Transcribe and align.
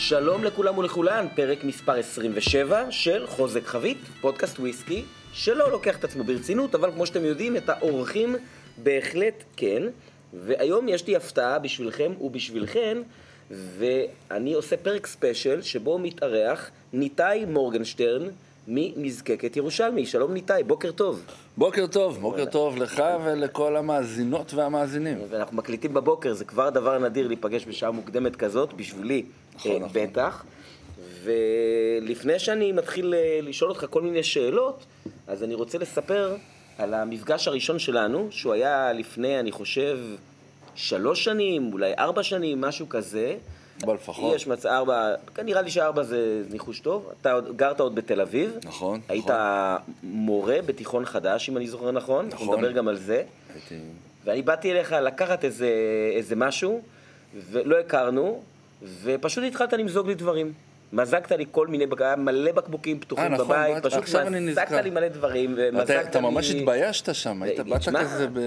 שלום 0.00 0.44
לכולם 0.44 0.78
ולכולן, 0.78 1.26
פרק 1.34 1.64
מספר 1.64 1.92
27 1.92 2.90
של 2.90 3.26
חוזק 3.26 3.66
חבית, 3.66 3.98
פודקאסט 4.20 4.58
וויסקי, 4.58 5.04
שלא 5.32 5.70
לוקח 5.70 5.98
את 5.98 6.04
עצמו 6.04 6.24
ברצינות, 6.24 6.74
אבל 6.74 6.92
כמו 6.92 7.06
שאתם 7.06 7.24
יודעים, 7.24 7.56
את 7.56 7.68
האורחים 7.68 8.36
בהחלט 8.82 9.44
כן. 9.56 9.82
והיום 10.32 10.88
יש 10.88 11.06
לי 11.06 11.16
הפתעה 11.16 11.58
בשבילכם 11.58 12.12
ובשבילכן, 12.20 12.98
ואני 13.50 14.54
עושה 14.54 14.76
פרק 14.76 15.06
special 15.06 15.62
שבו 15.62 15.98
מתארח 15.98 16.70
ניתאי 16.92 17.44
מורגנשטרן 17.44 18.28
מנזקקת 18.68 19.56
ירושלמי. 19.56 20.06
שלום 20.06 20.34
ניתאי, 20.34 20.62
בוקר 20.62 20.90
טוב. 20.90 21.24
בוקר 21.56 21.86
טוב, 21.86 22.20
בוקר 22.20 22.44
טוב 22.44 22.76
לך 22.76 23.02
ולכל 23.24 23.76
המאזינות 23.76 24.54
והמאזינים. 24.54 25.18
ואנחנו 25.30 25.56
מקליטים 25.56 25.94
בבוקר, 25.94 26.32
זה 26.32 26.44
כבר 26.44 26.70
דבר 26.70 26.98
נדיר 26.98 27.26
להיפגש 27.26 27.66
בשעה 27.66 27.90
מוקדמת 27.90 28.36
כזאת, 28.36 28.72
בשבילי 28.72 29.22
נכון, 29.54 29.82
נכון. 29.82 29.88
בטח. 29.92 30.44
ולפני 31.22 32.38
שאני 32.38 32.72
מתחיל 32.72 33.14
אה, 33.14 33.40
לשאול 33.42 33.70
אותך 33.70 33.84
כל 33.90 34.02
מיני 34.02 34.22
שאלות, 34.22 34.84
אז 35.26 35.42
אני 35.42 35.54
רוצה 35.54 35.78
לספר 35.78 36.36
על 36.78 36.94
המפגש 36.94 37.48
הראשון 37.48 37.78
שלנו, 37.78 38.28
שהוא 38.30 38.52
היה 38.52 38.92
לפני, 38.92 39.40
אני 39.40 39.52
חושב, 39.52 39.98
שלוש 40.74 41.24
שנים, 41.24 41.72
אולי 41.72 41.92
ארבע 41.98 42.22
שנים, 42.22 42.60
משהו 42.60 42.88
כזה. 42.88 43.36
אבל 43.84 43.94
לפחות. 43.94 44.34
יש 44.34 44.46
מצב, 44.46 44.68
ארבע, 44.68 45.14
נראה 45.44 45.62
לי 45.62 45.70
שארבע 45.70 46.02
זה 46.02 46.42
ניחוש 46.50 46.80
טוב. 46.80 47.10
אתה 47.20 47.38
גרת 47.56 47.80
עוד 47.80 47.94
בתל 47.94 48.20
אביב. 48.20 48.58
נכון, 48.64 49.00
היית 49.08 49.24
נכון. 49.24 49.92
מורה 50.02 50.58
בתיכון 50.66 51.04
חדש, 51.04 51.48
אם 51.48 51.56
אני 51.56 51.66
זוכר 51.68 51.90
נכון. 51.90 52.24
אנחנו 52.24 52.44
נכון. 52.44 52.58
נדבר 52.58 52.72
גם 52.72 52.88
על 52.88 52.96
זה. 52.96 53.22
הייתי... 53.54 53.74
ואני 54.24 54.42
באתי 54.42 54.72
אליך 54.72 54.92
לקחת 54.92 55.44
איזה, 55.44 55.70
איזה 56.14 56.36
משהו, 56.36 56.82
ולא 57.50 57.78
הכרנו, 57.78 58.42
ופשוט 59.02 59.44
התחלת 59.44 59.72
למזוג 59.72 60.08
לי 60.08 60.14
דברים. 60.14 60.52
מזגת 60.92 61.32
לי 61.32 61.44
כל 61.50 61.66
מיני, 61.66 61.84
היה 62.00 62.16
מלא 62.16 62.52
בקבוקים 62.52 63.00
פתוחים 63.00 63.24
אה, 63.24 63.28
נכון, 63.28 63.46
בבית, 63.46 63.74
באת- 63.82 63.86
פשוט 63.92 64.14
אני 64.14 64.40
מזגת. 64.40 64.70
לי 64.70 64.90
מלא 64.90 65.08
דברים, 65.08 65.54
ומזגת 65.56 65.84
אתה, 65.90 66.02
לי... 66.02 66.08
אתה 66.08 66.20
ממש 66.20 66.50
התביישת 66.50 67.14
שם, 67.14 67.42
היית, 67.42 67.60
באת 67.60 67.88
כזה 67.88 68.26
ב... 68.32 68.38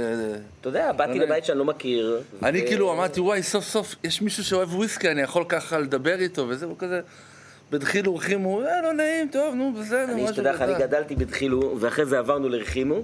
אתה 0.61 0.69
יודע, 0.69 0.91
באתי 0.91 1.19
לבית 1.19 1.45
שאני 1.45 1.59
לא 1.59 1.65
מכיר. 1.65 2.21
אני 2.43 2.61
ו- 2.63 2.67
כאילו 2.67 2.93
אמרתי, 2.93 3.19
וואי, 3.19 3.43
סוף 3.43 3.63
סוף 3.65 3.95
יש 4.03 4.21
מישהו 4.21 4.43
שאוהב 4.43 4.75
וויסקי, 4.75 5.11
אני 5.11 5.21
יכול 5.21 5.43
ככה 5.49 5.79
לדבר 5.79 6.19
איתו, 6.19 6.45
וזה, 6.49 6.65
הוא 6.65 6.75
כזה... 6.79 7.01
בדחילו 7.71 8.13
ורחימו, 8.13 8.61
אה, 8.61 8.81
לא 8.81 8.93
נעים, 8.93 9.27
טוב, 9.31 9.55
נו, 9.55 9.73
בסדר, 9.81 10.03
אני, 10.03 10.23
משהו 10.23 10.43
לך, 10.43 10.61
אני 10.61 10.75
כזה. 10.75 10.85
גדלתי 10.85 11.15
בדחילו, 11.15 11.75
ואחרי 11.79 12.05
זה 12.05 12.19
עברנו 12.19 12.49
לרחימו, 12.49 13.01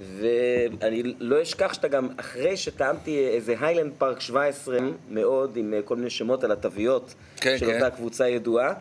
ואני 0.00 1.02
לא 1.20 1.42
אשכח 1.42 1.72
שאתה 1.72 1.88
גם, 1.88 2.08
אחרי 2.16 2.56
שטעמתי 2.56 3.28
איזה 3.28 3.54
היילנד 3.60 3.92
פארק 3.98 4.20
17 4.20 4.78
מאוד, 5.10 5.56
עם 5.56 5.74
אה, 5.74 5.82
כל 5.82 5.96
מיני 5.96 6.10
שמות 6.10 6.44
על 6.44 6.52
התוויות 6.52 7.14
כן, 7.36 7.58
של 7.58 7.66
כן. 7.66 7.74
אותה 7.74 7.96
קבוצה 7.96 8.28
ידועה, 8.28 8.74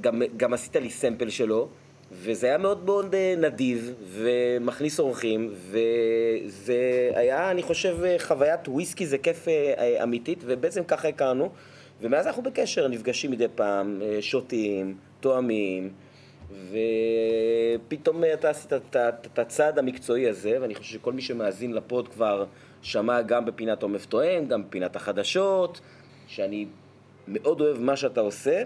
גם, 0.00 0.22
גם 0.36 0.52
עשית 0.54 0.76
לי 0.76 0.90
סמפל 0.90 1.30
שלו, 1.30 1.68
וזה 2.12 2.46
היה 2.46 2.58
מאוד 2.58 2.84
מאוד 2.84 3.14
אה, 3.14 3.34
נדיב, 3.38 3.94
ומכניס 4.12 5.00
אורחים, 5.00 5.54
וזה 5.70 7.10
היה, 7.14 7.50
אני 7.50 7.62
חושב, 7.62 7.96
אה, 8.04 8.16
חוויית 8.18 8.68
וויסקי 8.68 9.06
זה 9.06 9.18
כיף 9.18 9.46
אמיתית, 10.02 10.38
ובעצם 10.46 10.84
ככה 10.84 11.08
הכרנו, 11.08 11.50
ומאז 12.00 12.26
אנחנו 12.26 12.42
בקשר, 12.42 12.88
נפגשים 12.88 13.30
מדי 13.30 13.46
פעם, 13.54 14.02
שותים, 14.20 14.96
תואמים. 15.20 15.90
ופתאום 16.50 18.22
אתה 18.32 18.50
עשית 18.50 18.72
את 18.72 19.38
הצעד 19.38 19.78
המקצועי 19.78 20.28
הזה, 20.28 20.58
ואני 20.60 20.74
חושב 20.74 20.98
שכל 20.98 21.12
מי 21.12 21.22
שמאזין 21.22 21.72
לפוד 21.72 22.08
כבר 22.08 22.44
שמע 22.82 23.22
גם 23.22 23.44
בפינת 23.44 23.82
עומף 23.82 24.06
טועם, 24.06 24.46
גם 24.46 24.62
בפינת 24.68 24.96
החדשות, 24.96 25.80
שאני 26.26 26.66
מאוד 27.28 27.60
אוהב 27.60 27.78
מה 27.80 27.96
שאתה 27.96 28.20
עושה, 28.20 28.62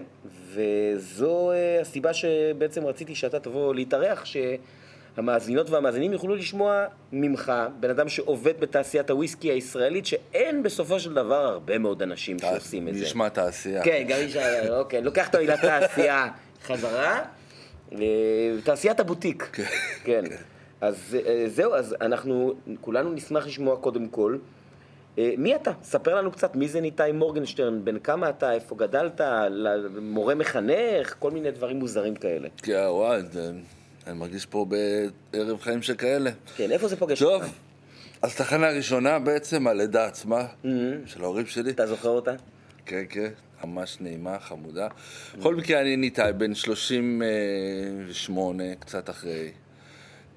וזו 0.53 1.51
אה, 1.51 1.81
הסיבה 1.81 2.13
שבעצם 2.13 2.85
רציתי 2.85 3.15
שאתה 3.15 3.39
תבוא 3.39 3.75
להתארח, 3.75 4.25
שהמאזינות 4.25 5.69
והמאזינים 5.69 6.13
יוכלו 6.13 6.35
לשמוע 6.35 6.85
ממך, 7.11 7.51
בן 7.79 7.89
אדם 7.89 8.09
שעובד 8.09 8.59
בתעשיית 8.59 9.09
הוויסקי 9.09 9.51
הישראלית, 9.51 10.05
שאין 10.05 10.63
בסופו 10.63 10.99
של 10.99 11.13
דבר 11.13 11.45
הרבה 11.45 11.77
מאוד 11.77 12.01
אנשים 12.01 12.39
שעושים 12.39 12.87
את 12.87 12.95
זה. 12.95 13.03
נשמע 13.03 13.29
תעשייה. 13.29 13.83
כן, 13.83 14.03
גם 14.07 14.19
ה- 14.41 14.77
אוקיי, 14.79 15.01
לוקח 15.01 15.29
את 15.29 15.35
המילה 15.35 15.57
תעשייה 15.57 16.27
חזרה, 16.63 17.19
אה, 17.19 17.23
תעשיית 18.63 18.99
הבוטיק. 18.99 19.57
כן. 20.03 20.23
אז 20.81 21.17
אה, 21.27 21.45
זהו, 21.47 21.73
אז 21.73 21.95
אנחנו 22.01 22.53
כולנו 22.81 23.13
נשמח 23.13 23.47
לשמוע 23.47 23.77
קודם 23.77 24.07
כל. 24.07 24.37
אה, 25.17 25.33
מי 25.37 25.55
אתה? 25.55 25.71
ספר 25.83 26.15
לנו 26.15 26.31
קצת, 26.31 26.55
מי 26.55 26.67
זה 26.67 26.81
ניתאי 26.81 27.11
מורגנשטרן, 27.11 27.85
בן 27.85 27.99
כמה 27.99 28.29
אתה, 28.29 28.53
איפה 28.53 28.75
גדלת, 28.75 29.21
מורה 30.01 30.35
מחנך, 30.35 31.15
כל 31.19 31.31
מיני 31.31 31.51
דברים 31.51 31.79
מוזרים 31.79 32.15
כאלה. 32.15 32.47
כן, 32.57 32.85
וואי, 32.87 33.21
אני 34.07 34.19
מרגיש 34.19 34.45
פה 34.45 34.65
בערב 35.33 35.59
חיים 35.59 35.81
שכאלה. 35.81 36.31
כן, 36.55 36.71
איפה 36.71 36.87
זה 36.87 36.95
פוגש 36.95 37.19
טוב, 37.19 37.33
אותך? 37.33 37.53
אז 38.21 38.35
תחנה 38.35 38.69
ראשונה 38.69 39.19
בעצם, 39.19 39.67
הלידה 39.67 40.05
עצמה, 40.05 40.45
של 41.05 41.23
ההורים 41.23 41.45
שלי. 41.45 41.71
אתה 41.71 41.87
זוכר 41.87 42.09
אותה? 42.09 42.31
כן, 42.85 43.03
כן, 43.09 43.29
ממש 43.65 43.97
נעימה, 44.01 44.39
חמודה. 44.39 44.87
בכל 45.37 45.55
מקרה, 45.55 45.81
אני 45.81 45.95
ניתאי, 45.95 46.33
בן 46.33 46.55
38, 46.55 48.63
קצת 48.79 49.09
אחרי. 49.09 49.51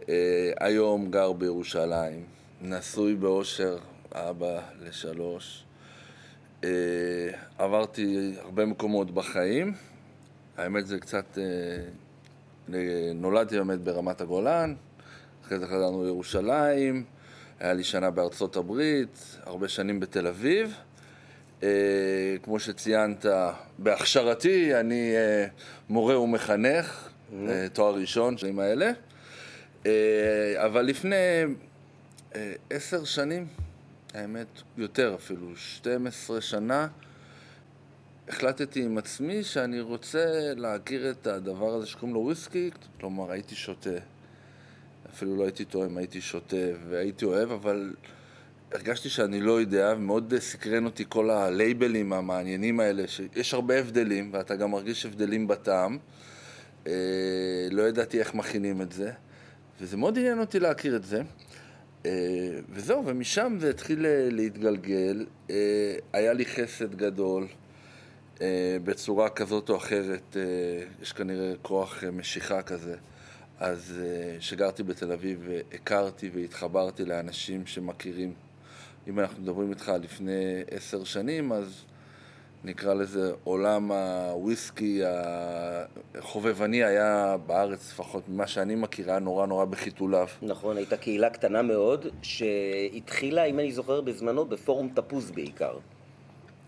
אה, 0.08 0.52
היום 0.60 1.10
גר 1.10 1.32
בירושלים, 1.32 2.24
נשוי 2.62 3.14
באושר, 3.14 3.78
אבא 4.12 4.60
לשלוש. 4.82 5.64
אה, 6.64 6.68
עברתי 7.58 8.34
הרבה 8.40 8.66
מקומות 8.66 9.10
בחיים. 9.10 9.74
האמת 10.56 10.86
זה 10.86 10.98
קצת... 10.98 11.38
אה, 11.38 11.44
נולדתי 13.14 13.56
באמת 13.56 13.80
ברמת 13.80 14.20
הגולן, 14.20 14.74
אחרי 15.44 15.58
זה 15.58 15.66
חזרנו 15.66 16.04
לירושלים, 16.04 17.04
היה 17.60 17.72
לי 17.72 17.84
שנה 17.84 18.10
בארצות 18.10 18.56
הברית, 18.56 19.38
הרבה 19.44 19.68
שנים 19.68 20.00
בתל 20.00 20.26
אביב. 20.26 20.74
אה, 21.64 22.38
כמו 22.42 22.58
שציינת, 22.58 23.26
בהכשרתי 23.78 24.80
אני 24.80 25.16
אה, 25.16 25.47
מורה 25.88 26.20
ומחנך, 26.20 27.08
אה, 27.48 27.66
תואר 27.72 27.94
ראשון, 27.94 28.38
שנים 28.38 28.58
האלה. 28.58 28.91
אה, 29.86 30.54
אבל 30.66 30.82
לפני 30.82 31.14
אה, 32.34 32.52
עשר 32.70 33.04
שנים, 33.04 33.47
האמת, 34.14 34.47
יותר 34.76 35.14
אפילו, 35.14 35.56
12 35.56 36.41
שנה, 36.41 36.88
החלטתי 38.28 38.82
עם 38.84 38.98
עצמי 38.98 39.42
שאני 39.42 39.81
רוצה 39.81 40.54
להכיר 40.56 41.10
את 41.10 41.26
הדבר 41.26 41.75
הזה 41.75 41.86
שקוראים 41.86 42.14
לו 42.14 42.20
וויסקי, 42.20 42.70
כלומר 43.00 43.31
הייתי 43.31 43.54
שותה, 43.54 43.91
אפילו 45.10 45.36
לא 45.36 45.42
הייתי 45.42 45.64
טועם, 45.64 45.96
הייתי 45.96 46.20
שותה 46.20 46.56
והייתי 46.88 47.25
אוהב, 47.25 47.50
אבל 47.50 47.94
הרגשתי 48.74 49.08
שאני 49.08 49.40
לא 49.40 49.60
יודע, 49.60 49.94
ומאוד 49.96 50.34
סקרן 50.38 50.84
אותי 50.84 51.04
כל 51.08 51.30
הלייבלים 51.30 52.12
המעניינים 52.12 52.80
האלה, 52.80 53.08
שיש 53.08 53.54
הרבה 53.54 53.78
הבדלים, 53.78 54.30
ואתה 54.32 54.56
גם 54.56 54.70
מרגיש 54.70 55.06
הבדלים 55.06 55.46
בטעם. 55.46 55.98
אה, 56.86 56.92
לא 57.70 57.82
ידעתי 57.82 58.18
איך 58.18 58.34
מכינים 58.34 58.82
את 58.82 58.92
זה, 58.92 59.12
וזה 59.80 59.96
מאוד 59.96 60.18
עניין 60.18 60.40
אותי 60.40 60.60
להכיר 60.60 60.96
את 60.96 61.04
זה. 61.04 61.22
אה, 62.06 62.10
וזהו, 62.70 63.02
ומשם 63.06 63.56
זה 63.60 63.70
התחיל 63.70 64.06
אה, 64.06 64.28
להתגלגל. 64.30 65.26
אה, 65.50 65.94
היה 66.12 66.32
לי 66.32 66.44
חסד 66.46 66.94
גדול. 66.94 67.46
אה, 68.40 68.76
בצורה 68.84 69.28
כזאת 69.28 69.70
או 69.70 69.76
אחרת, 69.76 70.36
אה, 70.36 70.42
יש 71.02 71.12
כנראה 71.12 71.52
כוח 71.62 72.04
אה, 72.04 72.10
משיכה 72.10 72.62
כזה. 72.62 72.96
אז 73.58 74.00
אה, 74.04 74.38
כשגרתי 74.38 74.82
בתל 74.82 75.12
אביב, 75.12 75.48
אה, 75.50 75.60
הכרתי 75.74 76.30
והתחברתי 76.34 77.04
לאנשים 77.04 77.66
שמכירים. 77.66 78.44
אם 79.09 79.20
אנחנו 79.20 79.42
מדברים 79.42 79.70
איתך 79.70 79.93
לפני 80.02 80.62
עשר 80.70 81.05
שנים, 81.05 81.52
אז 81.52 81.84
נקרא 82.64 82.94
לזה 82.94 83.32
עולם 83.44 83.93
הוויסקי 83.93 85.00
החובבני 86.14 86.84
היה 86.84 87.37
בארץ, 87.46 87.93
לפחות 87.93 88.28
ממה 88.28 88.46
שאני 88.46 88.75
מכיר, 88.75 89.11
היה 89.11 89.19
נורא 89.19 89.46
נורא 89.46 89.64
בחיתוליו. 89.64 90.26
נכון, 90.43 90.76
הייתה 90.76 90.96
קהילה 90.96 91.31
קטנה 91.31 91.62
מאוד, 91.62 92.06
שהתחילה, 92.23 93.44
אם 93.44 93.58
אני 93.58 93.73
זוכר, 93.73 94.00
בזמנו 94.00 94.44
בפורום 94.44 94.88
תפוז 94.94 95.31
בעיקר. 95.31 95.78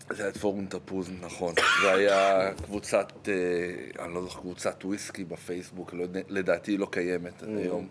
זה 0.09 0.23
היה 0.23 0.31
את 0.31 0.37
פורום 0.37 0.65
תפוז, 0.65 1.11
נכון. 1.21 1.53
זה 1.81 1.93
היה 1.93 2.51
קבוצת, 2.63 3.13
אה, 3.27 4.05
אני 4.05 4.13
לא 4.13 4.21
זוכר, 4.21 4.39
קבוצת 4.39 4.85
וויסקי 4.85 5.23
בפייסבוק, 5.23 5.93
לא, 5.93 6.05
לדעתי 6.29 6.71
היא 6.71 6.79
לא 6.79 6.87
קיימת 6.91 7.43
עד 7.43 7.49
היום. 7.57 7.87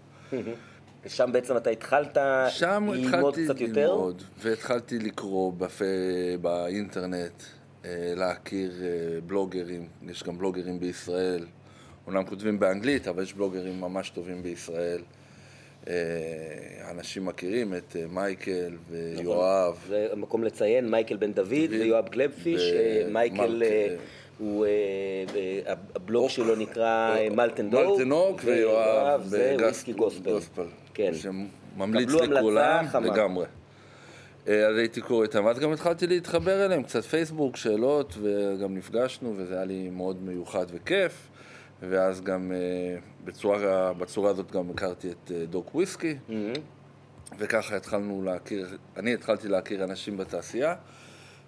ושם 1.06 1.32
בעצם 1.32 1.56
אתה 1.56 1.70
התחלת 1.70 2.19
שם 2.49 2.88
ללמוד 2.93 3.14
התחלתי 3.14 3.44
קצת 3.44 3.61
יותר? 3.61 3.93
ללמוד, 3.93 4.23
והתחלתי 4.38 4.99
לקרוא 4.99 5.53
בפ... 5.53 5.82
באינטרנט, 6.41 7.43
אה, 7.85 8.12
להכיר 8.17 8.73
אה, 8.82 9.20
בלוגרים, 9.26 9.88
יש 10.08 10.23
גם 10.23 10.38
בלוגרים 10.38 10.81
בישראל, 10.81 11.47
אומנם 12.06 12.25
כותבים 12.25 12.58
באנגלית, 12.58 13.08
אבל 13.08 13.23
יש 13.23 13.35
בלוגרים 13.35 13.81
ממש 13.81 14.11
טובים 14.11 14.43
בישראל. 14.43 15.03
אה, 15.88 15.94
אנשים 16.91 17.26
מכירים 17.26 17.75
את 17.75 17.97
מייקל 18.12 18.76
ויואב. 18.91 19.85
זה 19.88 20.08
מקום 20.17 20.44
לציין, 20.44 20.91
מייקל 20.91 21.17
בן 21.17 21.32
דוד 21.32 21.70
ויואב 21.70 22.08
גלבפיש, 22.08 22.62
מייקל 23.12 23.62
הוא, 24.38 24.67
אה, 24.67 24.71
אה, 25.37 25.75
הבלוג 25.94 26.31
שלו 26.31 26.56
נקרא 26.56 27.17
מלטן 27.31 27.71
דוק. 27.71 27.81
מלטן 27.87 28.09
דוק 28.09 28.41
ויואב 28.44 29.27
וויסקי 29.59 29.93
גוספל. 29.93 30.67
כן. 30.94 31.12
שממליץ 31.15 32.11
לכולם 32.11 32.87
לגמרי. 33.03 33.47
אז 34.47 34.77
הייתי 34.77 35.00
קורא 35.00 35.23
איתם, 35.23 35.47
אז 35.47 35.59
גם 35.59 35.73
התחלתי 35.73 36.06
להתחבר 36.06 36.65
אליהם, 36.67 36.83
קצת 36.83 37.05
פייסבוק, 37.05 37.56
שאלות, 37.56 38.15
וגם 38.21 38.75
נפגשנו, 38.75 39.35
וזה 39.37 39.55
היה 39.55 39.65
לי 39.65 39.91
מאוד 39.91 40.23
מיוחד 40.23 40.67
וכיף. 40.73 41.29
ואז 41.82 42.21
גם 42.21 42.53
בצורה, 43.25 43.93
בצורה 43.93 44.31
הזאת 44.31 44.50
גם 44.50 44.71
הכרתי 44.71 45.11
את 45.11 45.32
דוק 45.50 45.75
וויסקי, 45.75 46.17
mm-hmm. 46.29 46.59
וככה 47.39 47.77
התחלנו 47.77 48.23
להכיר, 48.23 48.67
אני 48.97 49.15
התחלתי 49.15 49.49
להכיר 49.49 49.85
אנשים 49.85 50.17
בתעשייה. 50.17 50.75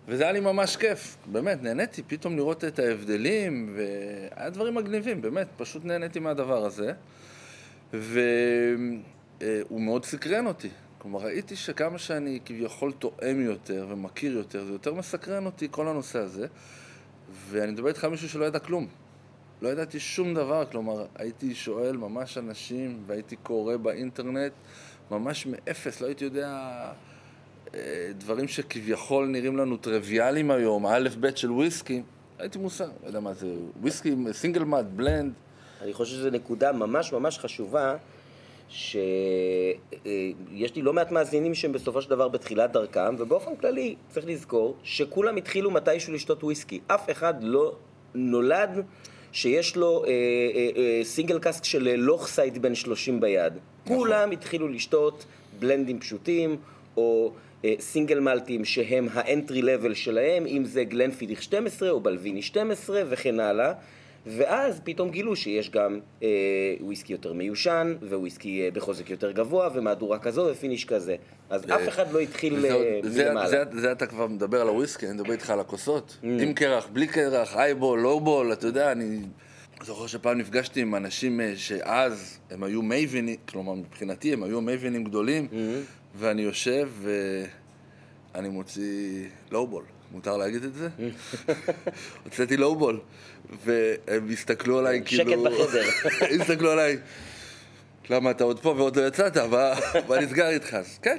וזה 0.08 0.22
היה 0.22 0.32
לי 0.32 0.40
ממש 0.40 0.76
כיף, 0.76 1.16
באמת, 1.26 1.62
נהניתי 1.62 2.02
פתאום 2.02 2.37
לראות 2.37 2.64
את 2.64 2.78
ההבדלים, 2.78 3.76
והיה 3.76 4.50
דברים 4.50 4.75
מגניבים, 4.75 5.22
באמת, 5.22 5.46
פשוט 5.56 5.84
נהניתי 5.84 6.19
מהדבר 6.19 6.64
הזה. 6.64 6.93
והוא 7.93 8.20
מאוד 9.81 10.05
סקרן 10.05 10.46
אותי. 10.46 10.69
כלומר, 10.99 11.20
ראיתי 11.20 11.56
שכמה 11.56 11.99
שאני 11.99 12.40
כביכול 12.44 12.93
תואם 12.93 13.40
יותר 13.40 13.87
ומכיר 13.90 14.32
יותר, 14.32 14.64
זה 14.64 14.72
יותר 14.72 14.94
מסקרן 14.94 15.46
אותי 15.46 15.69
כל 15.70 15.88
הנושא 15.88 16.19
הזה. 16.19 16.46
ואני 17.49 17.72
מדבר 17.72 17.88
איתך 17.88 18.05
על 18.05 18.10
מישהו 18.10 18.28
שלא 18.28 18.44
ידע 18.44 18.58
כלום. 18.58 18.87
לא 19.62 19.69
ידעתי 19.69 20.00
שום 20.00 20.34
דבר, 20.34 20.64
כלומר, 20.70 21.06
הייתי 21.14 21.55
שואל 21.55 21.96
ממש 21.96 22.38
אנשים, 22.38 23.02
והייתי 23.06 23.37
קורא 23.37 23.76
באינטרנט 23.76 24.52
ממש 25.10 25.46
מאפס, 25.46 26.00
לא 26.00 26.06
הייתי 26.06 26.25
יודע 26.25 26.72
דברים 28.19 28.49
שכביכול 28.49 29.26
נראים 29.26 29.56
לנו 29.56 29.76
טריוויאליים 29.76 30.50
היום, 30.50 30.87
א' 30.87 31.09
ב' 31.20 31.37
של 31.37 31.53
וויסקי, 31.53 32.03
הייתי 32.38 32.59
מושג, 32.59 32.88
לא 33.03 33.06
יודע 33.06 33.20
מה 33.20 33.35
זה, 33.35 33.47
וויסקי, 33.81 34.15
סינגל 34.32 34.65
מאט, 34.65 34.85
בלנד. 34.85 35.32
אני 35.82 35.93
חושב 35.93 36.15
שזו 36.17 36.31
נקודה 36.31 36.73
ממש 36.73 37.12
ממש 37.12 37.38
חשובה, 37.38 37.97
שיש 38.69 38.97
לי 40.76 40.82
לא 40.82 40.93
מעט 40.93 41.11
מאזינים 41.11 41.55
שהם 41.55 41.73
בסופו 41.73 42.03
של 42.03 42.11
דבר 42.11 42.29
בתחילת 42.29 42.73
דרכם, 42.73 43.15
ובאופן 43.19 43.56
כללי 43.56 43.94
צריך 44.09 44.26
לזכור 44.26 44.76
שכולם 44.82 45.37
התחילו 45.37 45.70
מתישהו 45.70 46.12
לשתות 46.12 46.44
וויסקי. 46.44 46.81
אף 46.87 47.11
אחד 47.11 47.35
לא 47.43 47.75
נולד 48.15 48.85
שיש 49.32 49.76
לו 49.76 50.05
אה, 50.05 50.11
אה, 50.11 50.69
אה, 50.76 51.00
single 51.05 51.38
cask 51.38 51.64
של 51.65 51.94
Lochside 51.94 52.62
בן 52.62 52.75
30 52.75 53.20
ביד. 53.20 53.53
נכון. 53.85 53.97
כולם 53.97 54.31
התחילו 54.31 54.69
לשתות 54.69 55.25
בלנדים 55.59 56.00
פשוטים, 56.00 56.56
או... 56.97 57.32
single 57.81 58.20
malt 58.20 58.50
ים 58.50 58.64
שהם 58.64 59.08
ה 59.12 59.21
entry 59.21 59.62
level 59.62 59.94
שלהם, 59.94 60.46
אם 60.46 60.64
זה 60.64 60.84
Glenfiddich 60.84 61.43
12 61.43 61.90
או 61.90 62.00
Balvenie 62.00 62.43
12 62.43 63.02
וכן 63.08 63.40
הלאה. 63.40 63.72
ואז 64.26 64.81
פתאום 64.84 65.10
גילו 65.10 65.37
שיש 65.37 65.70
גם 65.70 66.00
אה, 66.22 66.28
וויסקי 66.81 67.12
יותר 67.12 67.32
מיושן, 67.32 67.94
וויסקי 68.02 68.62
אה, 68.62 68.70
בחוזק 68.70 69.10
יותר 69.10 69.31
גבוה, 69.31 69.69
ומהדורה 69.75 70.19
כזו 70.19 70.49
ו 70.50 70.55
finish 70.55 70.84
כזה. 70.84 71.16
אז 71.50 71.70
אה, 71.70 71.76
אף 71.76 71.88
אחד 71.88 72.12
לא 72.12 72.19
התחיל 72.19 72.66
אה, 72.66 73.00
מלמעלה. 73.05 73.49
זה, 73.49 73.64
זה, 73.72 73.81
זה 73.81 73.93
אתה 73.93 74.06
כבר 74.06 74.26
מדבר 74.26 74.60
על 74.60 74.69
הוויסקי, 74.69 75.06
אני 75.06 75.14
מדבר 75.14 75.32
איתך 75.32 75.50
על 75.50 75.60
הכוסות. 75.60 76.16
Mm. 76.22 76.26
עם 76.26 76.52
קרח, 76.52 76.88
בלי 76.93 77.06
קרח, 77.06 77.56
הייבול, 77.56 78.00
לואו-בול, 78.00 78.52
אתה 78.52 78.66
יודע, 78.66 78.93
אני 78.93 79.20
זוכר 79.82 80.06
שפעם 80.06 80.38
נפגשתי 80.38 80.81
עם 80.81 80.94
אנשים 80.94 81.40
אה, 81.40 81.52
שאז 81.56 82.38
הם 82.50 82.62
היו 82.62 82.82
מייבינים, 82.82 83.37
כלומר 83.49 83.75
מבחינתי 83.75 84.32
הם 84.32 84.43
היו 84.43 84.60
מייבינים 84.60 85.05
גדולים, 85.05 85.49
mm-hmm. 85.50 85.97
ואני 86.19 86.43
יושב 86.43 86.88
ואני 88.35 88.49
מוציא 88.49 89.25
לואו-בול. 89.50 89.85
מותר 90.12 90.37
להגיד 90.37 90.65
את 90.65 90.75
זה? 90.75 90.88
הוצאתי 92.25 92.56
לואו-בול. 92.56 93.00
והם 93.65 94.29
הסתכלו 94.32 94.79
עליי 94.79 95.03
כאילו... 95.05 95.31
שקט 95.31 95.38
בחדר. 95.38 95.85
הסתכלו 96.41 96.70
עליי, 96.70 96.99
למה 98.11 98.31
אתה 98.31 98.44
עוד 98.44 98.61
פה 98.61 98.69
ועוד 98.69 98.97
לא 98.99 99.06
יצאת? 99.06 99.37
מה 100.09 100.20
נסגר 100.20 100.49
איתך? 100.49 100.75
אז 100.75 100.99
כן. 101.03 101.17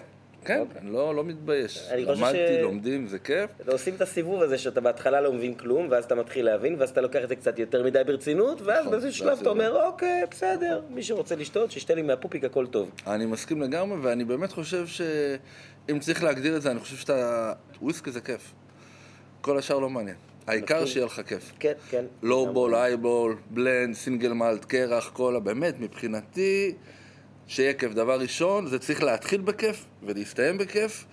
כן, 0.49 0.59
אוקיי. 0.59 0.81
אני 0.81 0.91
לא, 0.91 1.15
לא 1.15 1.23
מתבייש. 1.23 1.89
למדתי, 1.97 2.37
ש... 2.37 2.61
לומדים, 2.61 3.07
זה 3.07 3.19
כיף. 3.19 3.49
עושים 3.67 3.95
את 3.95 4.01
הסיבוב 4.01 4.41
הזה 4.41 4.57
שאתה 4.57 4.81
בהתחלה 4.81 5.21
לא 5.21 5.33
מבין 5.33 5.55
כלום, 5.55 5.87
ואז 5.91 6.03
אתה 6.03 6.15
מתחיל 6.15 6.45
להבין, 6.45 6.75
ואז 6.79 6.89
אתה 6.89 7.01
לוקח 7.01 7.23
את 7.23 7.29
זה 7.29 7.35
קצת 7.35 7.59
יותר 7.59 7.83
מדי 7.83 8.01
ברצינות, 8.05 8.61
ואז 8.61 8.79
נכון, 8.79 8.91
באיזשהו 8.91 9.13
שלב 9.13 9.39
אתה 9.41 9.49
אומר, 9.49 9.85
אוקיי, 9.85 10.23
בסדר, 10.31 10.81
מי 10.89 11.03
שרוצה 11.03 11.35
לשתות, 11.35 11.71
שישתה 11.71 11.95
לי 11.95 12.01
מהפופיק, 12.01 12.43
הכל 12.43 12.67
טוב. 12.67 12.91
אני 13.07 13.25
מסכים 13.25 13.61
לגמרי, 13.61 13.99
ואני 14.01 14.25
באמת 14.25 14.51
חושב 14.51 14.87
שאם 14.87 15.99
צריך 15.99 16.23
להגדיר 16.23 16.55
את 16.55 16.61
זה, 16.61 16.71
אני 16.71 16.79
חושב 16.79 16.95
שאתה... 16.95 17.53
וויסקי 17.81 18.11
זה 18.11 18.21
כיף. 18.21 18.53
כל 19.41 19.57
השאר 19.57 19.79
לא 19.79 19.89
מעניין. 19.89 20.15
העיקר 20.47 20.85
שיהיה 20.85 21.05
לך 21.05 21.21
כיף. 21.27 21.51
כן, 21.59 21.73
כן. 21.89 22.05
לואו 22.23 22.53
בול, 22.53 22.75
היי 22.75 22.97
בול, 22.97 23.35
בלנד, 23.49 23.95
סינגל 23.95 24.33
מלט, 24.33 24.65
קרח, 24.65 25.09
קולה, 25.09 25.39
באמת, 25.39 25.79
מבחינתי, 25.79 26.73
שיהיה 27.49 27.73
כיף. 27.73 27.93
דבר 27.93 28.19
ראשון, 28.19 28.67
זה 28.67 28.79
צריך 28.79 29.03
להתחיל 29.03 29.41
בכיף 29.41 29.85
ולהסתיים 30.03 30.57
בכיף. 30.57 31.05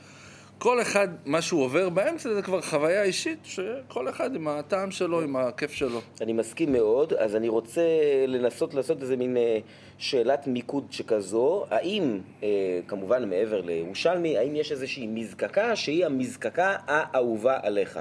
כל 0.59 0.83
אחד, 0.83 1.09
מה 1.25 1.43
שהוא 1.43 1.63
עובר 1.63 1.89
באמצע 1.89 2.35
זה 2.35 2.43
כבר 2.43 2.61
חוויה 2.61 3.03
אישית, 3.03 3.39
שכל 3.45 4.09
אחד 4.09 4.35
עם 4.35 4.49
הטעם 4.49 4.91
שלו, 4.91 5.21
עם 5.21 5.37
הכיף 5.37 5.73
שלו. 5.73 6.01
אני 6.21 6.33
מסכים 6.33 6.73
מאוד, 6.73 7.13
אז 7.13 7.37
אני 7.37 7.49
רוצה 7.49 7.83
לנסות 8.27 8.75
לעשות 8.75 9.03
איזה 9.03 9.17
מין 9.17 9.37
אה, 9.37 9.59
שאלת 9.99 10.47
מיקוד 10.47 10.87
שכזו. 10.91 11.65
האם, 11.71 12.21
אה, 12.43 12.49
כמובן 12.87 13.29
מעבר 13.31 13.61
לירושלמי, 13.61 14.39
האם 14.39 14.57
יש 14.57 14.73
איזושהי 14.73 15.07
מזקקה 15.07 15.77
שהיא 15.77 16.07
המזקקה 16.07 16.77
האהובה 16.87 17.59
עליך? 17.63 18.01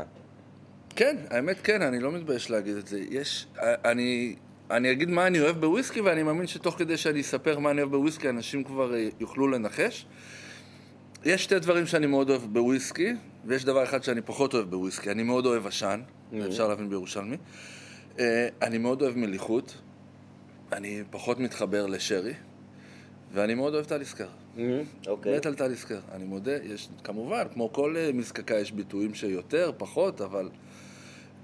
כן, 0.96 1.16
האמת 1.30 1.58
כן, 1.64 1.82
אני 1.82 2.00
לא 2.00 2.12
מתבייש 2.12 2.52
להגיד 2.52 2.76
את 2.76 2.88
זה. 2.88 3.00
יש, 3.10 3.48
אני, 3.62 4.36
אני 4.72 4.92
אגיד 4.92 5.10
מה 5.10 5.28
אני 5.28 5.40
אוהב 5.40 5.62
בוויסקי, 5.62 6.02
ואני 6.02 6.24
מאמין 6.24 6.48
שתוך 6.48 6.76
כדי 6.78 6.98
שאני 6.98 7.22
אספר 7.22 7.60
מה 7.60 7.72
אני 7.72 7.82
אוהב 7.82 7.92
בוויסקי, 7.92 8.30
אנשים 8.30 8.64
כבר 8.64 8.96
אה, 8.96 9.08
יוכלו 9.20 9.48
לנחש. 9.48 10.06
יש 11.26 11.44
שתי 11.44 11.60
דברים 11.60 11.86
שאני 11.86 12.08
מאוד 12.08 12.30
אוהב 12.30 12.42
בוויסקי, 12.42 13.14
ויש 13.46 13.66
דבר 13.66 13.84
אחד 13.84 14.04
שאני 14.04 14.22
פחות 14.22 14.54
אוהב 14.54 14.70
בוויסקי. 14.70 15.12
אני 15.12 15.24
מאוד 15.24 15.46
אוהב 15.46 15.68
עשן, 15.68 16.02
mm-hmm. 16.02 16.36
אפשר 16.48 16.68
להבין 16.68 16.90
בירושלמי. 16.90 17.38
Uh, 18.16 18.20
אני 18.62 18.78
מאוד 18.78 19.02
אוהב 19.02 19.18
מליחות, 19.18 19.78
אני 20.72 21.04
פחות 21.12 21.40
מתחבר 21.40 21.86
לשרי, 21.86 22.34
ואני 23.34 23.56
מאוד 23.56 23.74
אוהב 23.74 23.86
טליסקר. 23.86 24.28
Mm-hmm. 24.28 24.60
אוקיי. 25.08 25.38
מת 25.38 25.46
על 25.46 25.56
טליסקר, 25.56 26.00
אני 26.12 26.26
מודה. 26.26 26.58
יש, 26.64 26.90
כמובן, 27.04 27.44
כמו 27.54 27.74
כל 27.74 27.96
uh, 27.96 28.16
מזקקה 28.16 28.56
יש 28.56 28.72
ביטויים 28.72 29.14
שיותר, 29.14 29.72
פחות, 29.78 30.22
אבל 30.22 30.50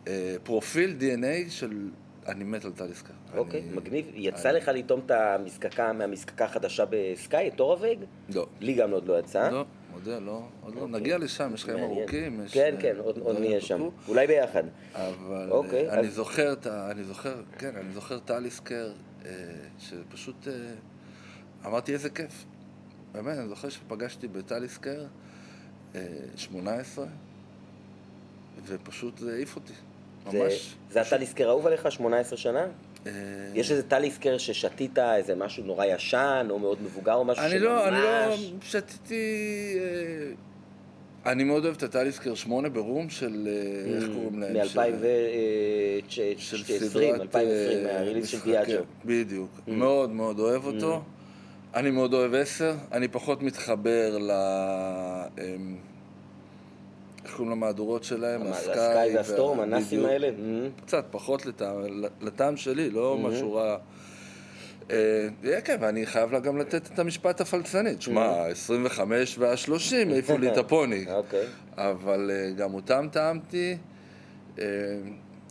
uh, 0.05 0.07
פרופיל 0.43 0.95
DNA 0.99 1.49
של... 1.51 1.89
אני 2.31 2.43
מת 2.43 2.65
על 2.65 2.71
טליסקר. 2.71 3.13
אוקיי, 3.37 3.61
אני... 3.61 3.75
מגניב. 3.75 4.05
יצא 4.13 4.49
אני... 4.49 4.57
לך 4.57 4.67
לטעום 4.67 5.01
את 5.05 5.11
המזקקה 5.11 5.93
מהמזקקה 5.93 6.45
החדשה 6.45 6.83
בסקאי, 6.89 7.47
את 7.47 7.59
אורווג? 7.59 7.99
לא. 8.29 8.47
לי 8.59 8.73
גם 8.73 8.91
עוד 8.91 9.07
לא 9.07 9.19
יצא. 9.19 9.49
לא, 9.49 9.65
מודה, 9.91 10.19
לא. 10.19 10.43
עוד 10.61 10.75
לא. 10.75 10.81
אוקיי. 10.81 10.99
נגיע 10.99 11.17
לשם, 11.17 11.51
יש 11.53 11.65
חיים 11.65 11.79
ארוכים. 11.79 12.41
יש, 12.45 12.53
כן, 12.53 12.75
כן, 12.79 12.95
עוד, 12.97 13.17
עוד 13.17 13.39
נהיה 13.39 13.61
שם. 13.61 13.89
אולי 14.07 14.27
ביחד. 14.27 14.63
אבל 14.95 15.51
אוקיי, 15.51 15.89
אני 15.89 16.07
אז... 16.07 16.13
זוכר, 16.13 16.53
אני 16.91 17.03
זוכר, 17.03 17.41
כן, 17.57 17.75
אני 17.75 17.93
זוכר 17.93 18.19
טליסקר, 18.19 18.91
שפשוט 19.79 20.47
אמרתי 21.65 21.93
איזה 21.93 22.09
כיף. 22.09 22.45
באמת, 23.11 23.37
אני 23.37 23.47
זוכר 23.47 23.69
שפגשתי 23.69 24.27
בטליסקר 24.27 25.05
18, 26.35 27.05
ופשוט 28.65 29.17
זה 29.17 29.33
העיף 29.33 29.55
אותי. 29.55 29.73
ממש. 30.25 30.75
זה 30.91 31.01
הטליסקר 31.01 31.47
האהוב 31.47 31.67
עליך 31.67 31.91
18 31.91 32.37
שנה? 32.37 32.65
אה, 33.07 33.11
יש 33.53 33.71
איזה 33.71 33.83
טליסקר 33.83 34.37
ששתית, 34.37 34.99
איזה 34.99 35.35
משהו 35.35 35.63
נורא 35.63 35.85
ישן, 35.85 36.47
או 36.49 36.59
מאוד 36.59 36.77
מבוגר, 36.83 37.13
או 37.13 37.25
משהו 37.25 37.43
שממש... 37.43 37.53
אני 37.53 37.61
לא, 37.61 37.87
אני 37.87 37.97
לא 38.01 38.35
שתיתי... 38.61 39.75
אה, 39.79 41.31
אני 41.31 41.43
מאוד 41.43 41.65
אוהב 41.65 41.75
את 41.75 41.83
הטליסקר 41.83 42.35
8 42.35 42.69
ברום 42.69 43.09
של, 43.09 43.47
אה, 43.47 43.95
איך 43.95 44.03
mm, 44.03 44.13
קוראים 44.13 44.39
להם? 44.39 44.53
מ-2020, 44.57 44.65
2020, 47.21 47.83
מהריליס 47.83 48.27
של 48.29 48.39
דיאג'ו. 48.43 48.83
בדיוק, 49.05 49.49
mm. 49.57 49.71
מאוד 49.71 50.09
מאוד 50.09 50.39
אוהב 50.39 50.65
אותו. 50.65 50.95
Mm. 50.95 51.77
אני 51.77 51.91
מאוד 51.91 52.13
אוהב 52.13 52.33
10, 52.33 52.75
אני 52.91 53.07
פחות 53.07 53.41
מתחבר 53.41 54.17
ל... 54.17 54.31
איך 57.31 57.37
קוראים 57.37 57.55
למהדורות 57.55 58.03
שלהם? 58.03 58.41
הסקאי 58.47 59.15
והסטורם, 59.15 59.59
הנסים 59.59 60.05
האלה? 60.05 60.29
Mm-hmm. 60.29 60.81
קצת 60.85 61.05
פחות 61.11 61.45
לטעם 62.21 62.57
שלי, 62.57 62.89
לא 62.89 63.17
mm-hmm. 63.17 63.27
משהו 63.27 63.53
רע. 63.53 63.77
אה, 64.91 65.61
כן, 65.63 65.77
ואני 65.79 66.05
חייב 66.05 66.31
לה 66.31 66.39
גם 66.39 66.57
לתת 66.57 66.87
את 66.93 66.99
המשפט 66.99 67.41
הפלצני. 67.41 67.95
תשמע, 67.95 68.25
ה-25 68.25 69.01
וה-30 69.37 70.11
העיפו 70.11 70.37
לי 70.37 70.51
את 70.51 70.57
הפוני. 70.57 71.05
אוקיי. 71.11 71.45
אבל 71.77 72.31
אה, 72.33 72.51
גם 72.51 72.73
אותם 72.73 73.07
טעמתי. 73.11 73.77
אה, 74.59 74.65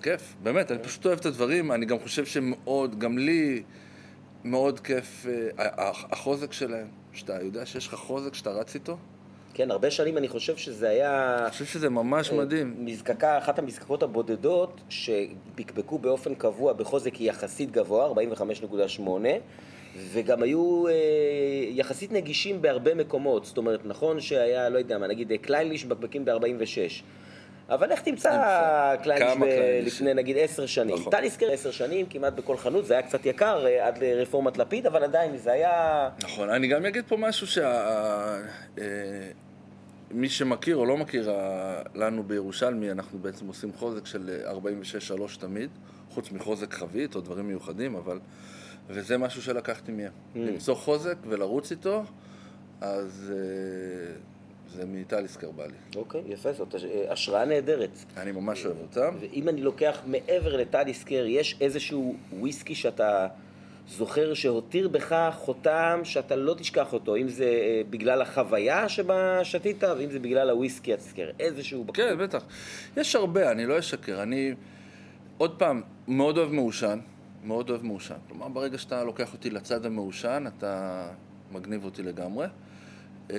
כיף, 0.02 0.34
באמת, 0.42 0.70
אני 0.70 0.78
פשוט 0.78 1.06
אוהב 1.06 1.18
את 1.18 1.26
הדברים. 1.26 1.72
אני 1.72 1.87
גם 1.87 1.99
חושב 1.99 2.26
שמאוד, 2.26 2.99
גם 2.99 3.18
לי, 3.18 3.62
מאוד 4.44 4.80
כיף 4.80 5.26
החוזק 5.87 6.52
שלהם. 6.52 6.87
שאתה 7.12 7.42
יודע 7.42 7.66
שיש 7.66 7.88
לך 7.88 7.94
חוזק 7.94 8.34
שאתה 8.34 8.50
רץ 8.50 8.75
איתו. 8.75 8.96
כן, 9.60 9.70
הרבה 9.70 9.90
שנים 9.90 10.18
אני 10.18 10.28
חושב 10.28 10.56
שזה 10.56 10.88
היה... 10.88 11.38
אני 11.42 11.50
חושב 11.50 11.64
שזה 11.64 11.90
ממש 11.90 12.32
מדהים. 12.32 12.74
מזקקה, 12.78 13.38
אחת 13.38 13.58
המזקקות 13.58 14.02
הבודדות 14.02 14.80
שפקפקו 14.88 15.98
באופן 15.98 16.34
קבוע 16.34 16.72
בחוזק 16.72 17.20
יחסית 17.20 17.70
גבוה, 17.70 18.12
45.8, 18.98 19.00
וגם 20.12 20.42
היו 20.42 20.88
אה, 20.88 20.92
יחסית 21.68 22.12
נגישים 22.12 22.62
בהרבה 22.62 22.94
מקומות. 22.94 23.44
זאת 23.44 23.56
אומרת, 23.58 23.80
נכון 23.84 24.20
שהיה, 24.20 24.68
לא 24.68 24.78
יודע 24.78 24.98
מה, 24.98 25.06
נגיד 25.06 25.32
קליינליש 25.42 25.84
בקבקים 25.84 26.24
ב-46. 26.24 27.02
אבל 27.68 27.90
איך 27.90 28.02
תמצא 28.02 28.96
קליינליש? 29.02 29.86
לפני 29.86 30.14
נגיד 30.14 30.36
עשר 30.38 30.66
שנים? 30.66 30.94
נכון. 30.94 31.12
טליסקר 31.12 31.50
עשר 31.52 31.70
שנים, 31.70 32.06
כמעט 32.06 32.32
בכל 32.32 32.56
חנות, 32.56 32.86
זה 32.86 32.94
היה 32.94 33.02
קצת 33.02 33.26
יקר 33.26 33.66
אה, 33.66 33.86
עד 33.86 33.98
לרפורמת 33.98 34.58
לפיד, 34.58 34.86
אבל 34.86 35.04
עדיין 35.04 35.36
זה 35.36 35.52
היה... 35.52 36.08
נכון, 36.22 36.50
אני 36.50 36.68
גם 36.68 36.86
אגיד 36.86 37.04
פה 37.08 37.16
משהו 37.16 37.46
שה... 37.46 38.38
אה, 40.10 40.16
מי 40.16 40.28
שמכיר 40.28 40.76
או 40.76 40.86
לא 40.86 40.96
מכיר, 40.96 41.30
ה- 41.30 41.82
לנו 41.94 42.22
בירושלמי, 42.22 42.90
אנחנו 42.90 43.18
בעצם 43.18 43.46
עושים 43.46 43.72
חוזק 43.72 44.06
של 44.06 44.40
46-3 44.46 45.40
תמיד, 45.40 45.70
חוץ 46.10 46.32
מחוזק 46.32 46.74
חבית 46.74 47.14
או 47.14 47.20
דברים 47.20 47.46
מיוחדים, 47.48 47.94
אבל... 47.94 48.18
וזה 48.88 49.18
משהו 49.18 49.42
שלקחתי 49.42 49.92
מהם. 49.92 50.12
למצוא 50.34 50.74
חוזק 50.74 51.16
ולרוץ 51.28 51.70
איתו, 51.70 52.02
אז 52.80 53.32
אה, 53.36 54.12
זה 54.74 54.84
מטליסקר 54.86 55.50
בא 55.50 55.66
לי. 55.66 55.72
אוקיי, 55.96 56.22
יפה, 56.26 56.52
זאת 56.52 56.74
הש- 56.74 56.84
השראה 57.08 57.44
נהדרת. 57.44 57.90
אני 58.16 58.32
ממש 58.32 58.66
אוהב 58.66 58.76
אותם. 58.80 59.16
ואם 59.20 59.48
אני 59.48 59.62
לוקח 59.62 60.00
מעבר 60.06 60.56
לטליסקר, 60.56 61.24
יש 61.26 61.56
איזשהו 61.60 62.16
וויסקי 62.32 62.74
שאתה 62.74 63.28
זוכר 63.90 64.35
שהותיר 64.35 64.88
בך 64.88 65.30
חותם 65.32 66.00
שאתה 66.04 66.37
לא 66.37 66.54
תשכח 66.54 66.92
אותו, 66.92 67.16
אם 67.16 67.28
זה 67.28 67.44
אה, 67.44 67.82
בגלל 67.90 68.23
החוויה 68.23 68.88
שבה 68.88 69.44
שתית, 69.44 69.85
ואם 69.85 70.11
זה 70.11 70.18
בגלל 70.18 70.50
הוויסקי 70.50 70.92
עצמי, 70.92 71.25
איזשהו... 71.40 71.85
בקבוק. 71.85 71.97
כן, 71.97 72.18
בטח. 72.18 72.44
יש 72.97 73.16
הרבה, 73.16 73.50
אני 73.50 73.66
לא 73.66 73.78
אשקר. 73.78 74.23
אני, 74.23 74.54
עוד 75.38 75.59
פעם, 75.59 75.82
מאוד 76.09 76.38
אוהב 76.38 76.52
מעושן. 76.52 76.99
מאוד 77.44 77.70
אוהב 77.70 77.82
מעושן. 77.82 78.14
כלומר, 78.28 78.49
ברגע 78.49 78.78
שאתה 78.78 79.04
לוקח 79.04 79.32
אותי 79.32 79.50
לצד 79.50 79.87
המעושן, 79.87 80.44
אתה 80.59 81.06
מגניב 81.52 81.85
אותי 81.85 82.02
לגמרי. 82.02 82.47
אה, 83.30 83.37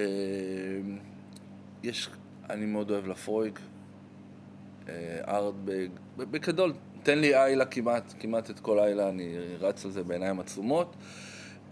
יש, 1.84 2.10
אני 2.50 2.66
מאוד 2.66 2.92
אוהב 2.92 3.08
לפרויג, 3.08 3.60
אה, 4.90 5.22
ארטבג, 5.28 5.88
בגדול, 6.18 6.74
תן 7.04 7.20
לי 7.20 7.36
איילה 7.36 7.66
כמעט, 7.66 8.14
כמעט 8.20 8.50
את 8.50 8.60
כל 8.60 8.80
איילה, 8.80 9.10
אני 9.10 9.36
רץ 9.60 9.86
על 9.86 9.92
זה 9.92 10.04
בעיניים 10.04 10.40
עצומות. 10.40 10.96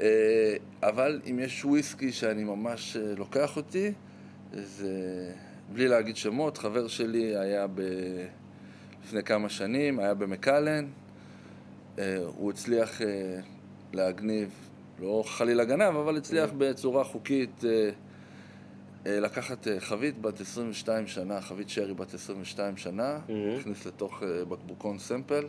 אה, 0.02 0.56
אבל 0.84 1.22
אם 1.30 1.40
יש 1.40 1.66
וויסקי 1.66 2.12
שאני 2.12 2.44
ממש 2.44 2.98
אה, 2.98 3.16
לוקח 3.18 3.58
אותי, 3.58 3.92
זה, 4.54 4.92
בלי 5.74 5.88
להגיד 5.88 6.16
שמות, 6.16 6.58
חבר 6.58 6.88
שלי 6.88 7.38
היה 7.38 7.68
ב... 7.68 7.82
לפני 9.04 9.24
כמה 9.24 9.50
שנים, 9.50 10.00
היה 10.00 10.14
במקלן, 10.14 10.86
אה, 12.00 12.18
הוא 12.26 12.52
הצליח 12.52 13.02
להגניב, 13.94 14.50
לא 15.00 15.24
חלילה 15.26 15.64
גנב, 15.64 15.96
אבל 15.96 16.18
הצליח 16.18 16.50
בצורה 16.58 17.04
חוקית 17.04 17.64
לקחת 19.06 19.68
אה, 19.68 19.80
חבית 19.80 20.22
בת 20.22 20.42
22 20.42 21.08
שנה, 21.08 21.42
חבית 21.42 21.70
שרי 21.70 21.94
בת 21.94 22.14
22 22.14 22.78
שנה, 22.78 23.20
הכניס 23.60 23.86
לתוך 23.86 24.24
אה, 24.24 24.46
בקבוקון 24.46 25.00
סמפל 25.00 25.46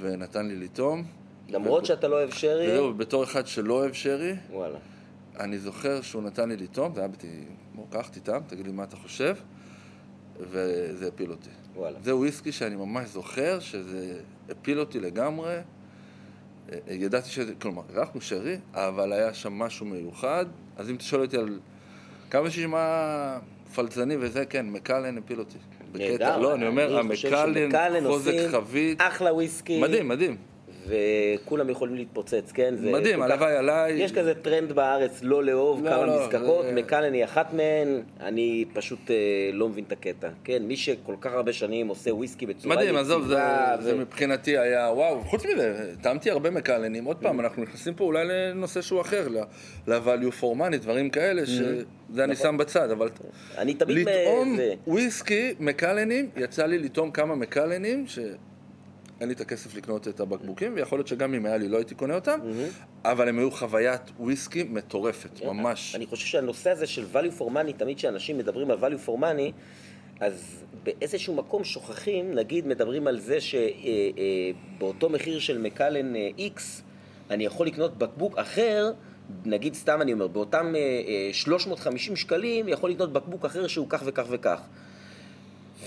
ונתן 0.00 0.46
לי 0.46 0.56
לטעום. 0.56 1.04
למרות 1.48 1.86
שאתה 1.86 2.08
לא 2.08 2.16
אוהב 2.16 2.30
שרי, 2.30 2.72
וזהו, 2.72 2.94
בתור 2.94 3.24
אחד 3.24 3.46
שלא 3.46 3.74
אוהב 3.74 3.92
שרי, 3.92 4.34
וואלה. 4.50 4.78
אני 5.40 5.58
זוכר 5.58 6.02
שהוא 6.02 6.22
נתן 6.22 6.48
לי 6.48 6.56
לטעום, 6.56 6.94
זה 6.94 7.00
היה 7.00 7.08
בתי, 7.08 7.44
בוא, 7.74 7.84
קח 7.90 8.08
תטעם, 8.08 8.42
תגיד 8.46 8.66
לי 8.66 8.72
מה 8.72 8.84
אתה 8.84 8.96
חושב, 8.96 9.36
וזה 10.40 11.08
הפיל 11.08 11.30
אותי. 11.30 11.50
וואלה. 11.74 11.98
זה 12.02 12.16
וויסקי 12.16 12.52
שאני 12.52 12.76
ממש 12.76 13.08
זוכר, 13.08 13.60
שזה 13.60 14.20
הפיל 14.48 14.80
אותי 14.80 15.00
לגמרי. 15.00 15.56
אה, 16.72 16.78
ידעתי 16.88 17.28
שזה, 17.30 17.54
כלומר, 17.54 17.82
אירחנו 17.94 18.20
שרי, 18.20 18.56
אבל 18.74 19.12
היה 19.12 19.34
שם 19.34 19.52
משהו 19.52 19.86
מיוחד. 19.86 20.46
אז 20.76 20.90
אם 20.90 20.94
אתה 20.94 21.04
שואל 21.04 21.22
אותי 21.22 21.36
על 21.36 21.58
כמה 22.30 22.50
שישמע 22.50 23.38
פלצני 23.74 24.16
וזה, 24.20 24.46
כן, 24.46 24.66
Macallan 24.66 25.18
הפיל 25.18 25.38
אותי. 25.38 25.58
בקטע, 25.92 26.08
נהדר. 26.08 26.38
לא, 26.38 26.54
אני 26.54 26.66
אומר, 26.66 26.98
ה 26.98 27.03
Macallan, 27.03 27.52
חוזק 28.06 28.34
חבית, 28.50 29.00
אחלה 29.00 29.34
וויסקי. 29.34 29.80
מדהים, 29.80 30.08
מדהים. 30.08 30.36
וכולם 30.86 31.70
יכולים 31.70 31.94
להתפוצץ, 31.94 32.52
כן? 32.54 32.74
זה 32.76 32.92
מדהים, 32.92 33.22
הלוואי 33.22 33.56
עליי. 33.56 33.92
יש 33.92 34.12
כזה 34.12 34.34
טרנד 34.34 34.72
בארץ 34.72 35.20
לא 35.22 35.44
לאהוב 35.44 35.84
לא, 35.84 35.90
כמה 35.90 36.06
לא, 36.06 36.20
מזקקות, 36.22 36.64
זה- 36.66 36.72
Macallan 36.72 37.12
היא 37.12 37.24
אחת 37.24 37.52
מהן, 37.54 37.88
אני 38.20 38.64
פשוט 38.72 39.10
אה, 39.10 39.16
לא 39.52 39.68
מבין 39.68 39.84
את 39.86 39.92
הקטע. 39.92 40.28
כן, 40.44 40.62
מי 40.62 40.76
שכל 40.76 41.14
כך 41.20 41.32
הרבה 41.32 41.52
שנים 41.52 41.88
עושה 41.88 42.14
וויסקי 42.14 42.46
בצורה 42.46 42.76
מדהים, 42.76 42.96
עזוב, 42.96 43.26
זה, 43.26 43.34
יציבה, 43.34 43.76
זה 43.82 43.94
ו- 43.94 43.98
מבחינתי 43.98 44.58
היה, 44.58 44.90
וואו, 44.92 45.20
חוץ 45.24 45.44
מזה, 45.46 45.92
טעמתי 46.02 46.30
הרבה 46.30 46.50
Macallan 46.50 46.89
ים, 46.89 47.04
עוד 47.04 47.16
פעם, 47.16 47.40
אנחנו 47.40 47.62
נכנסים 47.62 47.94
פה 47.94 48.04
אולי 48.04 48.24
לנושא 48.24 48.80
שהוא 48.80 49.00
אחר, 49.00 49.28
ל-value 49.86 50.40
for 50.42 50.58
money, 50.58 50.76
דברים 50.76 51.10
כאלה, 51.10 51.46
שזה 51.46 51.84
אני 52.24 52.36
שם 52.36 52.56
בצד, 52.56 52.90
אבל 52.90 53.08
אני 53.58 53.74
תמיד... 53.74 54.08
לטעום 54.08 54.52
מ- 54.52 54.56
זה- 54.56 54.74
וויסקי, 54.86 55.54
מקלנים, 55.60 56.28
יצא 56.36 56.66
לי 56.66 56.78
לטעום 56.78 57.10
כמה 57.10 57.34
מקלנים, 57.34 58.04
שאין 59.18 59.28
לי 59.28 59.34
את 59.34 59.40
הכסף 59.40 59.74
לקנות 59.74 60.08
את 60.08 60.20
הבקבוקים, 60.20 60.72
ויכול 60.76 60.98
להיות 60.98 61.08
שגם 61.08 61.34
אם 61.34 61.46
היה 61.46 61.56
לי 61.56 61.68
לא 61.68 61.76
הייתי 61.76 61.94
קונה 61.94 62.14
אותם, 62.14 62.40
אבל 63.04 63.28
הם 63.28 63.38
היו 63.38 63.50
חוויית 63.50 64.02
וויסקי 64.18 64.62
מטורפת, 64.62 65.44
ממש. 65.44 65.94
אני 65.94 66.06
חושב 66.06 66.26
שהנושא 66.26 66.70
הזה 66.70 66.86
של 66.86 67.04
value 67.12 67.40
for 67.40 67.44
money, 67.44 67.72
תמיד 67.76 67.96
כשאנשים 67.96 68.38
מדברים 68.38 68.70
על 68.70 68.78
value 68.78 69.08
for 69.08 69.20
money, 69.20 69.52
אז 70.20 70.64
באיזשהו 70.82 71.34
מקום 71.34 71.64
שוכחים, 71.64 72.34
נגיד 72.34 72.66
מדברים 72.66 73.06
על 73.06 73.20
זה 73.20 73.38
שבאותו 73.40 75.08
מחיר 75.08 75.38
של 75.38 75.58
מקלן 75.58 76.16
אה, 76.16 76.30
X, 76.56 76.60
אני 77.30 77.44
יכול 77.44 77.66
לקנות 77.66 77.98
בקבוק 77.98 78.38
אחר, 78.38 78.92
נגיד 79.44 79.74
סתם 79.74 80.02
אני 80.02 80.12
אומר, 80.12 80.26
באותם 80.26 80.74
אה, 80.74 80.80
אה, 80.80 81.30
350 81.32 82.16
שקלים, 82.16 82.68
יכול 82.68 82.90
לקנות 82.90 83.12
בקבוק 83.12 83.44
אחר 83.44 83.66
שהוא 83.66 83.86
כך 83.88 84.02
וכך 84.06 84.26
וכך. 84.30 84.60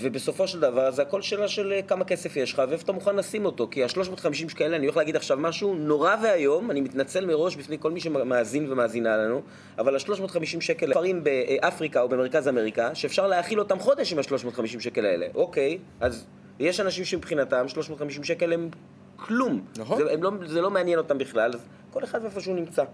ובסופו 0.02 0.48
של 0.48 0.60
דבר 0.60 0.90
זה 0.90 1.02
הכל 1.02 1.22
שאלה 1.22 1.48
של 1.48 1.72
אה, 1.72 1.82
כמה 1.82 2.04
כסף 2.04 2.36
יש 2.36 2.52
לך 2.52 2.62
ואיפה 2.68 2.84
אתה 2.84 2.92
מוכן 2.92 3.16
לשים 3.16 3.44
אותו 3.44 3.68
כי 3.70 3.84
ה-350 3.84 4.32
שקלים, 4.32 4.74
אני 4.74 4.86
הולך 4.86 4.96
להגיד 4.96 5.16
עכשיו 5.16 5.36
משהו 5.36 5.74
נורא 5.74 6.16
ואיום, 6.22 6.70
אני 6.70 6.80
מתנצל 6.80 7.26
מראש 7.26 7.56
בפני 7.56 7.76
כל 7.80 7.90
מי 7.90 8.00
שמאזין 8.00 8.72
ומאזינה 8.72 9.16
לנו, 9.16 9.42
אבל 9.78 9.96
ה-350 9.96 10.60
שקל 10.60 10.90
דברים 10.90 11.24
באפריקה 11.24 12.00
או 12.00 12.08
במרכז 12.08 12.48
אמריקה, 12.48 12.94
שאפשר 12.94 13.26
להאכיל 13.26 13.58
אותם 13.58 13.78
חודש 13.78 14.12
עם 14.12 14.18
ה-350 14.18 14.80
שקל 14.80 15.04
האלה. 15.04 15.26
אוקיי, 15.34 15.78
אז 16.00 16.26
יש 16.58 16.80
אנשים 16.80 17.04
שמבחינתם 17.04 17.68
350 17.68 18.24
שקל 18.24 18.52
הם 18.52 18.68
כלום. 19.16 19.64
נכון. 19.78 19.98
זה, 19.98 20.12
הם 20.12 20.22
לא, 20.22 20.30
זה 20.46 20.60
לא 20.60 20.70
מעניין 20.70 20.98
אותם 20.98 21.18
בכלל, 21.18 21.50
אז 21.54 21.60
כל 21.90 22.04
אחד 22.04 22.20
ואיפה 22.22 22.40
שהוא 22.40 22.56
נמצא. 22.56 22.84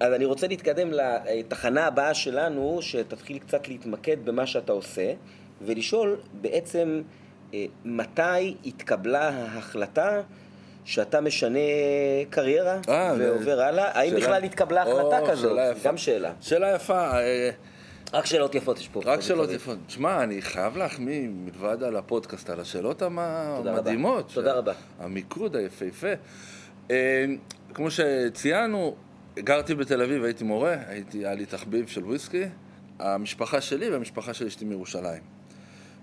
אז 0.00 0.12
אני 0.12 0.24
רוצה 0.24 0.46
להתקדם 0.46 0.88
לתחנה 0.92 1.86
הבאה 1.86 2.14
שלנו, 2.14 2.78
שתתחיל 2.82 3.38
קצת 3.38 3.68
להתמקד 3.68 4.16
במה 4.24 4.46
שאתה 4.46 4.72
עושה, 4.72 5.12
ולשאול 5.66 6.16
בעצם 6.40 7.02
אה, 7.54 7.64
מתי 7.84 8.54
התקבלה 8.66 9.28
ההחלטה 9.28 10.20
שאתה 10.84 11.20
משנה 11.20 11.58
קריירה 12.30 12.78
אה, 12.88 13.14
ועובר 13.18 13.44
זה- 13.56 13.66
הלאה? 13.66 13.98
האם 13.98 14.10
שאלה- 14.10 14.20
בכלל 14.20 14.44
התקבלה 14.44 14.82
החלטה 14.82 15.18
או, 15.20 15.26
כזאת? 15.26 15.50
שאלה 15.50 15.70
יפה. 15.70 15.88
גם 15.88 15.96
שאלה. 15.96 16.32
שאלה 16.40 16.74
יפה, 16.74 17.18
אה, 17.18 17.50
רק 18.12 18.26
שאלות 18.26 18.54
יפות 18.54 18.78
יש 18.78 18.88
פה. 18.88 19.00
רק 19.04 19.20
שאלות. 19.20 19.50
יפות. 19.50 19.78
שמע, 19.88 20.22
אני 20.22 20.42
חייב 20.42 20.76
להחמיא 20.76 21.28
מלבד 21.28 21.82
על 21.82 21.96
הפודקאסט, 21.96 22.50
על 22.50 22.60
השאלות. 22.60 23.02
המדהימות. 23.02 24.30
תודה 24.34 24.52
רבה. 24.52 24.72
המיקוד 25.00 25.56
היפהפה. 25.56 26.06
כמו 27.74 27.88
שציינו, 27.90 28.94
גרתי 29.38 29.74
בתל 29.74 30.02
אביב, 30.02 30.24
הייתי 30.24 30.44
מורה, 30.44 30.76
הייתי, 30.86 31.18
היה 31.18 31.34
לי 31.34 31.46
תחביב 31.46 31.86
של 31.86 32.04
וויסקי. 32.04 32.44
המשפחה 32.98 33.60
שלי 33.60 33.90
והמשפחה 33.90 34.34
של 34.34 34.46
אשתי 34.46 34.64
מירושלים. 34.64 35.33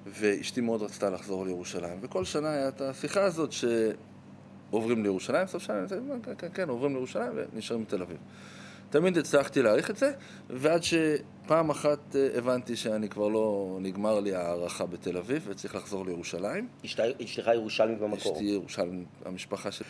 ואשתי 0.06 0.62
מאוד 0.62 0.82
רצתה 0.82 1.10
לחזור 1.10 1.46
לירושלים, 1.46 1.98
וכל 2.02 2.26
שנה 2.26 2.50
היה 2.54 2.68
את 2.68 2.82
השיחה 2.82 3.24
הזאת 3.24 3.50
שעוברים 3.52 5.04
לירושלים, 5.04 5.48
סוף 5.48 5.64
שנה, 5.64 5.86
כן, 6.24 6.34
כן, 6.38 6.48
כן, 6.54 6.70
עוברים 6.70 6.94
לירושלים 6.94 7.32
ונשארים 7.54 7.84
בתל 7.84 8.02
אביב. 8.02 8.18
תמיד 8.90 9.18
הצלחתי 9.18 9.62
להעריך 9.62 9.90
את 9.92 9.98
זה, 9.98 10.12
ועד 10.50 10.82
שפעם 10.84 11.70
אחת 11.70 12.16
אה, 12.16 12.28
הבנתי 12.38 12.76
שאני 12.76 13.10
כבר 13.10 13.28
לא, 13.28 13.78
נגמר 13.82 14.20
לי 14.20 14.36
ההערכה 14.36 14.86
בתל 14.86 15.18
אביב 15.18 15.46
וצריך 15.50 15.76
לחזור 15.76 16.06
לירושלים. 16.06 16.68
אשת- 16.86 17.22
אשתך 17.24 17.48
ירושלמית 17.54 18.00
במקור. 18.00 18.34
אשתי 18.34 18.44
ירושלים, 18.44 19.06
המשפחה 19.26 19.70
שלי. 19.72 19.88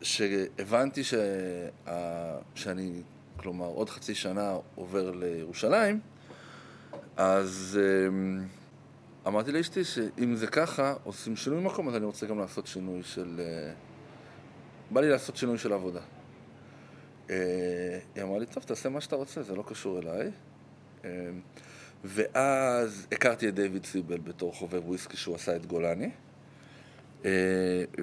וכשהבנתי 0.00 1.04
שה... 1.04 1.16
שאני, 2.54 3.02
כלומר, 3.36 3.66
עוד 3.66 3.90
חצי 3.90 4.14
שנה 4.14 4.54
עובר 4.74 5.10
לירושלים, 5.10 6.00
אז 7.20 7.80
אמ, 8.08 8.46
אמרתי 9.26 9.52
לאשתי 9.52 9.84
שאם 9.84 10.34
זה 10.34 10.46
ככה, 10.46 10.94
עושים 11.04 11.36
שינוי 11.36 11.64
מקום, 11.64 11.88
אז 11.88 11.96
אני 11.96 12.04
רוצה 12.04 12.26
גם 12.26 12.38
לעשות 12.38 12.66
שינוי 12.66 13.02
של... 13.02 13.40
אה, 13.40 13.72
בא 14.90 15.00
לי 15.00 15.08
לעשות 15.08 15.36
שינוי 15.36 15.58
של 15.58 15.72
עבודה. 15.72 16.00
אה, 17.30 17.98
היא 18.14 18.22
אמרה 18.22 18.38
לי, 18.38 18.46
טוב, 18.46 18.62
תעשה 18.62 18.88
מה 18.88 19.00
שאתה 19.00 19.16
רוצה, 19.16 19.42
זה 19.42 19.54
לא 19.54 19.64
קשור 19.66 19.98
אליי. 19.98 20.30
ואז 22.04 23.06
הכרתי 23.12 23.48
את 23.48 23.54
דיוויד 23.54 23.86
סיבל 23.86 24.18
בתור 24.18 24.54
חובב 24.54 24.88
וויסקי 24.88 25.16
שהוא 25.16 25.34
עשה 25.34 25.56
את 25.56 25.66
גולני. 25.66 26.10
אה, 27.24 27.30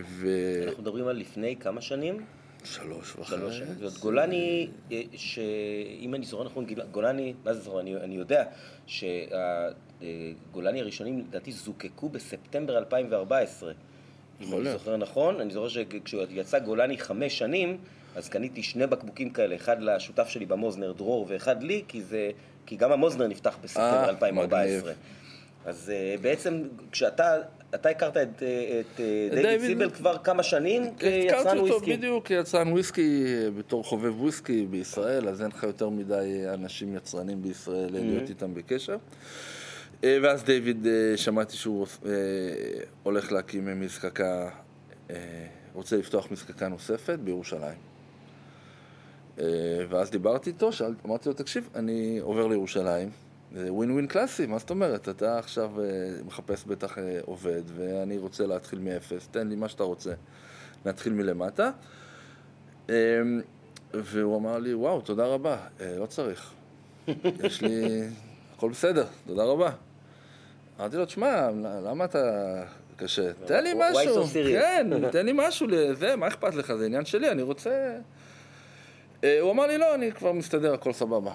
ו... 0.06 0.28
אנחנו 0.68 0.82
מדברים 0.82 1.08
על 1.08 1.18
לפני 1.18 1.56
כמה 1.60 1.82
שנים? 1.82 2.26
שלוש 2.64 3.16
וחצי. 3.16 3.36
שלוש 3.36 3.58
שנים. 3.58 3.74
זאת 3.80 3.98
גולני, 4.00 4.68
אה, 4.92 5.02
שאם 5.16 6.16
אני 6.16 6.26
זוכר 6.26 6.44
נכון, 6.44 6.66
גולני, 6.92 7.34
מה 7.46 7.54
זה 7.54 7.62
זוכר? 7.62 7.80
אני, 7.80 7.96
אני 7.96 8.16
יודע 8.16 8.44
שהגולני 8.86 10.82
הראשונים 10.82 11.20
לדעתי 11.20 11.52
זוקקו 11.52 12.10
בספטמבר 12.10 12.78
2014. 12.78 13.72
אם 14.42 14.54
אני. 14.54 14.72
זוכר 14.72 14.98
נכון, 14.98 15.42
אני 15.42 15.54
זוכר 15.54 15.68
שכשהוא 15.68 16.24
יצא 16.30 16.60
גולני 16.60 16.98
חמש 16.98 17.38
שנים, 17.38 17.78
אז 18.16 18.30
קניתי 18.30 18.64
שני 18.64 18.88
בקבוקים 18.88 19.30
כאלה, 19.30 19.56
אחד 19.56 19.82
לשותף 19.82 20.28
שלי 20.28 20.46
במוזנר 20.46 20.92
דרור 20.92 21.26
ואחד 21.30 21.64
לי, 21.64 21.84
כי, 21.88 22.02
זה, 22.02 22.32
כי 22.66 22.76
גם 22.76 22.92
המוזנר 22.92 23.28
נפתח 23.28 23.58
בספטמבר 23.64 24.04
אה, 24.04 24.10
2014. 24.10 24.68
מגניב. 24.68 24.98
אז 25.66 25.90
אה, 25.96 26.16
בעצם 26.22 26.64
כשאתה, 26.92 27.36
אתה 27.76 27.90
הכרת 27.90 28.18
את, 28.18 28.44
אה, 28.44 28.80
את 28.80 29.00
אה, 29.00 29.28
דיוויד 29.32 29.46
דיוויד- 29.46 29.68
סיבל 29.68 29.90
כבר 29.90 30.18
כמה 30.18 30.44
שנים 30.44 30.84
הכרתי 30.84 31.28
כיצרן 31.30 31.58
אותו 31.58 31.74
וויסקי. 31.74 31.98
בדיוק 31.98 32.26
כיצרן 32.28 32.72
וויסקי, 32.72 33.24
אה, 33.26 33.52
בתור 33.52 33.84
חובב 33.84 34.22
וויסקי 34.22 34.66
בישראל, 34.66 35.30
אז 35.30 35.42
אין 35.42 35.50
לך 35.52 35.64
יותר 35.64 35.90
מדי 35.90 36.44
אנשים 36.54 36.96
יצרנים 36.96 37.42
בישראל 37.42 37.96
אה, 37.96 38.02
להיות 38.02 38.30
איתם 38.30 38.54
בקשר. 38.54 38.98
אה, 40.04 40.18
ואז 40.24 40.44
דיוויד, 40.44 40.88
אה, 40.88 41.18
שמעתי 41.18 41.56
שהוא 41.58 41.88
אה, 42.06 42.12
הולך 43.04 43.32
להקים 43.32 43.80
מזקקה, 43.82 44.50
אה, 45.10 45.16
רוצה 45.74 45.98
לפתוח 45.98 46.32
מזקקה 46.32 46.68
נוספת 46.68 47.20
בירושלים. 47.20 47.78
אה, 49.40 49.46
ואז 49.90 50.12
דיברתי 50.12 50.50
איתו, 50.50 50.72
שאל, 50.72 50.94
אמרתי 51.06 51.30
לו, 51.30 51.36
תקשיב, 51.36 51.70
אני 51.76 52.20
עובר 52.22 52.48
לירושלים, 52.48 53.10
זה 53.56 53.74
ווין 53.74 53.92
ווין 53.92 54.08
קלאסי, 54.08 54.46
מה 54.46 54.58
זאת 54.58 54.70
אומרת? 54.70 55.10
אתה 55.10 55.40
עכשיו 55.40 55.82
אה, 55.82 55.86
מחפש 56.26 56.66
בטח 56.66 56.98
אה, 56.98 57.20
עובד, 57.26 57.62
ואני 57.76 58.18
רוצה 58.18 58.46
להתחיל 58.46 58.80
מאפס, 58.80 59.28
תן 59.32 59.48
לי 59.48 59.56
מה 59.56 59.70
שאתה 59.70 59.84
רוצה, 59.84 60.14
נתחיל 60.86 61.14
מלמטה. 61.14 61.72
אה, 62.90 62.96
והוא 63.94 64.38
אמר 64.38 64.58
לי, 64.60 64.74
וואו, 64.74 65.02
תודה 65.02 65.26
רבה, 65.26 65.58
אה, 65.82 65.96
לא 65.98 66.06
צריך. 66.06 66.52
יש 67.44 67.62
לי, 67.62 68.02
הכל 68.56 68.70
בסדר, 68.70 69.06
תודה 69.28 69.44
רבה. 69.44 69.72
אמרתי 70.80 70.98
לו, 70.98 71.06
תשמע, 71.06 71.50
למה 71.86 72.06
אתה 72.06 72.64
קשה? 72.96 73.34
תן 73.46 73.64
לי 73.64 73.74
משהו? 73.76 74.28
כן, 74.34 75.10
תן 75.12 75.26
לי 75.26 75.32
משהו 75.36 75.68
לזה, 75.68 76.16
מה 76.16 76.28
אכפת 76.28 76.56
לך? 76.56 76.74
זה 76.74 76.86
עניין 76.86 77.06
שלי, 77.06 77.32
אני 77.32 77.42
רוצה... 77.42 77.98
הוא 79.24 79.52
אמר 79.52 79.68
לי, 79.68 79.78
לא, 79.78 79.96
אני 79.96 80.12
כבר 80.12 80.32
מסתדר, 80.32 80.74
הכל 80.74 80.94
סבבה. 80.94 81.32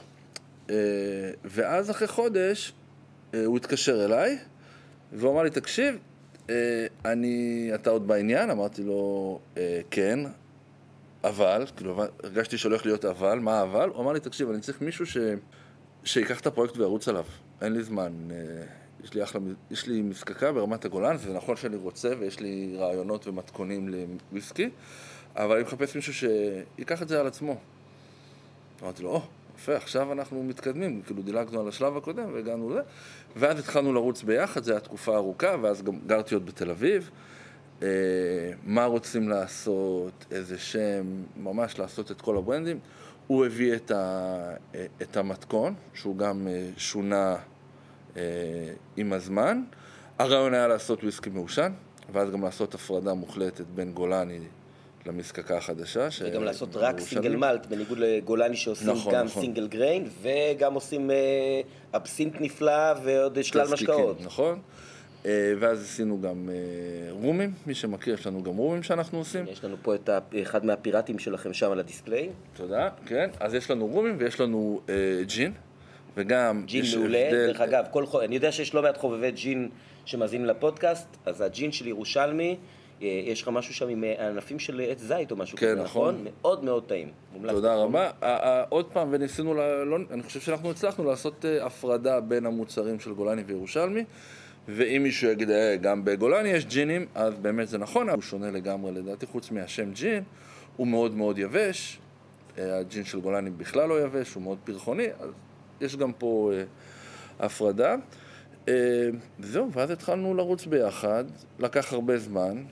אה, 0.71 0.76
ואז 1.45 1.90
אחרי 1.90 2.09
חודש, 2.09 2.73
אה, 3.35 3.45
הוא 3.45 3.57
התקשר 3.57 4.04
אליי, 4.04 4.38
והוא 5.12 5.33
אמר 5.33 5.42
לי, 5.42 5.50
תקשיב, 5.50 5.99
אה, 6.50 6.87
אני, 7.04 7.71
אתה 7.75 7.90
עוד 7.90 8.07
בעניין? 8.09 8.50
אמרתי 8.50 8.83
לו, 8.83 9.38
"אה, 9.57 9.81
כן, 9.90 10.19
אבל, 11.25 11.66
כאילו, 11.76 12.02
הרגשתי 12.23 12.59
שהולך 12.59 12.87
להיות 12.87 13.04
אבל, 13.04 13.38
מה 13.38 13.61
האבל? 13.61 13.88
הוא 13.88 14.02
אמר 14.02 14.12
לי, 14.12 14.21
תקשיב, 14.21 14.50
אני 14.50 14.61
צריך 14.61 14.81
מישהו 14.81 15.07
ש... 15.07 15.16
שיקח 16.04 16.40
את 16.40 16.47
הפרויקט 16.47 16.76
וירוץ 16.76 17.09
עליו. 17.09 17.25
אין 17.61 17.73
לי 17.73 17.83
זמן. 17.83 18.12
יש 19.04 19.14
לי 19.14 19.23
אחלה, 19.23 19.40
יש 19.71 19.87
לי 19.87 20.02
מזקקה 20.02 20.52
ברמת 20.52 20.85
הגולן, 20.85 21.16
וזה 21.16 21.33
נכון 21.33 21.57
שאני 21.57 21.76
רוצה, 21.76 22.12
ויש 22.19 22.40
לי 22.40 22.76
רעיונות 22.78 23.26
ומתכונים 23.26 23.88
לוויסקי, 23.88 24.71
אבל 25.37 25.54
אני 25.54 25.62
מחפש 25.64 25.97
מישהו 25.97 26.14
שיקח 26.14 27.02
את 27.02 27.09
זה 27.09 27.21
על 27.21 27.26
עצמו. 27.26 27.57
אמרתי 28.83 29.02
לו, 29.02 29.11
או, 29.11 29.23
יפה, 29.56 29.76
עכשיו 29.76 30.12
אנחנו 30.12 30.42
מתקדמים, 30.42 31.02
כאילו 31.02 31.23
דילגנו 31.23 31.61
על 31.61 31.68
השלב 31.68 31.97
הקודם 31.97 32.35
והגענו 32.35 32.71
לזה, 32.71 32.80
ואז 33.37 33.59
התחלנו 33.59 33.92
לרוץ 33.92 34.23
ביחד, 34.23 34.62
זו 34.62 34.73
הייתה 34.73 34.85
תקופה 34.85 35.16
ארוכה, 35.16 35.56
ואז 35.62 35.82
גם 35.82 35.99
גרתי 36.06 36.34
עוד 36.34 36.47
בתל 36.47 36.71
אביב. 36.71 37.10
אה, 37.82 37.88
מה 38.65 38.84
רוצים 38.84 39.28
לעשות, 39.28 40.26
איזה 40.30 40.58
שם, 40.58 41.04
ממש 41.36 41.78
לעשות 41.78 42.10
את 42.10 42.21
כל 42.21 42.36
הברנדים. 42.36 42.78
הוא 43.26 43.47
הביא 43.47 43.75
את, 43.75 43.91
ה, 43.91 43.97
אה, 44.75 44.86
את 45.02 45.17
המתכון, 45.17 45.75
שהוא 45.95 46.17
גם 46.17 46.49
אה, 46.49 46.69
שונה 46.76 47.36
אה, 48.17 48.23
עם 48.97 49.12
הזמן. 49.12 49.62
הרעיון 50.19 50.54
היה 50.54 50.69
לעשות 50.69 51.02
וויסקי 51.02 51.30
מעושן, 51.30 51.73
ואז 52.12 52.30
גם 52.30 52.45
לעשות 52.45 52.75
הפרדה 52.75 53.15
מוחלטת 53.15 53.67
בין 53.75 53.93
גולני 53.93 54.41
למזקקה 55.06 55.56
החדשה. 55.56 56.10
ש- 56.10 56.23
וגם 56.25 56.45
לעשות 56.45 56.76
רק. 56.76 57.00
סינגל 57.00 57.36
מלט, 57.36 57.67
בניגוד 57.67 57.99
לגולני 57.99 58.56
שעושים 58.56 58.91
נכון, 58.91 59.15
גם 59.15 59.26
נכון. 59.26 59.43
סינגל 59.43 59.67
גריין, 59.69 60.08
וגם 60.23 60.75
עושים 60.75 61.10
אה, 61.10 61.17
אבסינט 61.95 62.34
נפלא 62.41 62.73
ועוד 63.04 63.43
שלל 63.43 63.69
משקאות. 63.73 64.21
נכון. 64.21 64.58
אה, 65.26 65.30
ואז 65.60 65.82
עשינו 65.82 66.21
גם 66.21 66.49
אה, 66.52 66.54
רומים, 67.12 67.52
מי 67.67 67.75
שמכיר, 67.75 68.15
יש 68.15 68.26
לנו 68.26 68.43
גם 68.43 68.56
רומים 68.56 68.82
שאנחנו 68.82 69.19
עושים. 69.19 69.45
יש 69.49 69.65
לנו 69.65 69.76
פה 69.82 69.95
את 69.95 70.10
אחד 70.43 70.65
מהפיראטים 70.67 71.19
שלכם 71.19 71.52
שם 71.52 71.73
על 71.73 71.78
הדיספליי. 71.80 72.28
תודה, 72.56 72.88
כן. 73.06 73.30
אז 73.41 73.54
יש 73.54 73.71
לנו 73.71 73.86
רומים 73.86 74.17
ויש 74.19 74.41
לנו 74.41 74.80
אה, 74.88 74.95
ג'ין, 75.26 75.52
וגם 76.17 76.62
ג'ין 76.67 76.84
מעולה, 76.97 77.19
הבדל- 77.19 77.47
דרך 77.47 77.60
אגב, 77.60 77.84
כל. 77.91 78.04
אני 78.25 78.34
יודע 78.34 78.52
שיש 78.52 78.75
לא 78.75 78.82
מעט 78.82 78.97
חובבי 78.99 79.30
ג'ין 79.30 79.69
שמאזינים 80.04 80.47
לפודקאסט, 80.47 81.06
אז 81.26 81.41
הג'ין 81.41 81.73
של 81.73 81.86
ירושלמי, 81.86 82.56
יש 83.00 83.43
לך 83.43 83.49
משהו 83.49 83.75
שם 83.75 83.89
עם 83.89 84.05
אה, 84.05 84.28
ענפים 84.28 84.59
של 84.59 84.81
עץ 84.89 85.00
זית 85.00 85.31
או 85.31 85.37
משהו 85.37 85.59
כן, 85.59 85.73
כזה, 85.73 85.83
נכון. 85.83 86.25
מאוד 86.43 86.65
מאוד 86.65 86.85
טעים. 86.87 87.09
תודה. 87.49 87.75
רבה. 87.75 88.11
ה- 88.23 88.49
ה- 88.49 88.65
עוד 88.69 88.87
פעם, 88.93 89.09
וניסינו, 89.11 89.55
לא, 89.55 89.97
אני 90.11 90.23
חושב 90.23 90.41
שאנחנו 90.41 90.71
הצלחנו 90.71 91.05
לעשות 91.05 91.45
אה, 91.45 91.67
הפרדה 91.67 92.21
בין 92.21 92.47
המוצרים 92.47 93.00
של 93.00 93.13
גולני 93.13 93.43
וירושלמי, 93.43 94.05
ואם 94.69 95.02
מישהו 95.02 95.31
יגיד, 95.31 95.50
אה, 95.50 95.76
גם 95.76 96.05
בגולני 96.05 96.49
יש 96.49 96.65
ג'ינים, 96.67 97.07
אז 97.15 97.35
באמת 97.35 97.69
זה 97.69 97.78
נכון, 97.78 98.09
הוא 98.09 98.23
שונה 98.23 98.50
לגמרי 98.50 98.93
לדעתי, 98.93 99.26
חוץ 99.26 99.50
מהשם 99.50 99.93
ג'ין, 99.93 100.23
הוא 100.76 100.87
מאוד 100.87 101.15
מאוד 101.15 101.39
יבש, 101.39 101.99
אה, 102.59 102.78
הג'ין 102.78 103.05
של 103.05 103.21
גולני 103.21 103.50
בכלל 103.50 103.89
לא 103.89 104.00
יבש, 104.02 104.35
הוא 104.35 104.43
מאוד 104.43 104.59
פרחוני, 104.65 105.07
אז 105.21 105.31
יש 105.81 105.97
גם 105.97 106.13
פה 106.13 106.50
אה, 106.55 106.63
הפרדה. 107.47 107.95
אה, 108.69 108.75
זהו, 109.39 109.73
ואז 109.73 109.91
התחלנו 109.91 110.35
לרוץ 110.35 110.67
ביחד, 110.67 111.25
לקח 111.59 111.93
הרבה 111.93 112.19
זמן, 112.19 112.57
אה, 112.57 112.63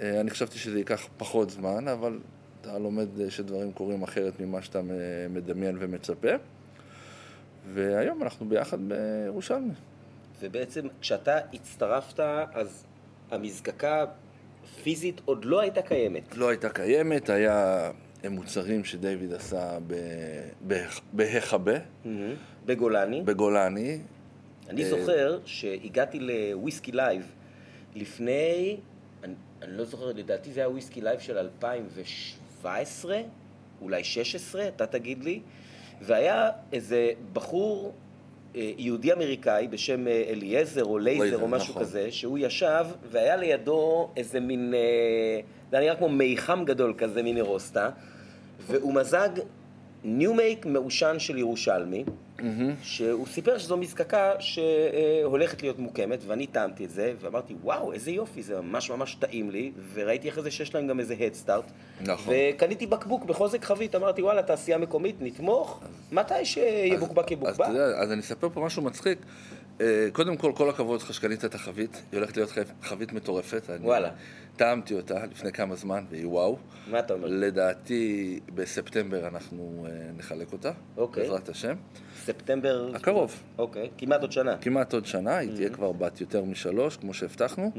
אני 0.00 0.30
חשבתי 0.30 0.58
שזה 0.58 0.78
ייקח 0.78 1.08
פחות 1.16 1.50
זמן, 1.50 1.88
אבל 1.88 2.18
אתה 2.60 2.78
לומד 2.78 3.20
אה, 3.20 3.30
שדברים 3.30 3.72
קורים 3.72 4.02
אחרת 4.02 4.40
ממה 4.40 4.62
שאתה 4.62 4.82
מ- 4.82 4.88
מדמיין 5.34 5.76
ומצפה. 5.80 6.28
והיום 7.74 8.22
אנחנו 8.22 8.48
ביחד 8.48 8.78
בירושלמי. 8.88 9.72
ובעצם 10.40 10.86
כשאתה 11.00 11.38
הצטרפת, 11.54 12.20
אז 12.54 12.84
המזקקה 13.30 14.04
פיזית 14.82 15.20
עוד 15.24 15.44
לא 15.44 15.60
הייתה 15.60 15.82
קיימת. 15.82 16.36
לא 16.36 16.48
הייתה 16.48 16.68
קיימת, 16.68 17.30
היה 17.30 17.90
מוצרים 18.30 18.84
שדיוויד 18.84 19.32
עשה 19.32 19.78
ב- 19.86 19.94
ב- 20.66 20.84
בהיכבה, 21.12 21.76
בגולני. 22.66 23.22
בגולני. 23.22 23.98
אני 24.68 24.84
אה, 24.84 24.90
זוכר 24.90 25.38
שהגעתי 25.44 26.18
ל 26.20 26.30
Whisky 26.30 26.92
Live 26.92 27.32
לפני, 27.94 28.76
אני, 29.66 29.76
לא 29.76 29.84
זוכר, 29.84 30.12
לדעתי 30.12 30.52
זה 30.52 30.60
היה 30.60 30.68
Whisky 30.68 31.00
Live 31.00 31.20
של 31.20 31.38
2017, 31.38 33.20
אולי 33.82 34.04
16, 34.04 34.68
אתה 34.68 34.86
תגיד 34.86 35.24
לי, 35.24 35.40
והיה 36.02 36.50
איזה 36.72 37.10
בחור 37.32 37.92
אה, 38.56 38.72
יהודי 38.78 39.12
אמריקאי 39.12 39.68
בשם 39.68 40.08
אה, 40.08 40.24
אליעזר 40.28 40.84
או 40.84 40.98
לייזר 40.98 41.22
לייזר, 41.22 41.42
או 41.42 41.48
משהו 41.48 41.70
נכון. 41.70 41.82
כזה, 41.82 42.12
שהוא 42.12 42.38
ישב 42.38 42.86
והיה 43.10 43.36
לידו 43.36 44.10
איזה 44.16 44.40
מין, 44.40 44.74
אה, 44.74 45.40
זה 45.70 45.78
היה 45.78 45.84
נראה 45.86 45.96
כמו 45.96 46.08
מיחם 46.08 46.64
גדול 46.64 46.94
כזה 46.98 47.22
מיני 47.22 47.40
רוסטה, 47.40 47.90
והוא 48.66 48.94
מזג 48.94 49.28
new 50.08 50.34
make 50.34 50.66
מעושן 50.66 51.18
של 51.18 51.38
ירושלמי, 51.38 52.04
שהוא 52.82 53.26
סיפר 53.26 53.58
שזו 53.58 53.76
מזקקה 53.76 54.32
שהולכת 54.38 55.62
להיות 55.62 55.78
מוקמת, 55.78 56.18
ואני 56.26 56.46
טעמתי 56.46 56.84
את 56.84 56.90
זה, 56.90 57.14
ואמרתי, 57.20 57.54
וואו, 57.62 57.92
איזה 57.92 58.10
יופי, 58.10 58.42
זה 58.42 58.60
ממש 58.60 58.90
ממש 58.90 59.14
טעים 59.14 59.50
לי, 59.50 59.72
וראיתי 59.94 60.28
אחרי 60.28 60.42
זה 60.42 60.50
שיש 60.50 60.74
להם 60.74 60.86
גם 60.86 61.00
איזה 61.00 61.14
Headstart. 61.20 61.64
נכון. 62.00 62.34
וקניתי 62.36 62.86
בקבוק 62.86 63.24
בחוזק 63.24 63.64
חבית, 63.64 63.94
אמרתי, 63.94 64.22
וואלה, 64.22 64.42
תעשייה 64.42 64.78
מקומית, 64.78 65.16
נתמוך, 65.20 65.80
מתי 66.12 66.44
שיבוקבק 66.44 67.24
אז 67.26 67.32
יבוקבק. 67.32 67.60
אתה 67.60 67.68
יודע, 67.68 67.84
אז 67.84 68.12
אני 68.12 68.20
אספר 68.20 68.48
פה 68.54 68.60
משהו 68.60 68.82
מצחיק. 68.82 69.18
אה, 69.80 70.08
קודם 70.12 70.36
כל, 70.36 70.52
כל 70.54 70.68
הכבוד 70.70 71.02
לך 71.02 71.14
שקנית 71.14 71.44
את 71.44 71.54
החבית, 71.54 72.02
היא 72.12 72.18
הולכת 72.18 72.36
להיות 72.36 72.50
חב- 72.50 72.72
חבית 72.82 73.12
מטורפת. 73.12 73.62
וואלה. 73.80 74.10
טעמתי 74.56 74.94
אותה 74.94 75.26
לפני 75.30 75.52
כמה 75.52 75.74
זמן, 75.74 76.04
והיא 76.10 76.26
וואו. 76.26 76.58
מה 76.90 76.98
אתה 76.98 77.14
אומר? 77.14 77.26
לדעתי, 77.30 78.40
בספטמבר 78.54 79.28
אנחנו 79.28 79.86
אה, 79.88 79.92
נחלק 80.16 80.52
אותה, 80.52 80.70
אוקיי. 80.96 81.22
בעזרת 81.22 81.48
השם. 81.48 81.74
ספטמבר... 82.24 82.90
הקרוב. 82.94 83.42
אוקיי, 83.58 83.90
כמעט 83.98 84.20
עוד 84.20 84.32
שנה. 84.32 84.56
כמעט 84.60 84.94
עוד 84.94 85.06
שנה, 85.06 85.36
היא 85.36 85.50
תהיה 85.54 85.70
כבר 85.70 85.92
בת 85.92 86.20
יותר 86.20 86.44
משלוש, 86.44 86.96
כמו 86.96 87.14
שהבטחנו. 87.14 87.72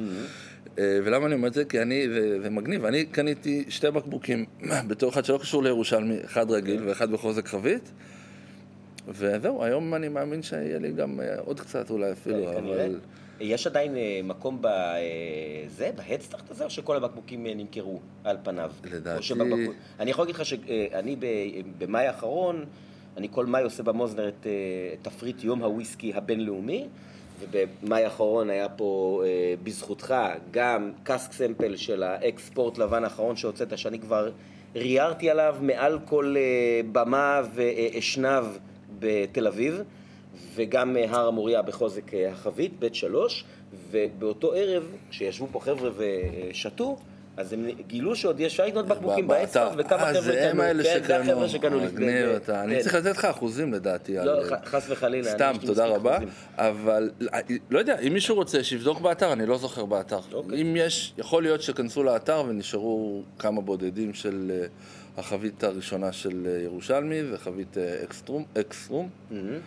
אה, 0.79 0.99
ולמה 1.03 1.25
אני 1.25 1.35
אומר 1.35 1.47
את 1.47 1.53
זה? 1.53 1.65
כי 1.65 1.81
אני, 1.81 2.09
זה, 2.09 2.41
זה 2.41 2.49
מגניב, 2.49 2.85
אני 2.85 3.05
קניתי 3.05 3.65
שתי 3.69 3.91
בקבוקים 3.91 4.45
בתור 4.89 5.09
אחד 5.09 5.25
שלא 5.25 5.37
קשור 5.37 5.63
לירושלמי, 5.63 6.17
אחד 6.25 6.51
רגיל 6.51 6.87
ואחד 6.87 7.11
בחוזק 7.11 7.47
חבית. 7.47 7.91
וזהו, 9.07 9.63
היום 9.63 9.93
אני 9.95 10.07
מאמין 10.09 10.41
שיהיה 10.43 10.79
לי 10.79 10.91
גם 10.91 11.19
אה, 11.19 11.35
עוד 11.45 11.59
קצת 11.59 11.89
אולי 11.89 12.11
אפילו, 12.11 12.45
כנראה. 12.53 12.85
אבל... 12.85 12.99
יש 13.39 13.67
עדיין 13.67 13.97
אה, 13.97 14.19
מקום 14.23 14.61
בזה, 14.61 15.89
בהדסטארט 15.95 16.51
הזה, 16.51 16.63
או 16.65 16.69
שכל 16.69 16.95
הבקבוקים 16.95 17.45
אה, 17.45 17.53
נמכרו 17.55 17.99
על 18.23 18.37
פניו? 18.43 18.71
לדעתי- 18.91 19.23
שבבקבוק- 19.23 19.73
אני 19.99 20.11
יכול 20.11 20.23
להגיד 20.23 20.35
לך 20.35 20.45
שאני 20.45 21.15
במאי 21.77 22.07
האחרון, 22.07 22.65
אני 23.17 23.27
כל 23.31 23.45
מאי 23.45 23.63
עושה 23.63 23.83
במוזנר 23.83 24.27
את 24.27 24.47
אה, 24.47 24.51
תפריט 25.01 25.43
יום 25.43 25.63
הוויסקי 25.63 26.13
הבינלאומי, 26.15 26.87
ובמאי 27.51 28.03
האחרון 28.03 28.49
היה 28.49 28.69
פה 28.69 29.21
אה, 29.25 29.29
בזכותך 29.63 30.15
גם 30.51 30.91
קאסק 31.03 31.31
סמפל 31.33 31.75
של 31.75 32.03
האקספורט 32.03 32.77
לבן 32.77 33.03
האחרון 33.03 33.35
שהוצאת, 33.35 33.77
שאני 33.77 33.99
כבר 33.99 34.31
ריארתי 34.75 35.29
עליו 35.29 35.55
מעל 35.61 35.99
כל 36.05 36.35
אה, 36.37 36.41
במה 36.91 37.41
ואשנב 37.55 38.43
בתל 38.99 39.47
אביב. 39.47 39.81
וגם 40.55 40.97
אה, 40.97 41.05
הר 41.09 41.27
המוריה 41.27 41.61
בחוזק 41.61 42.13
אה, 42.13 42.31
החבית, 42.31 42.79
בית 42.79 42.95
שלוש, 42.95 43.45
ובאותו 43.91 44.53
ערב, 44.53 44.83
כשישבו 45.09 45.47
פה 45.51 45.59
חבר'ה 45.59 45.89
ושתו, 45.97 46.97
אז 47.37 47.53
הם 47.53 47.67
גילו 47.87 48.15
שעוד 48.15 48.39
יש 48.39 48.53
אפשר 48.53 48.65
לקנות 48.65 48.87
בקבוקים. 48.87 49.27
באקספורט, 49.27 49.73
וכמה 49.77 50.03
אה, 50.03 50.09
חבר'ה 50.09 50.21
זה 50.21 50.51
הם 50.51 50.59
האלה 50.59 50.83
כן, 50.83 50.89
זה 50.89 51.05
שקנו. 51.05 51.31
החבר'ה 51.31 51.49
שקנו 51.49 51.79
לפני... 51.79 52.23
אני 52.49 52.75
כן. 52.75 52.81
צריך 52.81 52.95
לתת 52.95 53.17
לך 53.17 53.25
אחוזים 53.25 53.73
לדעתי. 53.73 54.15
לא, 54.15 54.43
חס 54.65 54.85
וחלילה. 54.89 55.31
סתם, 55.31 55.53
תודה 55.65 55.85
רבה. 55.85 56.17
אבל 56.57 57.11
לא 57.69 57.79
יודע, 57.79 57.99
אם 57.99 58.13
מישהו 58.13 58.35
רוצה, 58.35 58.63
שיבדוק 58.63 59.01
באתר, 59.01 59.33
אני 59.33 59.45
לא 59.45 59.57
זוכר 59.57 59.85
באתר. 59.85 60.19
אוקיי. 60.33 60.61
אם 60.61 60.75
יש, 60.77 61.13
יכול 61.17 61.43
להיות 61.43 61.61
שכנסו 61.61 62.03
לאתר 62.03 62.43
ונשארו 62.47 63.21
כמה 63.39 63.61
בודדים 63.61 64.13
של 64.13 64.51
החבית 65.17 65.63
הראשונה 65.63 66.11
של 66.11 66.47
אה, 66.49 66.61
ירושלמי 66.63 67.19
וחבית 67.33 67.77
אה, 67.77 68.03
אקסטרום- 68.03 68.45
אקסטרום. 68.59 69.09
מהמם. 69.31 69.59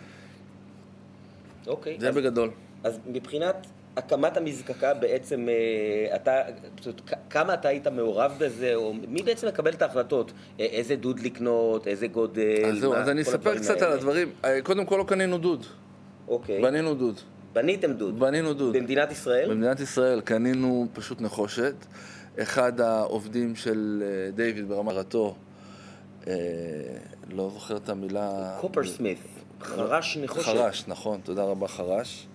אוקיי, 1.67 1.97
זה 1.99 2.09
אז- 2.09 2.15
בגדול. 2.15 2.49
אז 2.83 2.99
מבחינת 3.07 3.55
הקמת 3.97 4.37
המזקקה 4.37 4.93
בעצם, 4.93 5.47
אה, 5.49 6.15
אתה, 6.15 6.31
פשוט, 6.75 7.01
כמה 7.29 7.53
אתה 7.53 7.67
היית 7.67 7.87
מעורב 7.87 8.31
בזה, 8.37 8.75
או 8.75 8.93
מי 9.07 9.23
בעצם 9.23 9.47
מקבל 9.47 9.71
את 9.71 9.81
ההחלטות? 9.81 10.31
איזה 10.59 10.95
דוד 10.95 11.19
לקנות, 11.19 11.87
איזה 11.87 12.07
גודל, 12.07 12.65
אז 12.65 12.77
זהו, 12.79 12.93
אז 12.93 13.09
אני 13.09 13.21
אספר 13.21 13.33
הדברים 13.35 13.57
קצת 13.59 13.77
על 13.77 13.83
האלה? 13.83 13.95
הדברים. 13.95 14.29
אה, 14.45 14.61
קודם 14.63 14.85
כל 14.85 14.95
לא 14.95 15.03
קנינו 15.03 15.37
דוד, 15.37 15.65
אוקיי. 16.27 16.61
בנינו 16.61 16.93
דוד. 16.95 17.19
בניתם 17.53 17.93
דוד. 17.93 18.19
בנינו 18.19 18.53
דוד. 18.53 18.77
במדינת 18.77 19.11
ישראל? 19.11 19.49
במדינת 19.49 19.79
ישראל 19.79 20.21
קנינו 20.21 20.87
פשוט 20.93 21.21
נחושת. 21.21 21.73
אחד 22.39 22.81
העובדים 22.81 23.55
של 23.55 24.03
אה, 24.05 24.31
דיוויד 24.31 24.67
ברמת 24.67 24.93
רתו, 24.93 25.35
אה, 26.27 26.33
לא 27.31 27.49
זוכר 27.53 27.77
את 27.77 27.89
המילה... 27.89 28.57
קופר 28.61 28.87
סמית. 28.87 29.17
חרש 29.61 30.17
נחושת. 30.17 30.45
חרש, 30.45 30.83
נכון, 30.87 31.21
תודה 31.23 31.43
רבה 31.43 31.67
חרש. 31.67 32.27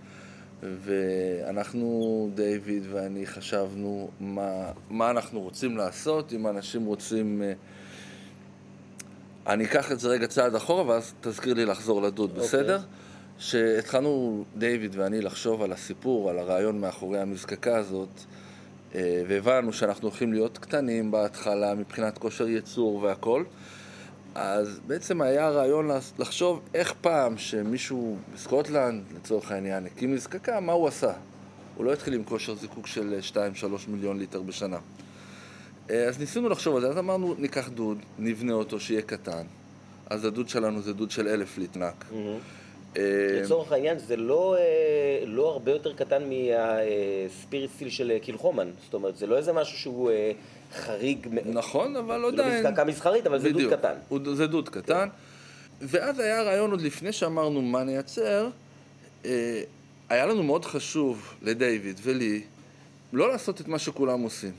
ואנחנו, 0.63 2.31
דיוויד 2.35 2.83
ואני, 2.91 3.27
חשבנו 3.27 4.11
מה, 4.21 4.73
מה 4.91 5.11
אנחנו 5.11 5.41
רוצים 5.41 5.77
לעשות, 5.77 6.33
אם 6.33 6.47
אנשים 6.47 6.87
רוצים... 6.87 7.43
אה, 7.43 7.53
אני 9.47 9.65
אקח 9.65 9.93
את 9.93 10.01
זה 10.01 10.09
רגע 10.09 10.27
צעד 10.27 10.55
אחורה, 10.55 10.87
ואז 10.87 11.15
תזכיר 11.21 11.55
לי 11.55 11.65
לחזור 11.65 12.03
לדוד, 12.03 12.31
אוקיי. 12.31 12.45
בסדר? 12.45 12.79
שהתחלנו, 13.39 14.45
דיוויד 14.57 14.95
ואני, 14.99 15.21
לחשוב 15.21 15.63
על 15.63 15.73
הסיפור, 15.73 16.31
על 16.31 16.39
הרעיון 16.39 16.81
מאחורי 16.81 17.19
המזקקה 17.19 17.77
הזאת, 17.77 18.25
והבנו 19.29 19.73
שאנחנו 19.73 20.09
הולכים 20.09 20.33
להיות 20.33 20.59
קטנים 20.59 21.11
בהתחלה 21.11 21.75
מבחינת 21.75 22.19
כושר 22.19 22.49
ייצור 22.49 22.95
והכל. 23.03 23.45
אז 24.35 24.81
בעצם 24.87 25.21
היה 25.21 25.49
רעיון 25.51 25.89
לח- 25.89 26.13
לחשוב 26.19 26.61
איך 26.75 26.95
פעם 27.01 27.39
שמישהו 27.39 28.17
בסקוטלנד, 28.35 29.03
לצורך 29.17 29.51
העניין, 29.51 29.87
הקים 29.87 30.15
מזקקה, 30.15 30.61
מה 30.61 30.73
הוא 30.73 30.89
עשה? 30.89 31.13
הוא 31.77 31.85
לא 31.85 31.93
התחיל 31.93 32.15
עם 32.15 32.25
כושר 32.25 32.55
זיקוק 32.55 32.87
של 32.87 33.19
2-3 33.23 33.37
מיליון 33.89 34.19
ליטר 34.19 34.43
בשנה. 34.43 34.79
אה, 35.91 36.05
אז 36.09 36.19
ניסינו 36.19 36.49
לחשוב 36.49 36.77
על 36.77 36.83
זה, 36.83 36.89
אז 36.89 36.99
אמרנו, 36.99 37.35
ניקח 37.39 37.69
דוד, 37.69 37.99
נבנה 38.19 38.53
אותו 38.53 38.81
שיהיה 38.81 39.03
קטן. 39.03 39.43
אז 40.11 40.25
הדוד 40.25 40.49
שלנו 40.49 40.83
זה 40.83 40.93
דוד 40.93 41.11
של 41.11 41.29
אלף 41.29 41.59
ליטר 41.59 41.81
ענק. 41.85 42.05
לצורך 43.43 43.73
העניין 43.73 43.99
זה 43.99 44.17
לא, 44.17 44.57
אה, 44.57 45.27
לא 45.27 45.49
הרבה 45.49 45.73
יותר 45.73 45.93
קטן 45.93 46.23
מהספיריט 46.29 47.71
סטיל 47.71 47.91
של 47.91 48.11
אה, 48.11 48.19
קילחומן. 48.19 48.71
זאת 48.85 48.95
אומרת, 48.95 49.17
זה 49.17 49.27
לא 49.27 49.37
איזה 49.37 49.53
משהו 49.53 49.79
שהוא 49.79 50.11
אה, 50.11 50.33
חריג. 50.75 51.29
נכון, 51.45 51.97
אבל 51.97 52.17
לא 52.17 52.29
עדיין... 52.29 52.67
מזקקה 52.67 52.85
מסחרית, 52.85 53.27
אבל 53.27 53.39
זה 53.39 53.49
דוד 53.49 53.57
בדיוק. 53.57 53.73
קטן. 53.73 53.95
זה 54.35 54.47
דוד 54.47 54.69
קטן. 54.69 55.09
ואז 55.81 56.19
היה 56.19 56.43
רעיון 56.43 56.71
עוד 56.71 56.81
לפני 56.81 57.13
שאמרנו 57.13 57.63
מה 57.63 57.85
נייצר, 57.85 58.49
היה 60.09 60.27
לנו 60.27 60.43
מאוד 60.43 60.65
חשוב 60.65 61.35
לדיוויד 61.43 62.01
ולי 62.03 62.43
לא 63.13 63.29
לעשות 63.29 63.61
את 63.61 63.69
מה 63.69 63.79
שכולם 63.79 64.21
עושים. 64.21 64.53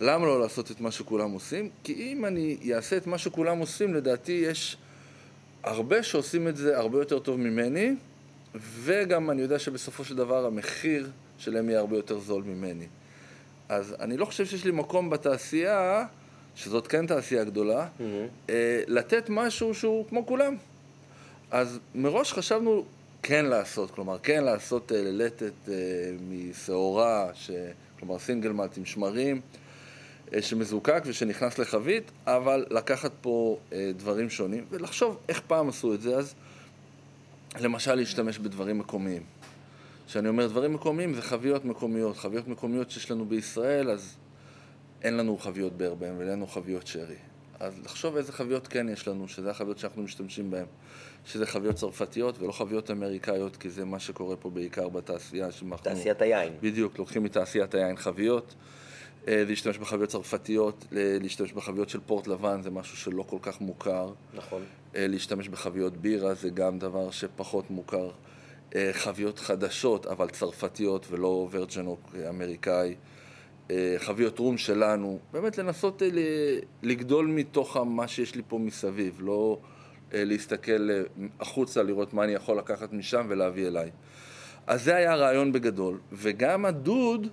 למה 0.00 0.26
לא 0.26 0.40
לעשות 0.40 0.70
את 0.70 0.80
מה 0.80 0.90
שכולם 0.90 1.30
עושים? 1.30 1.70
כי 1.84 1.92
אם 1.92 2.24
אני 2.24 2.56
אעשה 2.74 2.96
את 2.96 3.06
מה 3.06 3.18
שכולם 3.18 3.58
עושים, 3.58 3.94
לדעתי 3.94 4.32
יש 4.32 4.76
הרבה 5.64 6.02
שעושים 6.02 6.48
את 6.48 6.56
זה 6.56 6.78
הרבה 6.78 6.98
יותר 6.98 7.18
טוב 7.18 7.40
ממני, 7.40 7.94
וגם 8.54 9.30
אני 9.30 9.42
יודע 9.42 9.58
שבסופו 9.58 10.04
של 10.04 10.16
דבר 10.16 10.46
המחיר 10.46 11.10
שלהם 11.38 11.68
יהיה 11.68 11.78
הרבה 11.80 11.96
יותר 11.96 12.18
זול 12.18 12.42
ממני. 12.42 12.86
אז 13.68 13.94
אני 14.00 14.16
לא 14.16 14.24
חושב 14.24 14.46
שיש 14.46 14.64
לי 14.64 14.70
מקום 14.70 15.10
בתעשייה, 15.10 16.06
שזאת 16.54 16.86
כן 16.86 17.06
תעשייה 17.06 17.44
גדולה, 17.44 17.86
מהמם. 18.00 18.26
אה, 18.50 18.82
לתת 18.86 19.26
משהו 19.28 19.74
שהוא 19.74 20.08
כמו 20.08 20.26
כולם. 20.26 20.56
אז 21.50 21.78
מראש 21.94 22.32
חשבנו 22.32 22.84
כן 23.22 23.46
לעשות, 23.46 23.90
כלומר 23.90 24.18
כן 24.18 24.44
לעשות 24.44 24.92
אה, 24.92 25.02
ללטת 25.02 25.52
אה, 25.68 25.74
משעורה, 26.30 27.30
ש... 27.34 27.50
כלומר 27.98 28.18
סינגל 28.18 28.52
מאלט 28.52 28.78
עם 28.78 28.84
שמרים, 28.84 29.40
שמזוקק 30.40 31.02
ושנכנס 31.06 31.58
לחבית, 31.58 32.10
אבל 32.26 32.66
לקחת 32.70 33.12
פה 33.20 33.58
אה, 33.72 33.90
דברים 33.96 34.30
שונים 34.30 34.64
ולחשוב 34.70 35.18
איך 35.28 35.40
פעם 35.46 35.68
עשו 35.68 35.94
את 35.94 36.00
זה, 36.00 36.16
אז 36.16 36.34
למשל 37.60 37.94
להשתמש 37.94 38.38
בדברים 38.38 38.78
מקומיים. 38.78 39.22
כשאני 40.06 40.28
אומר 40.28 40.46
דברים 40.46 40.74
מקומיים 40.74 41.14
זה 41.14 41.22
חביות 41.22 41.64
מקומיות, 41.64 42.16
חביות 42.16 42.48
מקומיות 42.48 42.90
שיש 42.90 43.10
לנו 43.10 43.26
בישראל, 43.26 43.90
אז 43.90 44.16
אין 45.02 45.16
לנו 45.16 45.38
חביות 45.38 45.72
ברבן 45.72 46.16
ואין 46.16 46.28
לנו 46.28 46.46
חביות 46.46 46.86
שרי. 46.86 47.16
אז 47.60 47.80
לחשוב 47.84 48.16
איזה 48.16 48.32
חביות 48.32 48.68
כן 48.68 48.88
יש 48.88 49.08
לנו, 49.08 49.28
שזה 49.28 49.50
החביות 49.50 49.78
שאנחנו 49.78 50.02
משתמשים 50.02 50.50
בהן, 50.50 50.66
שזה 51.26 51.46
חביות 51.46 51.76
צרפתיות 51.76 52.38
ולא 52.38 52.52
חביות 52.52 52.90
אמריקאיות, 52.90 53.56
כי 53.56 53.70
זה 53.70 53.84
מה 53.84 53.98
שקורה 53.98 54.36
פה 54.36 54.50
בעיקר 54.50 54.88
בתעשייה 54.88 55.52
שאנחנו... 55.52 55.76
תעשיית 55.82 56.22
היין. 56.22 56.52
בדיוק, 56.60 56.98
לוקחים 56.98 57.22
מתעשיית 57.22 57.74
היין 57.74 57.96
חביות, 57.96 58.54
אה, 58.54 58.54
להשתמש 59.30 59.78
בחביות 59.78 60.08
צרפתיות, 60.08 60.86
להשתמש 60.92 61.52
בחביות 61.52 61.88
של 61.88 62.00
פורט 62.06 62.26
לבן, 62.26 62.62
זה 62.62 62.70
משהו 62.70 62.96
שלא 62.96 63.22
כל 63.22 63.38
כך 63.42 63.60
מוכר. 63.60 64.12
נכון. 64.34 64.62
אה, 64.96 65.06
להשתמש 65.06 65.48
בחביות 65.48 65.96
בירה 65.96 66.34
זה 66.34 66.50
גם 66.50 66.78
דבר 66.78 67.10
שפחות 67.10 67.70
מוכר. 67.70 68.10
אה, 68.74 68.90
חביות 68.92 69.38
חדשות, 69.38 70.06
אבל 70.06 70.28
צרפתיות 70.28 71.06
ולא 71.10 71.48
ורג'ן 71.50 71.86
או 71.86 71.96
אמריקאי. 72.28 72.94
אה, 73.70 73.94
חביות 73.98 74.38
רום 74.38 74.58
שלנו, 74.58 75.18
באמת 75.32 75.58
לנסות 75.58 76.02
אה, 76.02 76.08
לגדול 76.82 77.26
מתוך 77.26 77.76
מה 77.76 78.08
שיש 78.08 78.34
לי 78.34 78.42
פה 78.48 78.58
מסביב, 78.58 79.18
לא 79.20 79.58
אה, 80.14 80.24
להסתכל 80.24 80.90
אה, 80.90 81.02
החוצה, 81.40 81.82
לראות 81.82 82.14
מה 82.14 82.24
אני 82.24 82.32
יכול 82.32 82.58
לקחת 82.58 82.92
משם 82.92 83.26
ולהביא 83.28 83.66
אליי. 83.66 83.90
אז 84.66 84.84
זה 84.84 84.96
היה 84.96 85.12
הרעיון 85.12 85.52
בגדול, 85.52 85.98
וגם 86.12 86.64
הדוד, 86.64 87.26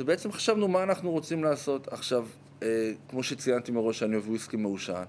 זה 0.00 0.04
בעצם 0.04 0.32
חשבנו 0.32 0.68
מה 0.68 0.82
אנחנו 0.82 1.10
רוצים 1.10 1.44
לעשות. 1.44 1.88
עכשיו, 1.88 2.26
אה, 2.62 2.92
כמו 3.08 3.22
שציינתי 3.22 3.72
מראש, 3.72 4.02
אני 4.02 4.14
אוהב 4.14 4.28
וויסקי 4.28 4.56
מעושן, 4.56 5.02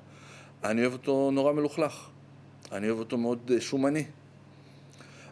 אני 0.63 0.81
אוהב 0.81 0.93
אותו 0.93 1.31
נורא 1.31 1.53
מלוכלך, 1.53 2.09
אני 2.71 2.87
אוהב 2.87 2.99
אותו 2.99 3.17
מאוד 3.17 3.51
אה, 3.53 3.61
שומני. 3.61 4.03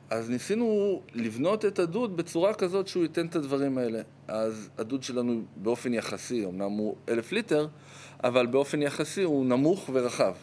אז 0.09 0.29
ניסינו 0.29 1.01
לבנות 1.13 1.65
את 1.65 1.79
הדוד 1.79 2.17
בצורה 2.17 2.53
כזאת 2.53 2.87
שהוא 2.87 3.03
ייתן 3.03 3.25
את 3.25 3.35
הדברים 3.35 3.77
האלה. 3.77 4.01
אז 4.27 4.69
הדוד 4.77 5.03
שלנו 5.03 5.41
באופן 5.55 5.93
יחסי, 5.93 6.45
אמנם 6.45 6.71
הוא 6.71 6.95
אלף 7.09 7.31
ליטר, 7.31 7.67
אבל 8.23 8.45
באופן 8.45 8.81
יחסי 8.81 9.23
הוא 9.23 9.45
נמוך 9.45 9.89
ורחב. 9.93 10.33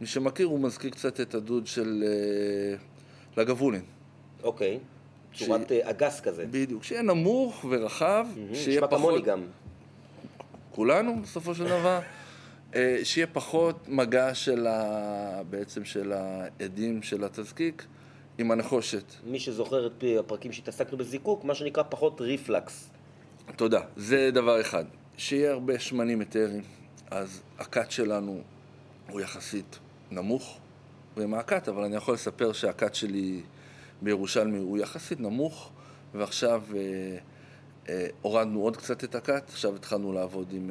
מי 0.00 0.06
שמכיר, 0.06 0.46
הוא 0.46 0.60
מזכיר 0.60 0.90
קצת 0.90 1.20
את 1.20 1.34
הדוד 1.34 1.66
של 1.66 2.04
אה, 2.06 2.76
לגבולין. 3.36 3.82
אוקיי. 4.42 4.78
צורת 5.34 5.72
אה, 5.72 5.90
אגס 5.90 6.20
כזה. 6.20 6.46
בדיוק, 6.50 6.84
שיהיה 6.84 7.02
נמוך 7.02 7.64
ורחב, 7.68 8.26
שיהיה 8.54 8.80
נשמע 8.80 8.86
כמוני 8.86 9.16
פחות... 9.16 9.24
גם. 9.24 9.42
כולנו, 10.70 11.22
בסופו 11.22 11.54
של 11.54 11.64
דבר. 11.64 12.00
אה, 12.74 12.98
שיהיה 13.02 13.26
פחות 13.26 13.88
מגע 13.88 14.34
של 14.34 14.66
ה... 14.66 15.42
בעצם 15.50 15.84
של 15.84 16.12
העדים 16.12 17.02
של 17.02 17.24
התזקיק 17.24 17.86
עם 18.38 18.50
הנחושת. 18.50 19.14
מי 19.26 19.40
שזוכר 19.40 19.86
את 19.86 20.04
הפרקים 20.18 20.52
שהתעסקנו 20.52 20.98
בזיקוק, 20.98 21.44
מה 21.44 21.54
שנקרא 21.54 21.82
פחות 21.88 22.20
ריפלקס. 22.20 22.90
תודה. 23.56 23.80
זה 23.96 24.30
דבר 24.30 24.60
אחד. 24.60 24.84
שיהיה 25.16 25.50
הרבה 25.50 25.78
שמנים 25.78 26.22
אתרים, 26.22 26.62
אז 27.10 27.42
הקאט 27.58 27.90
שלנו 27.90 28.40
הוא 29.10 29.20
יחסית 29.20 29.78
נמוך, 30.10 30.58
מספרים 31.18 31.30
מה 31.30 31.38
הכת, 31.38 31.68
אבל 31.68 31.84
אני 31.84 31.96
יכול 31.96 32.14
לספר 32.14 32.52
שהכת 32.52 32.94
שלי 32.94 33.42
בירושלמי 34.02 34.58
הוא 34.58 34.78
יחסית 34.78 35.20
נמוך, 35.20 35.70
ועכשיו 36.14 36.62
אה, 36.76 36.80
אה, 37.88 38.06
הורדנו 38.22 38.60
עוד 38.62 38.76
קצת 38.76 39.04
את 39.04 39.14
הכת, 39.14 39.42
עכשיו 39.48 39.76
התחלנו 39.76 40.12
לעבוד 40.12 40.52
עם 40.52 40.70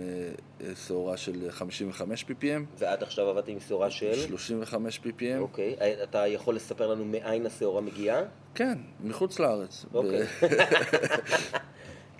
אה, 0.61 0.67
שעורה 0.87 1.17
של 1.17 1.51
55 1.51 2.25
ppm. 2.29 2.77
ועד 2.77 3.03
עכשיו 3.03 3.29
עבדת 3.29 3.47
עם 3.47 3.59
שעורה 3.59 3.89
של? 3.89 4.13
35 4.13 4.99
ppm. 5.03 5.39
אוקיי. 5.39 5.75
אתה 6.03 6.27
יכול 6.27 6.55
לספר 6.55 6.87
לנו 6.87 7.05
מאין 7.05 7.45
השעורה 7.45 7.81
מגיעה? 7.81 8.21
כן, 8.55 8.77
מחוץ 9.03 9.39
לארץ. 9.39 9.85
אוקיי. 9.93 10.25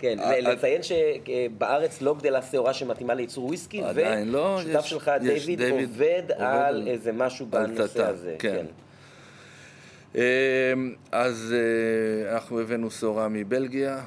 כן, 0.00 0.18
לציין 0.42 0.80
שבארץ 0.82 2.02
לא 2.02 2.14
גדלה 2.14 2.42
שעורה 2.42 2.74
שמתאימה 2.74 3.14
לייצור 3.14 3.46
וויסקי, 3.46 3.82
לא, 4.26 4.60
ושותף 4.60 4.84
שלך, 4.84 5.10
דיוויד, 5.20 5.62
עובד 5.62 6.22
על 6.36 6.88
איזה 6.88 7.12
משהו 7.12 7.46
בנושא 7.46 8.06
הזה. 8.06 8.36
כן. 8.38 8.66
אמ, 10.14 10.20
אז 11.12 11.54
אה, 11.56 12.34
אנחנו 12.34 12.60
הבאנו 12.60 12.90
שעורה 12.90 13.28
מבלגיה, 13.28 14.04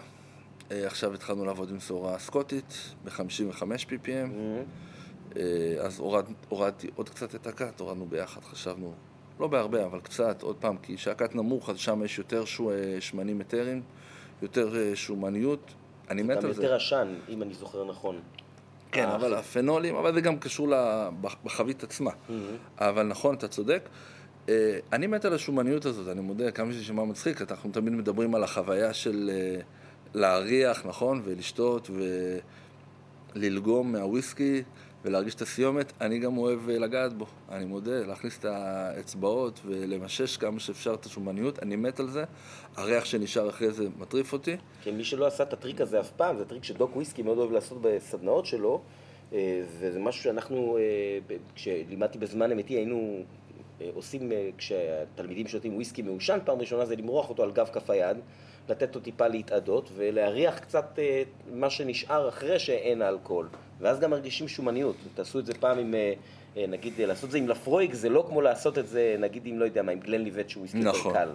אה, 0.72 0.88
עכשיו 0.88 1.14
התחלנו 1.14 1.46
לעבוד 1.46 1.70
עם 1.70 1.80
שעורה 1.80 2.20
סקוטית 2.20 2.74
ב-55 3.04 3.62
ppm, 3.90 4.08
Mhm. 4.08 5.38
אה, 5.38 5.44
אז 5.80 6.00
הורד, 6.00 6.26
הורדתי 6.50 6.88
עוד 6.96 7.10
קצת 7.10 7.36
את 7.36 7.48
הכת, 7.48 7.80
הורדנו 7.80 8.06
ביחד, 8.06 8.42
חשבנו, 8.44 8.94
לא 9.40 9.48
בהרבה, 9.48 9.86
אבל 9.86 10.00
קצת, 10.00 10.42
עוד 10.42 10.56
פעם, 10.60 10.78
כי 10.78 10.98
כשהכת 10.98 11.36
נמוך, 11.36 11.70
אז 11.70 11.78
שם 11.78 12.04
יש 12.06 12.18
יותר 12.18 12.44
שמנים 13.00 13.38
מטרים, 13.38 13.82
יותר 14.42 14.96
שומניות, 14.96 15.74
אני 16.10 16.24
מת 16.24 16.38
גם 16.38 16.46
על 16.46 16.54
זה. 16.54 16.64
יותר 16.64 16.76
עשן, 16.76 17.16
אם 17.30 17.42
אני 17.42 17.54
זוכר 17.54 17.84
נכון. 17.86 18.20
כן, 18.92 19.08
אבל 19.08 19.34
הפנולים, 19.34 19.96
אבל 19.96 20.14
זה 20.14 20.22
גם 20.22 20.40
קשור 20.40 20.68
בחבית 21.44 21.84
עצמה. 21.84 22.12
אבל 22.78 23.04
נכון, 23.04 23.36
אתה 23.36 23.48
צודק. 23.48 23.90
אה, 24.50 24.80
אני 24.94 25.08
מת 25.08 25.26
על 25.26 25.34
השומניות 25.34 25.86
הזאת, 25.86 26.08
אני 26.08 26.22
מודה, 26.22 26.52
כמה 26.52 26.72
שזה 26.72 26.84
שמע 26.84 27.04
מצחיק, 27.04 27.42
אנחנו 27.52 27.72
תמיד 27.72 27.94
מדברים 27.94 28.36
על 28.36 28.44
החוויה 28.44 28.94
של 28.94 29.32
אה, 29.34 29.62
להריח, 30.14 30.86
נכון? 30.86 31.22
ולשתות 31.24 31.90
וללגום 33.36 33.92
מהוויסקי 33.92 34.64
ולהרגיש 35.06 35.36
את 35.36 35.42
הסיומת. 35.42 35.94
אני 36.02 36.20
גם 36.20 36.38
אוהב 36.38 36.70
אה, 36.70 36.80
לגעת 36.80 37.14
בו, 37.14 37.26
אני 37.50 37.66
מודה, 37.66 38.06
להכניס 38.06 38.40
את 38.40 38.46
האצבעות 38.46 39.60
ולמשש 39.66 40.38
כמה 40.38 40.60
שאפשר 40.60 40.94
את 40.94 41.06
השומניות, 41.06 41.64
אני 41.64 41.76
מת 41.76 42.00
על 42.00 42.08
זה. 42.08 42.24
הריח 42.76 43.06
שנשאר 43.06 43.50
אחרי 43.50 43.72
זה 43.72 43.88
מטריף 44.00 44.34
אותי. 44.34 44.58
כן, 44.84 44.96
מי 44.96 45.04
שלא 45.04 45.28
עשה 45.28 45.44
את 45.44 45.54
הטריק 45.54 45.82
הזה 45.82 46.00
אף 46.00 46.12
פעם, 46.12 46.38
זה 46.38 46.46
טריק 46.46 46.64
שדוק 46.64 46.96
וויסקי 46.96 47.22
מאוד 47.22 47.38
אוהב 47.38 47.52
לעשות 47.52 47.82
בסדנאות 47.82 48.46
שלו, 48.46 48.82
וזה 49.80 50.00
משהו 50.00 50.24
שאנחנו, 50.24 50.78
כשלימדתי 51.56 52.18
בזמן 52.18 52.52
אמיתי, 52.52 52.74
היינו 52.74 53.24
עושים, 53.94 54.32
אה, 54.32 54.50
כשהתלמידים 54.58 55.48
שותים 55.48 55.76
וויסקי 55.76 56.02
מעושן, 56.02 56.38
פעם 56.46 56.60
ראשונה 56.60 56.86
זה 56.86 56.96
למרוח 56.96 57.30
אותו 57.30 57.44
על 57.44 57.52
גב 57.52 57.70
כף 57.74 57.90
היד, 57.90 58.18
לתת 58.70 58.96
לו 58.96 59.02
טיפה 59.02 59.28
להתאדות, 59.28 59.90
ולהריח 59.96 60.60
קצת 60.60 61.00
אה, 61.00 61.24
מה 61.54 61.70
שנשאר 61.70 62.30
אחרי 62.30 62.60
שאין 62.60 63.02
האלכוהול, 63.02 63.48
ואז 63.80 64.00
גם 64.00 64.12
מרגישים 64.12 64.48
שומניות. 64.48 64.96
תעשו 65.16 65.40
את 65.40 65.46
זה 65.46 65.54
פעם 65.54 65.80
עם... 65.80 65.96
אה, 65.96 66.14
אה, 66.58 66.66
נגיד, 66.68 66.94
אה, 67.00 67.06
לעשות 67.06 67.24
את 67.24 67.32
זה 67.32 67.38
עם 67.38 67.48
לפרויג, 67.48 67.94
זה 67.94 68.10
לא 68.10 68.26
כמו 68.28 68.42
לעשות 68.42 68.78
את 68.78 68.88
זה, 68.88 69.16
נגיד, 69.20 69.46
עם 69.46 69.60
לא 69.60 69.66
יודע 69.66 69.82
מה, 69.82 69.92
עם 69.92 70.00
גלן 70.00 70.22
ליבט 70.22 70.50
שהוא 70.50 70.62
וויסקי 70.62 70.78
יותר 70.78 71.00
נכון. 71.00 71.14
קל. 71.14 71.30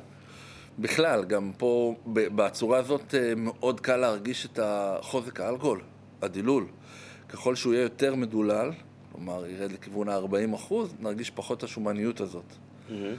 בכלל, 0.79 1.25
גם 1.25 1.53
פה, 1.59 1.95
בצורה 2.07 2.79
הזאת, 2.79 3.15
אה, 3.15 3.33
מאוד 3.37 3.81
קל 3.81 3.97
להרגיש 3.97 4.47
את 4.47 4.59
החוזק 4.63 5.41
האלכוהול, 5.41 5.81
הדילול. 6.23 6.67
ככל 7.29 7.55
שהוא 7.55 7.75
יהיה 7.75 7.83
יותר 7.83 8.15
מדולל, 8.15 8.71
כלומר, 9.17 9.47
ירד 9.47 9.73
לכיוון 9.73 10.09
ה-40 10.09 10.55
אחוז, 10.55 10.95
נרגיש 11.01 11.31
פחות 11.31 11.59
את 11.59 11.63
השומניות 11.63 12.21
הזאת. 12.21 12.53
מהמם. 12.91 13.17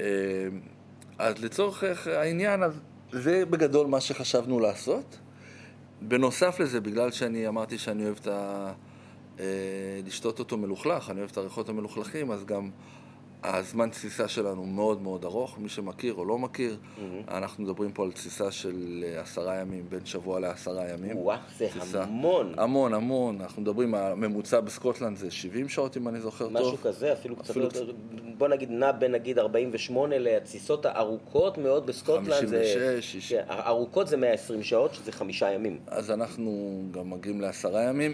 אה, 0.00 0.06
אז 1.18 1.44
לצורך 1.44 1.84
העניין, 2.06 2.62
אז 2.62 2.80
זה 3.12 3.46
בגדול 3.46 3.86
מה 3.86 4.00
שחשבנו 4.00 4.60
לעשות. 4.60 5.18
בנוסף 6.02 6.60
לזה, 6.60 6.80
בגלל 6.80 7.10
שאני 7.10 7.48
אמרתי 7.48 7.78
שאני 7.78 8.04
אוהב 8.04 8.16
את 8.20 8.26
ה... 8.26 8.72
אה, 9.40 9.44
לשתות 10.06 10.38
אותו 10.38 10.56
מלוכלך, 10.56 11.10
אני 11.10 11.18
אוהב 11.18 11.30
את 11.30 11.36
הריחות 11.36 11.68
המלוכלכים, 11.68 12.30
אז 12.30 12.44
גם 12.44 12.70
הזמן 13.44 13.90
תסיסה 13.90 14.28
שלנו 14.28 14.66
מאוד 14.66 15.02
מאוד 15.02 15.24
ארוך, 15.24 15.58
מי 15.58 15.68
שמכיר 15.68 16.14
או 16.14 16.24
לא 16.24 16.38
מכיר. 16.38 16.76
אנחנו 17.28 17.64
מדברים 17.64 17.92
פה 17.92 18.04
על 18.04 18.12
תסיסה 18.12 18.50
של 18.50 19.04
אה, 19.06 19.20
עשרה 19.20 19.56
ימים, 19.56 19.84
בין 19.88 20.06
שבוע 20.06 20.40
לעשרה 20.40 20.88
ימים. 20.88 21.18
וואו, 21.18 21.38
זה 21.58 21.68
תסיסה. 21.68 22.02
המון. 22.02 22.54
המון, 22.56 22.94
המון. 22.94 23.40
אנחנו 23.40 23.62
מדברים, 23.62 23.94
הממוצע 23.94 24.60
בסקוטלנד 24.60 25.16
זה 25.16 25.30
70 25.30 25.68
שעות, 25.68 25.96
אם 25.96 26.08
אני 26.08 26.20
זוכר 26.20 26.48
משהו 26.48 26.70
טוב. 26.70 26.80
כזה, 26.82 27.12
אפילו 27.12 27.36
קצת 27.36 27.50
אפילו 27.50 27.64
יותר, 27.64 27.92
בוא 28.38 28.48
נגיד 28.48 28.70
נע 28.70 28.92
בין 28.92 29.12
נגיד 29.12 29.38
48 29.38 30.18
לתסיסות 30.18 30.86
הארוכות 30.86 31.58
מאוד 31.58 31.86
בסקוטלנד, 31.86 32.46
זה, 32.46 32.62
56, 32.64 33.12
60. 33.12 33.38
כן, 33.38 33.44
הארוכות 33.48 34.08
זה 34.08 34.16
120 34.16 34.62
שעות, 34.62 34.94
שזה 34.94 35.12
חמישה 35.12 35.52
ימים. 35.52 35.78
אז 35.86 36.10
אנחנו 36.10 36.82
גם 36.90 37.10
מגיעים 37.10 37.40
לעשרה 37.40 37.82
ימים, 37.82 38.12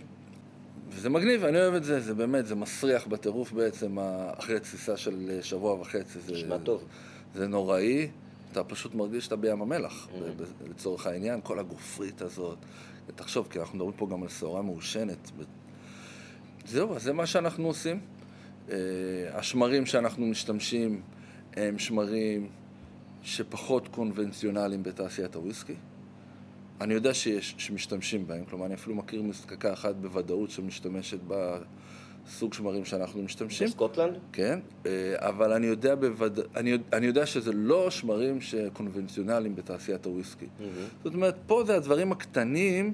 וזה 0.94 1.08
מגניב, 1.10 1.44
אני 1.44 1.58
אוהב 1.60 1.74
את 1.74 1.84
זה, 1.84 2.00
זה 2.00 2.14
באמת, 2.14 2.46
זה 2.46 2.54
מסריח 2.54 3.06
בטירוף 3.06 3.52
בעצם, 3.52 3.96
אחרי 4.38 4.60
תסיסה 4.60 4.96
של 4.96 5.30
אה, 5.30 5.42
שבוע 5.42 5.80
וחצי. 5.80 6.20
זה, 6.20 6.32
נשמע 6.32 6.58
טוב. 6.58 6.84
זה 7.34 7.48
נוראי, 7.48 8.08
אתה 8.52 8.64
פשוט 8.64 8.94
מרגיש 8.94 9.24
שאתה 9.24 9.36
בים 9.36 9.62
המלח, 9.62 10.08
ב- 10.36 10.70
לצורך 10.70 11.06
העניין, 11.06 11.40
כל 11.42 11.58
הגופרית 11.58 12.22
הזאת. 12.22 12.58
תחשוב, 13.16 13.48
כי 13.50 13.58
אנחנו 13.60 13.76
מדברים 13.76 13.92
פה 13.96 14.08
גם 14.10 14.22
על 14.22 14.28
שעורה 14.28 14.62
מעושנת. 14.62 15.30
ב- 15.38 15.42
זהו, 16.66 16.96
אז 16.96 17.02
זה 17.02 17.12
מה 17.12 17.26
שאנחנו 17.26 17.66
עושים. 17.66 18.00
אה, 18.70 18.76
השמרים 19.32 19.86
שאנחנו 19.86 20.26
משתמשים 20.26 21.02
הם 21.56 21.78
שמרים 21.78 22.48
שפחות 23.22 23.88
קונבנציונליים 23.88 24.82
בתעשיית 24.82 25.34
הוויסקי. 25.34 25.74
אני 26.80 26.94
יודע 26.94 27.14
שיש, 27.14 27.54
שמשתמשים 27.58 28.26
בהם, 28.26 28.44
כלומר, 28.44 28.66
אני 28.66 28.74
אפילו 28.74 28.96
מכיר 28.96 29.22
מזקקה 29.22 29.72
אחת 29.72 29.94
בוודאות 29.94 30.50
שמשתמשת 30.50 31.18
בסוג 31.28 32.54
שמרים 32.54 32.84
שאנחנו 32.84 33.22
משתמשים. 33.22 33.66
בסקוטלנד? 33.66 34.18
כן, 34.32 34.58
אה, 34.86 35.14
אבל 35.18 35.52
אני 35.52 35.66
יודע, 35.66 35.94
בווד... 35.94 36.40
אני, 36.56 36.78
אני 36.92 37.06
יודע 37.06 37.26
שזה 37.26 37.52
לא 37.52 37.90
שמרים 37.90 38.40
שקונבנציונליים 38.40 39.56
בתעשיית 39.56 40.06
הוויסקי. 40.06 40.46
זאת 41.04 41.14
אומרת, 41.14 41.36
פה 41.46 41.64
זה 41.66 41.76
הדברים 41.76 42.12
הקטנים 42.12 42.92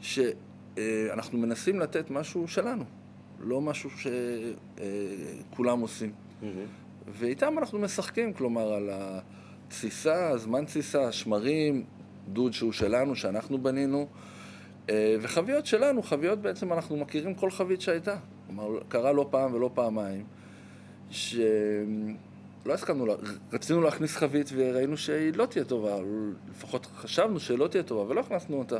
שאנחנו 0.00 1.38
מנסים 1.38 1.80
לתת 1.80 2.10
משהו 2.10 2.48
שלנו, 2.48 2.84
לא 3.40 3.60
משהו 3.60 3.90
שכולם 5.50 5.80
עושים. 5.80 6.12
ואיתם 7.08 7.58
אנחנו 7.58 7.78
משחקים, 7.78 8.32
כלומר, 8.32 8.72
על 8.72 8.90
התסיסה, 8.92 10.36
זמן 10.36 10.64
תסיסה, 10.64 11.12
שמרים, 11.12 11.84
דוד 12.28 12.52
שהוא 12.52 12.72
שלנו, 12.72 13.16
שאנחנו 13.16 13.58
בנינו, 13.62 14.06
אה, 14.90 15.16
וחביות 15.20 15.66
שלנו, 15.66 16.02
חביות 16.02 16.38
בעצם 16.38 16.72
אנחנו 16.72 16.96
מכירים 16.96 17.34
כל 17.34 17.50
חבית 17.50 17.80
שהייתה. 17.80 18.16
כלומר, 18.46 18.80
קרה 18.88 19.12
לא 19.12 19.26
פעם 19.30 19.54
ולא 19.54 19.70
פעמיים, 19.74 20.24
שלא 21.10 21.34
הסכמנו, 22.68 23.06
רצינו 23.52 23.80
להכניס 23.80 24.16
חבית 24.16 24.50
וראינו 24.54 24.96
שהיא 24.96 25.32
לא 25.34 25.46
תהיה 25.46 25.64
טובה, 25.64 25.96
לפחות 26.50 26.86
חשבנו 26.96 27.40
שלא 27.40 27.68
תהיה 27.68 27.82
טובה, 27.82 28.10
ולא 28.10 28.20
הכנסנו 28.20 28.58
אותה. 28.58 28.78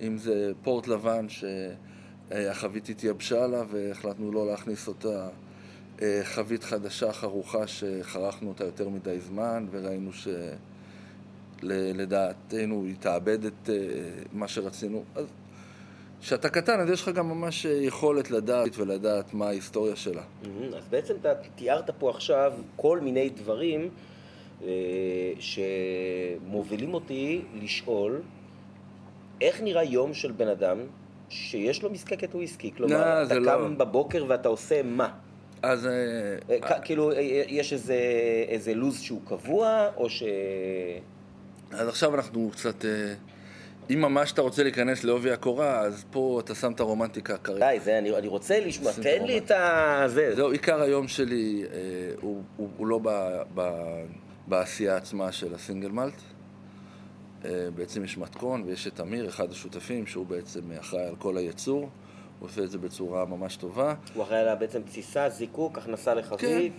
אם 0.00 0.18
זה 0.18 0.52
פורט 0.62 0.88
לבן 0.88 1.26
שהחבית 1.28 2.88
התייבשה 2.88 3.46
לה 3.46 3.62
והחלטנו 3.70 4.32
לא 4.32 4.46
להכניס 4.46 4.88
אותה. 4.88 5.28
אה, 6.02 6.20
חבית 6.24 6.64
חדשה 6.64 7.12
חרוכה 7.12 7.66
שחרכנו 7.66 8.48
אותה 8.48 8.64
יותר 8.64 8.88
מדי 8.88 9.20
זמן 9.20 9.66
וראינו 9.70 10.10
שלדעתנו 11.62 12.84
היא 12.84 12.94
תאבד 13.00 13.44
את 13.44 13.70
אה, 13.70 13.74
מה 14.32 14.48
שרצינו. 14.48 15.04
אז 15.14 15.26
כשאתה 16.20 16.48
קטן 16.48 16.80
אז 16.80 16.90
יש 16.90 17.02
לך 17.02 17.08
גם 17.08 17.28
ממש 17.28 17.64
יכולת 17.64 18.30
לדעת 18.30 18.78
ולדעת 18.78 19.34
מה 19.34 19.46
ההיסטוריה 19.46 19.96
שלה. 19.96 20.22
מהמם. 20.42 20.74
אז 20.74 20.88
בעצם 20.90 21.14
אתה 21.20 21.34
תיארת 21.54 21.90
פה 21.98 22.10
עכשיו 22.10 22.52
כל 22.76 23.00
מיני 23.00 23.30
דברים 23.30 23.88
אה, 24.64 24.68
שמובילים 25.38 26.94
אותי 26.94 27.42
לשאול 27.62 28.20
איך 29.40 29.60
נראה 29.60 29.84
יום 29.84 30.14
של 30.14 30.32
בן 30.32 30.48
אדם 30.48 30.78
שיש 31.28 31.82
לו 31.82 31.90
מזקקת 31.90 32.34
וויסקי. 32.34 32.70
כלומר, 32.76 33.22
לא, 33.22 33.26
אתה 33.26 33.34
קם 33.34 33.44
לא. 33.44 33.68
בבוקר 33.68 34.24
ואתה 34.28 34.48
עושה 34.48 34.82
מה? 34.82 35.08
אז 35.62 35.86
אה, 35.86 36.80
כאילו, 36.84 37.12
יש 37.48 37.72
איזה, 37.72 37.98
איזה 38.48 38.74
לו"ז 38.74 39.00
שהוא 39.00 39.20
קבוע, 39.24 39.88
או 39.96 40.10
ש... 40.10 40.22
אז 41.74 41.88
עכשיו 41.88 42.14
אנחנו 42.14 42.50
קצת... 42.52 42.84
אה, 42.84 43.14
אם 43.90 44.00
ממש 44.00 44.32
אתה 44.32 44.42
רוצה 44.42 44.62
להיכנס 44.62 45.04
לעובי 45.04 45.30
הקורה, 45.30 45.80
אז 45.80 46.04
פה 46.10 46.40
אתה 46.44 46.54
שם 46.54 46.72
את 46.72 46.80
הרומנטיקה 46.80 47.36
כרגע. 47.36 47.72
די, 47.72 47.80
זה, 47.80 47.98
אני, 47.98 48.16
אני 48.16 48.26
רוצה 48.26 48.60
לשמוע, 48.60 48.92
תן 48.92 49.24
לי 49.24 49.38
את 49.38 49.50
ה... 49.50 50.04
זה. 50.06 50.34
זהו, 50.34 50.50
עיקר 50.50 50.82
היום 50.82 51.08
שלי 51.08 51.64
אה, 51.72 51.78
הוא, 52.20 52.42
הוא, 52.56 52.68
הוא 52.76 52.86
לא 52.86 53.00
ב, 53.02 53.08
ב, 53.54 53.70
בעשייה 54.46 54.96
עצמה 54.96 55.32
של 55.32 55.54
הסינגל 55.54 55.88
מלט. 55.88 56.14
אה, 57.44 57.68
בעצם 57.74 58.04
יש 58.04 58.18
מתכון 58.18 58.62
ויש 58.66 58.86
את 58.86 59.00
אמיר, 59.00 59.28
אחד 59.28 59.50
השותפים, 59.50 60.06
שהוא 60.06 60.26
בעצם 60.26 60.60
אחראי 60.80 61.06
על 61.06 61.16
כל 61.16 61.36
הייצור. 61.36 61.80
הוא 62.38 62.48
עושה 62.48 62.62
את 62.62 62.70
זה 62.70 62.78
בצורה 62.78 63.24
ממש 63.24 63.56
טובה. 63.56 63.94
הוא 64.14 64.22
אחראי 64.22 64.38
על 64.38 64.54
בעצם 64.54 64.82
תסיסה, 64.82 65.28
זיקוק, 65.28 65.78
הכנסה 65.78 66.14
לחבית. 66.14 66.72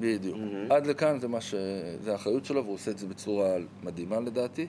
בדיוק. 0.00 0.36
עד 0.70 0.86
לכאן 0.86 1.20
זה 1.20 1.28
מה 1.28 1.40
ש... 1.40 1.54
זה 2.00 2.12
האחריות 2.12 2.44
שלו, 2.44 2.62
והוא 2.64 2.74
עושה 2.74 2.90
את 2.90 2.98
זה 2.98 3.06
בצורה 3.06 3.54
מדהימה 3.82 4.20
לדעתי. 4.20 4.66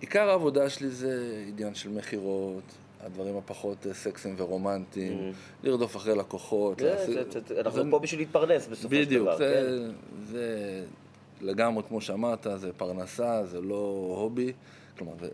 עיקר 0.00 0.28
העבודה 0.30 0.70
שלי 0.70 0.88
זה 0.90 1.44
עניין 1.48 1.74
של 1.74 1.90
מכירות, 1.90 2.62
הדברים 3.00 3.36
הפחות 3.36 3.86
אה, 3.86 3.94
סקסיים 3.94 4.34
ורומנטיים, 4.38 5.32
לרדוף 5.62 5.96
אחרי 5.96 6.14
לקוחות. 6.16 6.78
זה- 6.78 6.84
לעשות- 6.94 7.32
זה- 7.32 7.54
זה- 7.54 7.60
אנחנו 7.60 7.84
זה- 7.84 7.90
פה 7.90 7.98
בשביל 7.98 8.20
להתפרנס 8.20 8.66
בסופו 8.68 8.94
של 8.94 9.00
בדיוק, 9.04 9.26
דבר. 9.26 9.36
זה, 9.36 9.78
כן? 9.88 9.92
זה 10.26 10.84
לגמרי 11.40 11.82
כמו 11.88 12.00
שאמרת, 12.00 12.46
זה 12.56 12.72
פרנסה, 12.72 13.46
זה 13.46 13.60
לא 13.60 14.14
הובי, 14.18 14.52
כלומר 14.98 15.12
זה 15.20 15.28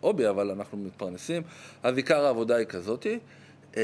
הובי, 0.00 0.28
אבל 0.28 0.50
אנחנו 0.50 0.78
מתפרנסים, 0.78 1.42
אז 1.82 1.96
עיקר 1.96 2.24
העבודה 2.24 2.56
היא 2.56 2.66
כזאתי. 2.66 3.18
אה, 3.76 3.82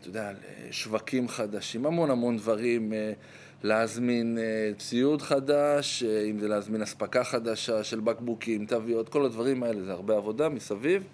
אתה 0.00 0.08
יודע, 0.08 0.32
שווקים 0.70 1.28
חדשים, 1.28 1.86
המון 1.86 2.10
המון 2.10 2.36
דברים, 2.36 2.92
אה, 2.92 3.12
להזמין 3.62 4.38
אה, 4.38 4.70
ציוד 4.78 5.22
חדש, 5.22 6.02
אה, 6.02 6.24
אם 6.24 6.38
זה 6.38 6.48
להזמין 6.48 6.82
אספקה 6.82 7.24
חדשה 7.24 7.84
של 7.84 8.00
בקבוקים, 8.00 8.66
תוויות, 8.66 9.08
כל 9.08 9.24
הדברים 9.24 9.62
האלה, 9.62 9.82
זה 9.82 9.92
הרבה 9.92 10.16
עבודה 10.16 10.48
מסביב. 10.48 11.04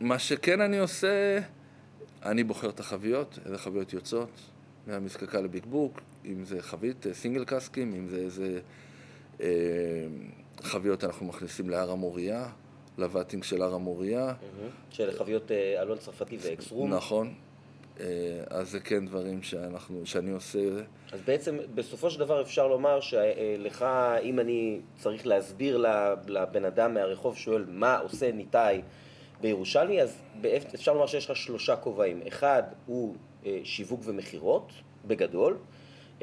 מה 0.00 0.18
שכן 0.18 0.60
אני 0.60 0.78
עושה, 0.78 1.38
אני 2.24 2.44
בוחר 2.44 2.70
את 2.70 2.80
החביות, 2.80 3.38
איזה 3.46 3.58
חביות 3.58 3.92
יוצאות 3.92 4.40
מהמזקקה 4.86 5.40
לבקבוק, 5.40 6.00
אם 6.24 6.44
זה 6.44 6.62
חבית 6.62 7.06
אה, 7.06 7.14
סינגל 7.14 7.44
קסקים, 7.44 7.94
אם 7.94 8.08
זה 8.08 8.16
איזה 8.16 8.60
אה, 9.40 9.46
חביות 10.62 11.04
אנחנו 11.04 11.26
מכניסים 11.26 11.70
להר 11.70 11.90
המוריה, 11.90 12.48
לבטינג 12.98 13.44
של 13.44 13.62
הר 13.62 13.74
המוריה. 13.74 14.26
מהמם. 14.26 14.70
של 14.90 15.18
חביות 15.18 15.50
אה, 15.50 15.82
אלון 15.82 15.98
צרפתי 15.98 16.36
ואקסרום. 16.40 16.94
נכון. 16.94 17.34
אה, 18.00 18.58
אז 18.58 18.70
זה 18.70 18.80
כן 18.80 19.06
דברים 19.06 19.42
שאנחנו, 19.42 20.06
שאני 20.06 20.30
עושה. 20.30 20.58
אז 21.12 21.20
בעצם 21.22 21.58
בסופו 21.74 22.10
של 22.10 22.18
דבר 22.18 22.42
אפשר 22.42 22.68
לומר 22.68 23.00
שלך, 23.00 23.86
אם 24.22 24.40
אני 24.40 24.80
צריך 24.96 25.26
להסביר 25.26 25.84
לבן 26.26 26.64
אדם 26.64 26.94
מהרחוב 26.94 27.36
שואל 27.36 27.64
מה 27.68 27.98
עושה 27.98 28.32
ניתאי 28.32 28.82
בירושלמי, 29.40 30.02
אז 30.02 30.22
אפשר 30.74 30.92
לומר 30.92 31.06
שיש 31.06 31.30
לך 31.30 31.36
שלושה 31.36 31.76
כובעים. 31.76 32.20
אחד 32.28 32.62
הוא 32.86 33.14
אה, 33.46 33.60
שיווק 33.64 34.00
ומכירות, 34.04 34.72
בגדול. 35.06 35.58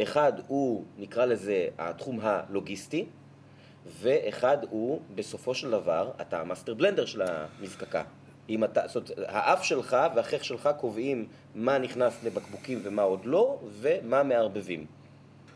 אחד 0.03 0.33
הוא, 0.47 0.83
נקרא 0.97 1.25
לזה, 1.25 1.67
התחום 1.77 2.19
הלוגיסטי. 2.21 3.05
ואחד 4.01 4.57
הוא, 4.69 5.01
בסופו 5.15 5.55
של 5.55 5.71
דבר, 5.71 6.11
אתה 6.21 6.41
המאסטר 6.41 6.73
בלנדר 6.73 7.05
של 7.05 7.21
המזקקה. 7.21 8.03
אם 8.49 8.63
אתה, 8.63 8.81
זאת 8.87 8.95
אומרת, 8.95 9.29
האף 9.29 9.63
שלך 9.63 9.97
והחך 10.15 10.43
שלך 10.43 10.69
קובעים 10.77 11.25
מה 11.55 11.77
נכנס 11.77 12.23
לבקבוקים 12.23 12.79
ומה 12.83 13.01
עוד 13.01 13.25
לא, 13.25 13.59
ומה 13.81 14.23
מערבבים. 14.23 14.85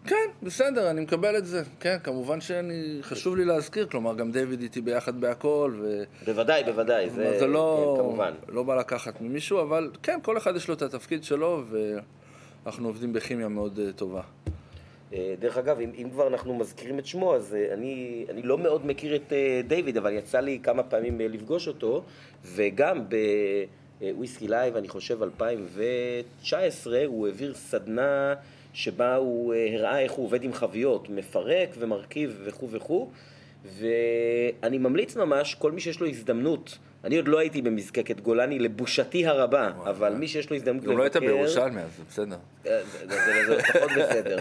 כן, 0.06 0.15
בסדר, 0.43 0.89
אני 0.89 1.01
מקבל 1.01 1.38
את 1.38 1.45
זה. 1.45 1.63
כן, 1.80 1.97
כמובן 2.04 2.41
שאני, 2.41 2.97
חשוב 3.01 3.36
לי 3.36 3.45
להזכיר, 3.45 3.88
כלומר, 3.88 4.15
גם 4.15 4.32
דיוויד 4.32 4.62
איתי 4.62 4.82
ביחד 4.82 5.21
בהכל, 5.21 5.73
ו... 5.82 6.04
בוודאי, 6.25 6.63
בוודאי, 6.63 7.10
זה, 7.10 7.15
זה, 7.15 7.39
זה 7.39 7.47
לא, 7.47 7.95
כן, 7.97 8.04
כמובן. 8.04 8.34
לא 8.47 8.63
בא 8.63 8.75
לקחת 8.75 9.21
ממישהו, 9.21 9.62
אבל 9.62 9.91
כן, 10.04 10.19
כל 10.23 10.38
אחד 10.38 10.56
יש 10.56 10.67
לו 10.67 10.73
את 10.73 10.82
התפקיד 10.82 11.23
שלו, 11.23 11.63
ואנחנו 12.65 12.88
עובדים 12.88 13.13
בכימיה 13.13 13.47
מאוד 13.47 13.80
אה, 13.80 13.91
טובה. 13.93 14.21
אה, 15.13 15.34
דרך 15.39 15.58
אגב, 15.58 15.80
אם, 15.80 15.91
אם 15.97 16.10
כבר 16.10 16.28
אנחנו 16.28 16.54
מזכירים 16.54 17.00
את 17.00 17.06
שמו, 17.06 17.36
אז 17.36 17.56
אה, 17.56 17.74
אני, 17.74 18.26
אני 18.30 18.41
לא 18.41 18.58
מאוד 18.58 18.86
מכיר 18.86 19.15
את 19.15 19.34
אה, 19.34 19.62
דיוויד, 19.67 19.97
אבל 19.97 20.13
יצא 20.13 20.39
לי 20.39 20.60
כמה 20.63 20.84
פעמים 20.84 21.21
לפגוש 21.21 21.67
אותו, 21.67 22.04
וגם 22.43 23.06
ב 24.01 24.08
Whisky 24.08 24.47
Live, 24.47 24.75
אני 24.76 24.89
חושב 24.89 25.24
2019, 25.24 27.06
הוא 27.06 27.28
העביר 27.28 27.54
סדנה 27.54 28.34
שבה 28.74 29.15
הוא 29.15 29.54
אה, 29.54 29.74
הראה 29.74 30.00
איך 30.00 30.12
הוא 30.12 30.26
עובד 30.26 30.43
עם 30.43 30.54
חביות, 30.54 31.10
מפרק 31.10 31.69
ומרכיב 31.80 32.41
וכו' 32.43 32.69
וכו', 32.71 33.10
ואני 33.65 34.78
ממליץ 34.78 35.15
ממש, 35.15 35.56
כל 35.56 35.71
מי 35.71 35.82
שיש 35.82 36.00
לו 36.00 36.08
הזדמנות, 36.08 36.78
אני 37.03 37.17
עוד 37.17 37.27
לא 37.27 37.39
הייתי 37.39 37.61
במזקקת 37.61 38.19
גולני 38.19 38.59
לבושתי 38.59 39.25
הרבה, 39.27 39.67
אבל 39.83 40.13
מי 40.13 40.27
שיש 40.27 40.49
לו 40.49 40.55
הזדמנות 40.55 40.83
גם 40.83 40.97
לא 40.97 41.03
היית 41.03 41.15
לבקר- 41.15 41.27
בירושלמי, 41.27 41.81
אז 41.81 42.01
בסדר. 42.09 42.37
אה, 42.67 42.81
זה- 43.09 43.57
פחות 43.73 43.89
בסדר. 43.99 44.37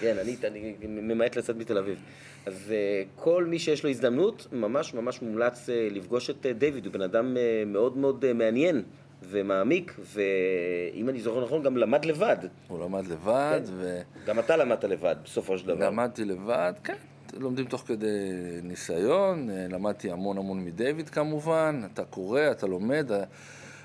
כן, 0.00 0.16
אני 0.18 0.36
ממעט 0.80 1.36
לצאת 1.36 1.56
מתל 1.56 1.78
אביב. 1.78 1.98
אז 2.46 2.72
אה, 2.72 3.02
כל 3.16 3.44
מי 3.44 3.58
שיש 3.58 3.84
לו 3.84 3.90
הזדמנות, 3.90 4.46
ממש 4.52 4.94
ממש 4.94 5.22
מומלץ 5.22 5.68
אה, 5.70 5.88
לפגוש 5.90 6.30
את 6.30 6.46
דיוויד, 6.58 6.86
הוא 6.86 6.92
בן 6.92 7.02
אדם 7.02 7.36
מאוד 7.66 7.96
מאוד 7.96 8.32
מעניין 8.32 8.82
ומעמיק, 9.30 9.94
ואם 9.98 11.08
אני 11.08 11.20
זוכר 11.20 11.44
נכון, 11.44 11.62
גם 11.62 11.76
למד 11.76 12.04
לבד. 12.04 12.36
הוא 12.68 12.84
למד 12.84 13.06
לבד, 13.06 13.60
כן. 13.82 14.02
גם 14.26 14.38
אתה 14.38 14.56
למדת 14.56 14.84
לבד, 14.84 15.16
בסופו 15.24 15.58
של 15.58 15.66
דבר. 15.66 15.78
ולמדתי 15.86 16.24
לבד, 16.24 16.72
כן. 16.84 16.94
לומדים 17.36 17.64
תוך 17.64 17.82
כדי 17.86 18.18
ניסיון, 18.62 19.50
אה, 19.50 19.66
למדתי 19.68 20.10
המון 20.10 20.38
המון 20.38 20.64
מדיוויד 20.64 21.08
כמובן, 21.08 21.82
אתה 21.92 22.04
קורא, 22.04 22.40
אתה 22.50 22.66
לומד. 22.66 23.12
אה, 23.12 23.24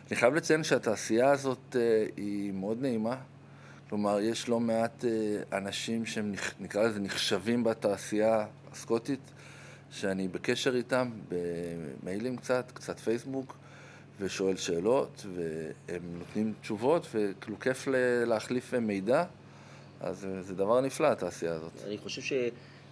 אני 0.08 0.16
חייב 0.16 0.36
לציין 0.36 0.64
שהתעשייה 0.64 1.32
הזאת 1.32 1.76
אה, 1.76 2.06
היא 2.18 2.52
מאוד 2.54 2.82
נעימה. 2.82 3.16
כלומר, 3.90 4.20
יש 4.20 4.50
לא 4.50 4.60
מעט 4.60 5.06
אנשים 5.54 6.06
שהם, 6.06 6.34
נקרא 6.60 6.84
לזה, 6.84 7.00
נחשבים 7.00 7.64
בתעשייה 7.64 8.46
הסקוטית, 8.72 9.20
שאני 9.92 10.28
בקשר 10.28 10.76
איתם, 10.76 11.10
במיילים 11.30 12.38
קצת, 12.38 12.72
קצת 12.74 13.00
פייסבוק, 13.00 13.56
ושואל 14.20 14.56
שאלות, 14.56 15.26
והם 15.36 16.02
נותנים 16.20 16.54
תשובות, 16.62 17.08
וכאילו 17.14 17.60
כיף 17.60 17.88
להחליף 18.26 18.74
מידע, 18.74 19.24
אז 20.02 20.28
זה 20.42 20.56
דבר 20.56 20.82
נפלא, 20.82 21.08
התעשייה 21.08 21.54
הזאת. 21.54 21.72
אני 21.88 21.98
חושב 21.98 22.22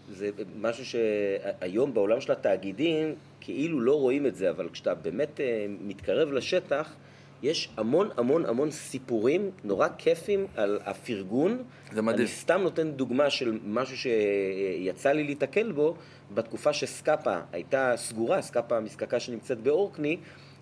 שזה 0.10 0.30
משהו 0.60 0.86
שהיום 0.86 1.93
בעולם 1.93 2.22
של 2.22 2.32
התאגידים, 2.32 3.15
כאילו 3.41 3.80
לא 3.80 4.00
רואים 4.00 4.26
את 4.26 4.36
זה, 4.36 4.50
אבל 4.50 4.70
כשאתה 4.70 4.96
באמת 4.96 5.39
אה, 5.39 5.65
מתקרב 5.82 6.32
לשטח, 6.32 6.96
יש 7.43 7.70
המון 7.78 8.10
המון 8.17 8.46
המון 8.46 8.72
סיפורים 8.72 9.52
נורא 9.63 9.88
כיפים 9.98 10.48
על 10.56 10.80
הפרגון. 10.86 11.63
זה 11.93 12.02
מדהים. 12.02 12.20
אני 12.20 12.28
סתם 12.28 12.62
נותן 12.62 12.91
דוגמה 12.91 13.30
של 13.30 13.60
משהו 13.65 13.98
שיצא 13.98 15.12
לי 15.12 15.24
להתקל 15.24 15.72
בו, 15.72 15.96
בתקופה 16.34 16.74
ש 16.74 16.92
Scapa 16.92 17.40
הייתה 17.52 17.93
סגורה, 17.96 18.41
Scapa 18.42 18.78
המזקקה 18.78 19.20
שנמצאת 19.20 19.58
באורקני, 19.58 20.17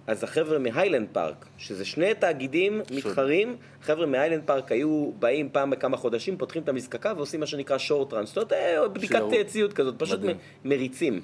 אז 0.07 0.23
החבר'ה 0.23 0.59
מ 0.59 0.64
Highland 0.64 1.07
Park, 1.11 1.45
שזה 1.57 1.85
שני 1.85 2.13
תאגידים 2.13 2.81
מתחרים, 2.91 3.55
חבר'ה 3.81 4.05
מ 4.05 4.09
Highland 4.09 4.41
Park 4.45 4.71
היו 4.71 5.11
באים 5.19 5.49
פעם 5.51 5.69
בכמה 5.69 5.97
חודשים, 5.97 6.37
פותחים 6.37 6.63
את 6.63 6.69
המזקקה 6.69 7.13
ועושים 7.15 7.39
מה 7.39 7.45
שנקרא 7.45 7.77
short 7.77 8.09
runs, 8.09 8.27
זאת 8.27 8.37
אומרת, 8.37 8.53
אה, 8.53 8.87
בדיקת. 8.87 9.21
אה, 9.33 9.43
ציוד 9.43 9.73
כזאת, 9.73 9.95
פשוט 9.97 10.19
מדהים. 10.19 10.37
מריצים. 10.65 11.21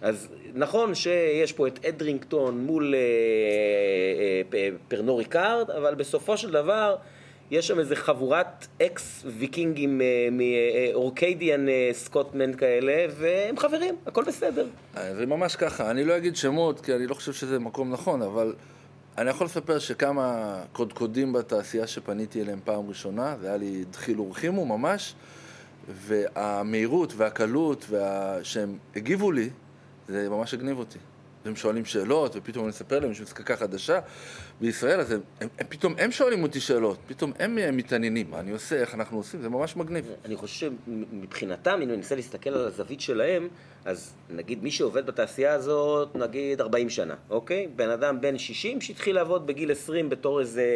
אז 0.00 0.28
נכון 0.54 0.94
שיש 0.94 1.52
פה 1.52 1.66
את 1.66 1.84
Edrington 1.84 2.58
מול 2.58 2.94
אה, 2.94 2.98
אה, 3.00 4.42
פ- 4.50 4.76
Pernod 4.88 5.16
Ricard, 5.16 5.70
אבל 5.70 5.94
בסופו 5.94 6.36
של 6.36 6.50
דבר 6.50 6.96
יש 7.50 7.68
שם 7.68 7.78
איזה 7.78 7.96
חבורת 7.96 8.66
אקס 8.82 9.24
ויקינגים 9.38 10.00
אה, 10.00 10.28
מאורקדיאן 10.32 11.68
אה, 11.68 11.90
סקוטמן 11.92 12.54
כאלה, 12.54 13.06
והם 13.18 13.58
חברים, 13.58 13.96
הכל 14.06 14.24
בסדר. 14.24 14.66
אה, 14.96 15.14
זה 15.14 15.26
ממש 15.26 15.56
ככה, 15.56 15.90
אני 15.90 16.04
לא 16.04 16.16
אגיד 16.16 16.36
שמות, 16.36 16.80
כי 16.80 16.94
אני 16.94 17.06
לא 17.06 17.14
חושב 17.14 17.32
שזה 17.32 17.58
מקום 17.58 17.92
נכון, 17.92 18.22
אבל 18.22 18.54
אני 19.18 19.30
יכול 19.30 19.44
לספר 19.44 19.78
שכמה 19.78 20.58
קודקודים 20.72 21.32
בתעשייה 21.32 21.86
שפניתי 21.86 22.42
אליהם 22.42 22.60
פעם 22.64 22.88
ראשונה, 22.88 23.36
זה 23.40 23.46
היה 23.48 23.56
לי 23.56 23.84
דחיל 23.90 24.20
ורחימו 24.20 24.66
ממש, 24.66 25.14
והמהירות 25.88 27.12
והקלות 27.16 27.86
וה... 27.90 28.38
שהם 28.42 28.78
הגיבו 28.96 29.32
לי, 29.32 29.50
זה 30.08 30.28
ממש 30.28 30.54
הגניב 30.54 30.78
אותי. 30.78 30.98
והם 31.46 31.56
שואלים 31.56 31.84
שאלות, 31.84 32.36
ופתאום 32.36 32.64
אני 32.64 32.68
מספר 32.68 32.98
להם, 32.98 33.10
יש 33.10 33.20
מזקקה 33.20 33.56
חדשה 33.56 34.00
בישראל, 34.60 35.00
אז 35.00 35.12
הם, 35.12 35.20
הם, 35.40 35.48
הם, 35.58 35.66
פתאום 35.68 35.94
הם 35.98 36.12
שואלים 36.12 36.42
אותי 36.42 36.60
שאלות, 36.60 36.98
פתאום 37.06 37.32
הם 37.38 37.76
מתעניינים, 37.76 38.30
מה 38.30 38.40
אני 38.40 38.50
עושה, 38.50 38.76
איך 38.76 38.94
אנחנו 38.94 39.16
עושים, 39.16 39.42
זה 39.42 39.48
ממש 39.48 39.76
מגניב. 39.76 40.04
אני 40.24 40.36
חושב 40.36 40.72
שמבחינתם, 40.86 41.78
אם 41.82 41.88
אני 41.88 41.96
מנסה 41.96 42.14
להסתכל 42.14 42.50
על 42.50 42.66
הזווית 42.66 43.00
שלהם, 43.00 43.48
אז 43.84 44.14
נגיד 44.30 44.62
מי 44.62 44.70
שעובד 44.70 45.06
בתעשייה 45.06 45.52
הזאת, 45.52 46.16
נגיד 46.16 46.60
40 46.60 46.90
שנה, 46.90 47.14
אוקיי? 47.30 47.66
בן 47.76 47.90
אדם 47.90 48.20
בן 48.20 48.38
60 48.38 48.80
שהתחיל 48.80 49.14
לעבוד 49.14 49.46
בגיל 49.46 49.72
20 49.72 50.08
בתור 50.08 50.40
איזה, 50.40 50.66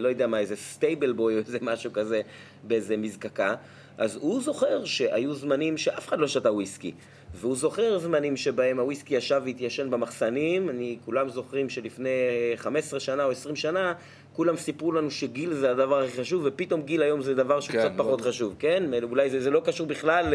לא 0.00 0.08
יודע 0.08 0.26
מה, 0.26 0.38
איזה 0.38 0.56
stable 0.56 1.12
boy 1.12 1.34
או 1.34 1.38
איזה 1.38 1.58
משהו 1.62 1.92
כזה 1.92 2.20
באיזה 2.62 2.96
מזקקה, 2.96 3.54
אז 3.98 4.16
הוא 4.16 4.42
זוכר 4.42 4.84
שהיו 4.84 5.34
זמנים 5.34 5.76
שאף 5.78 6.08
אחד 6.08 6.18
לא 6.18 6.28
שתה 6.28 6.52
וויסקי. 6.52 6.92
והוא 7.34 7.56
זוכר 7.56 7.98
זמנים 7.98 8.36
שבהם 8.36 8.78
הוויסקי 8.78 9.14
ישב 9.14 9.42
והתיישן 9.44 9.90
במחסנים, 9.90 10.68
אני, 10.68 10.98
כולם 11.04 11.28
זוכרים 11.28 11.68
שלפני 11.68 12.08
15 12.56 13.00
שנה 13.00 13.24
או 13.24 13.30
20 13.30 13.56
שנה, 13.56 13.92
כולם 14.32 14.56
סיפרו 14.56 14.92
לנו 14.92 15.10
שגיל 15.10 15.54
זה 15.54 15.70
הדבר 15.70 16.02
הכי 16.02 16.20
חשוב, 16.20 16.42
ופתאום 16.44 16.82
גיל 16.82 17.02
היום 17.02 17.22
זה 17.22 17.34
דבר 17.34 17.60
שהוא 17.60 17.72
כן, 17.72 17.78
קצת 17.78 17.92
פחות. 17.96 18.20
חשוב, 18.20 18.54
כן? 18.58 18.84
אולי 19.02 19.30
זה, 19.30 19.40
זה 19.40 19.50
לא 19.50 19.60
קשור 19.64 19.86
בכלל 19.86 20.34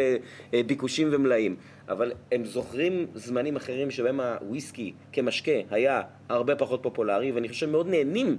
לביקושים 0.53 1.09
ומלאים, 1.11 1.55
אבל 1.89 2.11
הם 2.31 2.45
זוכרים 2.45 3.07
זמנים 3.15 3.55
אחרים 3.55 3.91
שבהם 3.91 4.19
הוויסקי 4.19 4.93
כמשקה 5.11 5.51
היה 5.71 6.01
הרבה 6.29 6.55
פחות 6.55 6.83
פופולרי, 6.83 7.31
ואני 7.31 7.49
חושב 7.49 7.69
מאוד 7.69 7.87
נהנים 7.87 8.37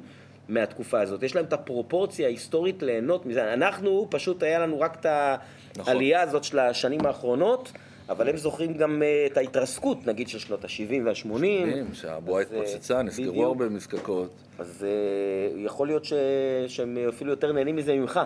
מהתקופה 0.49 1.01
הזאת. 1.01 1.23
יש 1.23 1.37
להם 1.37 1.45
את 1.45 1.53
הפרופורציה 1.53 2.27
ההיסטורית 2.27 2.83
ליהנות 2.83 3.27
מזה. 3.27 3.53
אנחנו, 3.53 4.07
פשוט 4.11 4.43
היה 4.43 4.59
לנו 4.59 4.81
רק 4.81 4.97
את 5.01 5.07
נכון. 5.77 5.93
העלייה 5.93 6.23
הזאת 6.23 6.45
של 6.45 6.59
השנים 6.59 7.07
האחרונות, 7.07 7.73
אבל 8.09 8.29
הם 8.29 8.37
זוכרים 8.37 8.75
גם 8.75 9.03
אה, 9.03 9.27
את 9.27 9.37
ההתרסקות, 9.37 10.07
נגיד, 10.07 10.29
של 10.29 10.39
שנות 10.39 10.65
ה-70 10.65 11.03
וה-80. 11.05 11.35
מדהים, 11.35 11.95
שהבועה 11.95 12.43
אז, 12.43 12.53
אה, 12.53 12.61
התפוצצה, 12.61 13.03
נסגרו. 13.03 13.45
הרבה 13.45 13.69
מזקקות. 13.69 14.31
אז 14.59 14.87
אה, 14.89 15.61
יכול 15.61 15.87
להיות 15.87 16.05
ש... 16.05 16.13
שהם 16.69 16.99
אפילו 17.09 17.31
יותר 17.31 17.53
נהנים 17.53 17.77
מזה 17.77 17.97
ממך. 17.97 18.21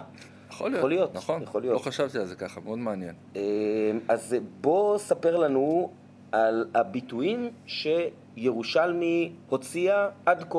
יכול 0.51 0.71
להיות, 0.71 0.79
יכול 0.79 0.91
להיות, 0.91 1.15
נכון. 1.15 1.43
יכול 1.43 1.63
להיות. 1.63 1.75
לא 1.75 1.79
חשבתי 1.79 2.19
על 2.19 2.27
זה 2.27 2.35
ככה, 2.35 2.61
מאוד 2.61 2.79
מעניין. 2.79 3.15
אז 4.09 4.37
בוא 4.61 4.99
ספר 4.99 5.37
לנו 5.37 5.91
על 6.33 6.67
הביטויים 6.75 7.51
שירושלמי 7.67 9.33
הוציאה 9.49 10.09
עד 10.27 10.45
כה. 10.51 10.59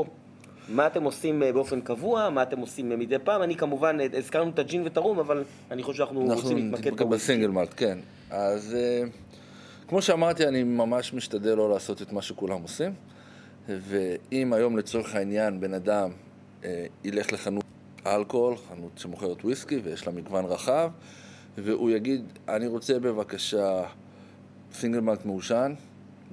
מה 0.70 0.88
אתם 0.88 1.04
עושים 1.04 1.44
באופן 1.54 1.82
קבוע, 1.82 2.30
מה 2.30 2.44
אתם 2.44 2.60
עושים 2.60 2.90
מדי 2.90 3.20
פעם. 3.24 3.44
אני 3.44 3.56
כמובן, 3.56 3.98
הזכרנו 4.18 4.50
את 4.50 4.60
הג'ין 4.60 4.84
ואת 4.84 4.98
הרום, 4.98 5.20
אבל 5.20 5.44
אני 5.72 5.84
חושב 5.84 5.98
שאנחנו 5.98 6.22
אנחנו 6.22 6.42
רוצים 6.42 6.58
להתמקד 6.58 6.88
נתמקד 6.88 7.04
בוויסקי. 7.04 7.34
בסינגל 7.34 7.48
מלט, 7.48 7.74
כן. 7.78 7.98
אז 8.34 8.76
אה, 8.76 9.04
כמו 9.88 10.02
שאמרתי, 10.02 10.48
אני 10.48 10.64
ממש 10.64 11.14
משתדל 11.14 11.56
לא 11.56 11.70
לעשות 11.70 12.02
את 12.02 12.12
מה 12.12 12.22
שכולם 12.22 12.62
עושים. 12.62 12.94
ואם 13.70 14.54
היום 14.54 14.78
לצורך 14.78 15.16
העניין 15.16 15.60
בן 15.60 15.74
אדם 15.74 16.12
אה, 16.64 16.86
ילך 17.04 17.34
לחנות 17.34 17.64
אלכוהול, 18.06 18.56
חנות 18.58 18.98
שמוכרת 18.98 19.46
וויסקי 19.46 19.78
ויש 19.84 20.08
לה 20.08 20.14
מגוון 20.14 20.46
רחב, 20.46 20.92
והוא 21.58 21.90
יגיד, 21.90 22.26
אני 22.48 22.68
רוצה 22.68 23.00
בבקשה 23.00 23.84
סינגל 24.74 25.00
מלט 25.00 25.26
מעושן 25.26 25.74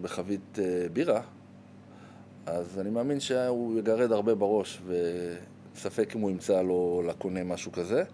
בחבית 0.02 0.58
אה, 0.58 0.86
בירה, 0.92 1.20
אז 2.46 2.78
אני 2.78 2.90
מאמין 2.90 3.20
שהוא 3.20 3.78
יגרד 3.78 4.12
הרבה 4.12 4.34
בראש, 4.34 4.82
וספק 4.86 6.16
אם 6.16 6.20
הוא 6.20 6.30
ימצא 6.30 6.62
לו 6.62 7.02
לקונה 7.06 7.44
משהו 7.44 7.72
כזה. 7.72 8.04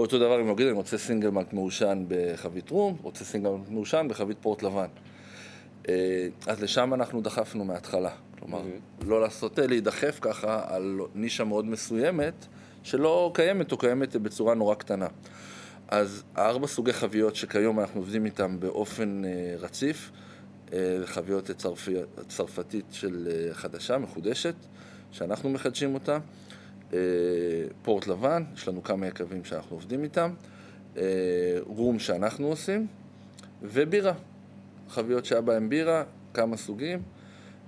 או 0.00 0.04
אותו 0.04 0.18
דבר 0.18 0.40
אם 0.40 0.48
יגיד, 0.48 0.66
אני 0.66 0.76
רוצה 0.76 0.98
סינגל 0.98 1.30
מלט 1.30 1.52
מעושן 1.52 2.04
בחבית 2.08 2.70
רום, 2.70 2.96
רוצה 3.02 3.24
סינגל 3.24 3.50
מלט 3.50 3.68
מעושן 3.68 4.06
בחבית 4.10 4.36
פורט 4.40 4.62
לבן. 4.62 4.86
אה, 5.88 6.28
אז 6.46 6.62
לשם 6.62 6.94
אנחנו 6.94 7.20
דחפנו 7.20 7.64
מההתחלה. 7.64 8.10
כלומר, 8.38 8.62
לא 9.06 9.20
לעשות, 9.20 9.58
אה, 9.58 9.66
להידחף 9.66 10.18
ככה 10.20 10.62
על 10.66 11.00
נישה 11.14 11.44
מאוד 11.44 11.64
מסוימת, 11.64 12.46
שלא 12.82 13.30
קיימת 13.34 13.72
או 13.72 13.76
קיימת 13.78 14.16
בצורה 14.16 14.54
נורא 14.54 14.74
קטנה. 14.74 15.06
אז 15.88 16.22
הארבע 16.36 16.66
סוגי 16.66 16.92
חביות 16.92 17.36
שכיום 17.36 17.80
אנחנו 17.80 18.00
עובדים 18.00 18.24
איתם 18.24 18.60
באופן 18.60 19.22
אה, 19.24 19.54
רציף, 19.58 20.10
אה, 20.72 20.98
חביות 21.04 21.50
צרפתית 22.28 22.84
של 22.90 23.28
אה, 23.30 23.54
חדשה, 23.54 23.98
מחודשת, 23.98 24.54
שאנחנו 25.12 25.50
מחדשים 25.50 25.94
אותה. 25.94 26.18
פורט 27.82 28.06
לבן, 28.06 28.44
יש 28.54 28.68
לנו 28.68 28.82
כמה 28.82 29.06
יקבים 29.06 29.44
שאנחנו 29.44 29.76
עובדים 29.76 30.04
איתם. 30.04 30.34
אה, 30.96 31.02
רום 31.66 31.98
שאנחנו 31.98 32.46
עושים, 32.46 32.86
ובירה. 33.62 34.12
חביות 34.88 35.24
שהיה 35.24 35.40
בהן 35.40 35.68
בירה, 35.68 36.04
כמה 36.34 36.56
סוגים, 36.56 37.02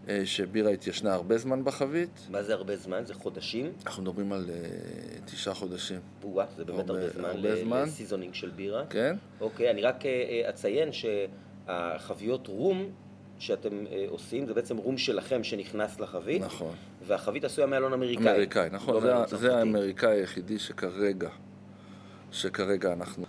אה, 0.08 0.22
שבירה 0.24 0.70
התיישנה 0.70 1.14
הרבה 1.14 1.38
זמן 1.38 1.64
בחבית. 1.64 2.10
מה 2.30 2.42
זה 2.42 2.54
הרבה 2.54 2.76
זמן? 2.76 3.04
זה 3.04 3.14
חודשים? 3.14 3.72
אנחנו 3.86 4.02
מדברים 4.02 4.32
על 4.32 4.50
אה, 4.50 4.56
תשעה 5.24 5.54
חודשים, 5.54 6.00
וואו, 6.22 6.46
זה 6.56 6.64
באמת 6.64 6.90
הרבה- 6.90 7.00
הרבה 7.02 7.12
זמן 7.12 7.24
הרבה 7.24 7.56
זמן. 7.64 7.82
לסיזונינג 7.82 8.34
של 8.34 8.50
בירה. 8.50 8.86
כן? 8.90 9.16
אוקיי, 9.40 9.70
אני 9.70 9.82
רק 9.82 10.06
אה, 10.06 10.10
אציין 10.48 10.88
שהחביות 10.92 12.46
רום 12.46 12.90
שאתם 13.42 13.86
אה, 13.92 14.04
עושים, 14.08 14.46
זה 14.46 14.54
בעצם 14.54 14.76
רום 14.76 14.98
שלכם 14.98 15.44
שנכנס 15.44 16.00
לחבית, 16.00 16.42
נכון. 16.42 16.74
והחבית 17.06 17.44
עשויה 17.44 17.66
מאלון 17.66 17.92
אמריקאי. 17.92 18.30
אמריקאי, 18.32 18.68
נכון, 18.72 18.94
לא 18.94 19.00
זה, 19.00 19.12
צרפתי. 19.26 19.36
זה 19.36 19.56
האמריקאי 19.56 20.10
היחידי 20.10 20.58
שכרגע, 20.58 21.28
שכרגע 22.30 22.92
אנחנו... 22.92 23.24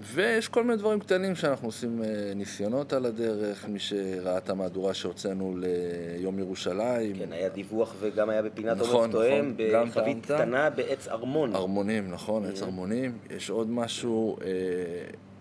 ויש 0.00 0.48
כל 0.48 0.64
מיני 0.64 0.76
דברים 0.76 1.00
קטנים 1.00 1.34
שאנחנו 1.34 1.68
עושים 1.68 2.02
אה, 2.02 2.32
ניסיונות 2.34 2.92
על 2.92 3.06
הדרך, 3.06 3.68
מי 3.68 3.78
שראה 3.78 4.38
את 4.38 4.50
המהדורה 4.50 4.94
שהוצאנו 4.94 5.56
ליום 5.58 6.38
ירושלים, 6.38 7.16
כן, 7.18 7.32
היה 7.32 7.48
דיווח 7.48 7.94
וגם 8.00 8.30
היה 8.30 8.42
בפינת 8.42 8.76
נכון, 8.76 8.94
עומר 8.94 9.12
תואם, 9.12 9.54
נכון, 9.72 9.88
בחבית. 9.88 10.24
קטנה 10.24 10.70
בעץ 10.70 11.08
ארמון. 11.08 11.54
ארמונים, 11.54 12.10
נכון, 12.10 12.44
עץ 12.46 12.62
ארמונים, 12.62 13.18
יש 13.30 13.50
עוד 13.50 13.70
משהו, 13.70 14.36
אה, 14.44 14.46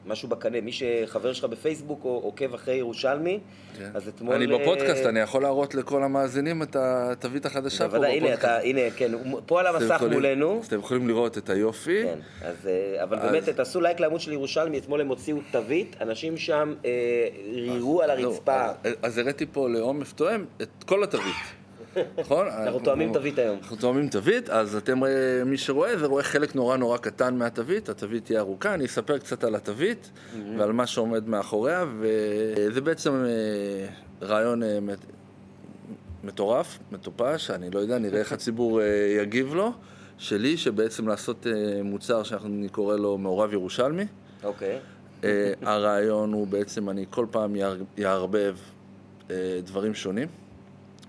משהו 0.06 0.30
בקנה, 0.30 0.62
מי 0.62 0.72
שחבר 0.72 1.34
שלך 1.34 1.46
בפייסבוק 1.46 2.06
או 2.06 2.20
עוקב 2.24 2.54
אחרי 2.54 2.76
ירושלמי, 2.76 3.40
כן. 3.78 3.90
אז 3.94 4.08
אתמול... 4.08 4.36
אני 4.36 4.48
בפודקאסט, 4.48 5.04
אה, 5.06 5.10
אני 5.10 5.20
יכול 5.20 5.42
להראות 5.42 5.76
לכל 5.76 6.04
המאזינים 6.04 6.64
את 6.64 6.76
התווית 6.80 7.46
החדשה 7.46 7.84
פה 7.84 7.88
בוודאי, 7.90 8.12
הנה, 8.18 8.20
בפודקאסט. 8.28 8.44
אתה, 8.46 8.60
הנה, 8.60 8.82
כן, 8.98 9.12
פה 9.46 9.60
על 9.60 9.68
המסך 9.68 9.94
יכולים- 9.96 10.14
מולנו. 10.14 10.60
אז 10.62 10.68
אתם 10.68 10.80
יכולים 10.80 11.08
לראות 11.08 11.38
את 11.38 11.50
היופי. 11.50 12.04
כן, 12.04 12.20
אז, 12.42 12.68
אה, 12.68 13.04
אבל 13.04 13.20
אז- 13.20 13.32
באמת, 13.32 13.50
תעשו 13.50 13.82
לייק 13.82 14.00
לעמוד 14.00 14.20
של 14.20 14.32
ירושלמי, 14.32 14.78
אתמול 14.78 15.02
הם 15.02 15.08
הוציאו 15.08 15.38
תווית, 15.52 15.96
אנשים 16.02 16.38
שם 16.38 16.74
אה, 16.86 16.90
רירו 17.54 18.02
על 18.02 18.22
לא, 18.22 18.28
הרצפה. 18.30 18.66
אז- 18.84 18.94
אז 19.02 19.18
הראיתי 19.18 19.46
פה 19.52 19.70
לעומף 19.70 20.14
תואם 20.14 20.46
את 20.62 20.84
כל 20.86 21.04
התווית. 21.04 21.36
נכון? 22.18 22.48
אנחנו 22.48 22.80
תואמים 22.80 23.14
תווית 23.14 23.40
היום. 23.40 23.58
אנחנו 23.62 23.76
תואמים 23.78 24.08
תווית, 24.10 24.50
אז 24.50 24.76
אתם, 24.76 25.04
אה, 25.04 25.10
מי 25.46 25.58
שרואה, 25.58 25.98
זה 25.98 26.06
רואה 26.06 26.24
חלק 26.24 26.56
נורא 26.56 26.78
נורא 26.78 26.98
קטן 26.98 27.36
מהתווית, 27.38 27.90
התווית 27.90 28.26
תהיה 28.26 28.40
ארוכה, 28.40 28.74
אני 28.74 28.86
אספר 28.86 29.18
קצת 29.18 29.44
על 29.44 29.56
התווית 29.56 30.12
ועל 30.58 30.72
מה 30.72 30.88
שעומד 30.88 31.28
מאחוריה, 31.30 31.86
וזה 32.00 32.82
בעצם 32.82 33.24
אה, 33.26 34.28
רעיון 34.28 34.64
אה, 34.64 34.80
מט- 34.80 35.06
מטורף, 36.24 36.80
מטופש, 36.92 37.52
אני 37.52 37.70
לא 37.72 37.80
יודע, 37.80 37.98
נראה 37.98 38.20
איך 38.20 38.32
הציבור 38.32 38.82
יגיב 39.22 39.54
לו, 39.54 39.72
שלי, 40.18 40.58
שבעצם 40.58 41.08
לעשות 41.08 41.46
מוצר 41.84 42.24
שאנחנו 42.24 42.66
קורא 42.72 42.96
לו 42.96 43.18
מעורב 43.18 43.54
ירושלמי. 43.54 44.06
אוקיי. 44.44 44.80
הרעיון 45.62 46.34
הוא 46.34 46.48
בעצם, 46.48 46.90
אני 46.90 47.06
כל 47.10 47.26
פעם 47.32 47.56
יער- 47.56 47.84
יערבב 47.98 48.56
דברים 49.64 49.94
שונים 49.94 50.28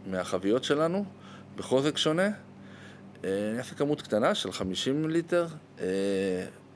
מהחביות 0.07 0.65
שלנו, 0.65 1.05
בחוזק 1.57 1.97
שונה. 1.97 2.29
אה, 3.25 3.51
אני 3.51 3.59
אעשה 3.59 3.75
כמות 3.75 4.03
קטנה 4.03 4.35
של 4.35 4.53
50 4.53 5.09
ליטר, 5.09 5.47
אה, 5.81 5.87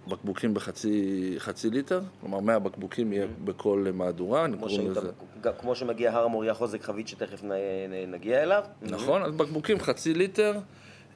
בקבוקים 0.08 0.54
בחצי 0.54 1.34
חצי 1.38 1.70
ליטר, 1.70 2.00
כלומר 2.20 2.40
100 2.40 2.58
בקבוקים 2.58 3.12
יהיה 3.12 3.26
בכל 3.44 3.86
מהדורה, 3.94 4.44
אני 4.44 4.52
כמו, 4.52 4.60
קוראים 4.60 4.94
שהיית, 4.94 4.96
לזה. 4.96 5.52
כמו 5.58 5.74
שמגיע 5.74 6.12
הר 6.12 6.24
המוריה 6.24 6.54
חוזק 6.54 6.82
חבית 6.82 7.08
שתכף 7.08 7.44
נ, 7.44 7.52
נ, 7.88 8.10
נגיע 8.10 8.42
אליו. 8.42 8.64
נכון, 8.82 9.22
אז 9.22 9.32
בקבוקים 9.32 9.80
חצי 9.80 10.14
ליטר, 10.14 10.58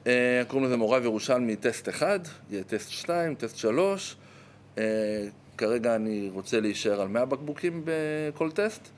אה, 0.07 0.41
קוראים 0.47 0.67
לזה 0.67 0.77
מעורב 0.77 1.03
ירושלמי 1.03 1.55
טסט 1.55 1.89
1, 1.89 2.27
יהיה 2.49 2.63
טסט 2.63 2.89
2, 2.89 3.35
טסט 3.35 3.57
3. 3.57 4.15
אה, 4.77 4.83
כרגע 5.57 5.95
אני 5.95 6.29
רוצה 6.33 6.59
להישאר 6.59 7.01
על 7.01 7.07
100 7.07 7.25
בקבוקים 7.25 7.85
בכל 7.85 8.51
טסט, 8.51 8.89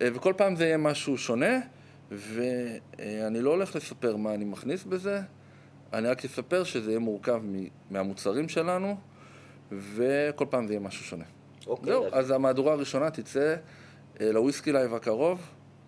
וכל 0.00 0.32
פעם 0.36 0.56
זה 0.56 0.64
יהיה 0.64 0.76
משהו 0.76 1.18
שונה, 1.18 1.58
ואני 2.10 3.40
לא 3.40 3.50
הולך 3.50 3.76
לספר 3.76 4.16
מה 4.16 4.34
אני 4.34 4.44
מכניס 4.44 4.84
בזה, 4.84 5.20
אני 5.92 6.08
רק 6.08 6.24
אספר 6.24 6.64
שזה 6.64 6.90
יהיה 6.90 6.98
מורכב 6.98 7.40
מהמוצרים 7.90 8.48
שלנו, 8.48 8.96
וכל 9.72 10.44
פעם 10.50 10.66
זה 10.66 10.72
יהיה 10.72 10.80
משהו 10.80 11.04
שונה. 11.04 11.24
אוקיי, 11.66 11.92
זהו, 11.92 12.04
אז- 12.12 12.30
המהדורה 12.30 12.72
הראשונה 12.72 13.10
תצא 13.10 13.56
אה, 14.20 14.32
ל 14.32 14.38
Whisky 14.38 14.72
Live 14.72 14.94
הקרוב. 14.94 15.40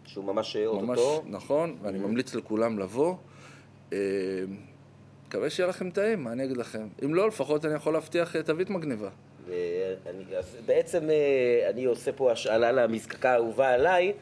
שהוא 0.04 0.24
ממש 0.24 0.56
ממש 0.56 0.98
אוטוטו. 0.98 1.22
נכון, 1.28 1.76
ואני 1.82 1.98
ממליץ 1.98 2.34
לכולם 2.34 2.78
לבוא. 2.78 3.14
אה, 3.92 3.98
מקווה 5.28 5.50
שיהיה 5.50 5.68
לכם 5.68 5.90
טעים, 5.90 6.24
מה 6.24 6.32
אני 6.32 6.44
אגיד 6.44 6.56
לכם? 6.56 6.88
אם 7.04 7.14
לא, 7.14 7.28
לפחות 7.28 7.64
אני 7.64 7.74
יכול 7.74 7.92
להבטיח 7.92 8.36
אה, 8.36 8.42
תווית 8.42 8.70
מגניבה. 8.70 9.08
ואני, 9.46 10.24
בעצם 10.66 11.10
אה, 11.10 11.70
אני 11.70 11.84
עושה 11.84 12.12
פה 12.12 12.32
השאלה 12.32 12.72
למזקקה 12.72 13.30
האהובה 13.32 13.68
עליי, 13.74 14.08
אה, 14.08 14.12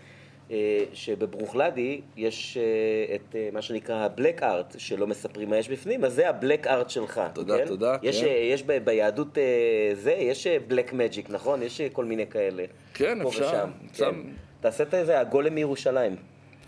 שב 0.94 1.14
Bruichladdich 1.14 2.00
יש 2.16 2.56
אה, 2.56 2.62
את 3.14 3.36
אה, 3.36 3.48
מה 3.52 3.62
שנקרא 3.62 3.96
ה 4.04 4.11
Black 4.11 4.42
Art, 4.42 4.74
שלא 4.78 5.06
מספרים 5.06 5.50
מה 5.50 5.56
יש 5.58 5.68
בפנים, 5.68 6.04
אז 6.04 6.12
זה 6.14 6.28
ה 6.28 6.35
Black 6.35 6.66
Art 6.66 6.90
שלך. 6.90 7.20
תודה, 7.34 7.58
כן? 7.58 7.66
תודה, 7.66 7.96
יש, 8.02 8.20
כן. 8.20 8.26
אה, 8.26 8.32
יש 8.32 8.62
ב- 8.62 8.84
ביהדות 8.84 9.38
אה, 9.38 9.42
זה, 9.94 10.12
יש 10.12 10.46
בלק 10.46 10.92
מג'יק, 10.92 11.30
נכון? 11.30 11.62
יש 11.62 11.80
אה, 11.80 11.88
כל 11.92 12.04
מיני 12.04 12.26
כאלה. 12.26 12.64
כן, 12.94 13.20
אפשר. 13.22 13.46
ושם, 13.48 13.70
שם- 13.94 14.22
כן. 14.24 14.30
תעשה 14.60 14.84
את 14.84 15.06
זה, 15.06 15.20
הגולם 15.20 15.54
מירושלים. 15.54 16.16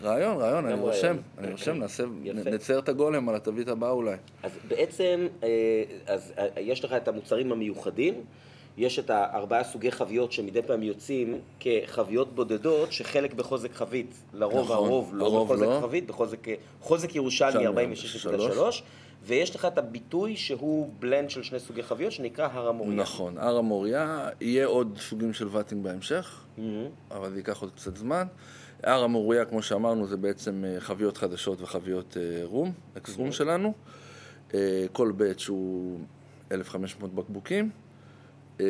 רעיון, 0.03 0.37
רעיון, 0.37 0.65
אני 0.65 0.73
רושם. 0.81 1.17
אני 1.37 1.51
רושם, 1.51 1.77
נעשה. 1.77 2.03
נצייר 2.45 2.79
את 2.79 2.89
הגולם 2.89 3.29
על 3.29 3.35
התווית 3.35 3.67
הבאה 3.67 3.89
אולי. 3.89 4.15
אז 4.43 4.51
בעצם, 4.67 5.27
אה, 5.43 5.49
אז 6.07 6.33
אה, 6.37 6.47
יש 6.61 6.83
לך 6.85 6.93
את 6.93 7.07
המוצרים 7.07 7.51
המיוחדים, 7.51 8.13
יש 8.81 8.99
את 8.99 9.09
הארבעה 9.09 9.63
סוגי 9.63 9.91
חביות 9.91 10.31
שמדי 10.31 10.61
פעם 10.61 10.83
יוצאים 10.83 11.39
כחביות 11.59 12.35
בודדות, 12.35 12.91
שחלק 12.91 13.33
בחוזק 13.33 13.73
חבית, 13.73 14.15
לרוב 14.33 14.65
נכון, 14.65 14.75
הרוב 14.75 15.11
לא 15.13 15.25
הרוב 15.25 15.47
בחוזק 15.47 15.65
לא. 15.65 15.79
חבית, 15.81 16.07
בחוזק 16.07 16.47
חוזק 16.81 17.15
ירושלמי 17.15 17.63
ירושלמי, 17.63 17.95
46.3, 18.55 18.81
ויש 19.23 19.55
לך 19.55 19.65
את 19.65 19.77
הביטוי 19.77 20.35
שהוא 20.35 20.89
בלנד 20.99 21.29
של 21.29 21.43
שני 21.43 21.59
סוגי 21.59 21.83
חביות 21.83 22.11
שנקרא 22.11 22.47
הר 22.51 22.67
המוריה. 22.67 22.95
נכון, 22.95 23.37
הר 23.37 23.57
המוריה, 23.57 24.29
יהיה 24.41 24.65
עוד 24.65 24.97
סוגים 25.01 25.33
של 25.33 25.47
ואטים 25.51 25.83
בהמשך, 25.83 26.41
מהמם. 26.57 26.89
אבל 27.11 27.31
זה 27.31 27.37
ייקח 27.37 27.61
עוד 27.61 27.71
קצת 27.75 27.97
זמן. 27.97 28.27
הר 28.83 29.03
המוריה, 29.03 29.45
כמו 29.45 29.61
שאמרנו, 29.61 30.07
זה 30.07 30.17
בעצם 30.17 30.63
אה, 30.67 30.79
חביות 30.79 31.17
חדשות 31.17 31.61
וחביות 31.61 32.17
אה, 32.17 32.41
רום, 32.43 32.71
אקס 32.97 33.17
רום 33.17 33.31
שלנו. 33.31 33.73
אה, 34.53 34.85
כל 34.91 35.11
בית 35.11 35.47
הוא 35.47 35.99
1,500 36.51 37.15
בקבוקים. 37.15 37.69
אה, 38.59 38.65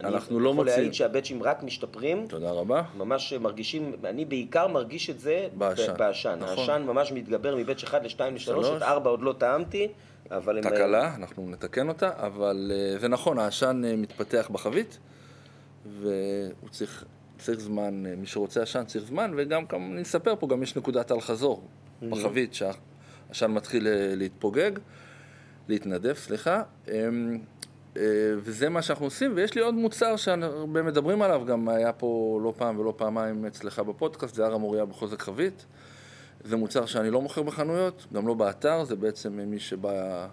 אנחנו 0.00 0.10
לא 0.40 0.50
אני 0.50 0.52
יכול 0.52 0.64
מוצאים... 0.64 0.78
להעיד 0.80 0.94
שהבאצ'ים 0.94 1.42
רק 1.42 1.62
משתפרים. 1.62 2.26
תודה 2.28 2.50
רבה. 2.50 2.82
ממש 2.96 3.32
מרגישים, 3.32 3.92
אני 4.04 4.24
בעיקר 4.24 4.66
מרגיש 4.68 5.10
את 5.10 5.20
זה 5.20 5.48
בעשן. 5.58 5.92
נכון. 6.38 6.58
העשן 6.58 6.82
ממש 6.86 7.12
מתגבר 7.12 7.56
מבית 7.56 7.84
1 7.84 8.02
ל-2 8.04 8.22
ל-3, 8.22 8.38
שלוש. 8.38 8.66
את 8.76 8.82
4 8.82 9.10
עוד 9.10 9.22
לא 9.22 9.34
טעמתי, 9.38 9.88
אבל 10.30 10.58
הם... 10.58 10.64
תקלה, 10.64 11.14
אנחנו 11.14 11.50
נתקן 11.50 11.88
אותה, 11.88 12.10
אבל 12.16 12.72
אה, 12.74 12.98
זה 12.98 13.08
נכון, 13.08 13.38
העשן 13.38 13.82
אה, 13.84 13.96
מתפתח 13.96 14.48
בחבית, 14.52 14.98
והוא 16.00 16.68
צריך, 16.70 17.04
צריך 17.38 17.60
זמן, 17.60 18.06
אה, 18.06 18.16
מי 18.16 18.26
שרוצה 18.26 18.62
עשן 18.62 18.84
צריך 18.84 19.04
זמן, 19.04 19.32
וגם, 19.36 19.66
כמה- 19.66 19.86
אני 19.92 20.02
אספר 20.02 20.34
פה, 20.38 20.46
גם 20.48 20.62
יש 20.62 20.76
נקודת 20.76 21.12
אל 21.12 21.20
חזור 21.20 21.62
בחבית, 22.10 22.54
שהעשן 22.54 23.50
מתחיל 23.50 23.86
אה, 23.86 23.92
להתפוגג, 24.16 24.70
להתנדף, 25.68 26.18
סליחה. 26.18 26.62
אה, 27.96 28.02
וזה 28.38 28.68
מה 28.68 28.82
שאנחנו 28.82 29.06
עושים, 29.06 29.32
ויש 29.34 29.54
לי 29.54 29.60
עוד 29.60 29.74
מוצר 29.74 30.16
שהרבה 30.16 30.82
מדברים 30.82 31.22
עליו, 31.22 31.42
גם 31.46 31.68
היה 31.68 31.92
פה 31.92 32.40
לא 32.42 32.52
פעם 32.56 32.78
ולא 32.78 32.94
פעמיים 32.96 33.44
אצלך 33.44 33.78
בפודקאסט, 33.78 34.34
זה 34.34 34.46
הר 34.46 34.54
המוריה 34.54 34.84
בחוזק 34.84 35.22
חבית. 35.22 35.66
זה 36.44 36.56
מוצר 36.56 36.86
שאני 36.86 37.10
לא 37.10 37.20
מוכר 37.20 37.42
בחנויות, 37.42 38.06
גם 38.12 38.28
לא 38.28 38.34
באתר, 38.34 38.84
זה 38.84 38.96
בעצם 38.96 39.32
מי 39.32 39.58
שבא... 39.58 40.26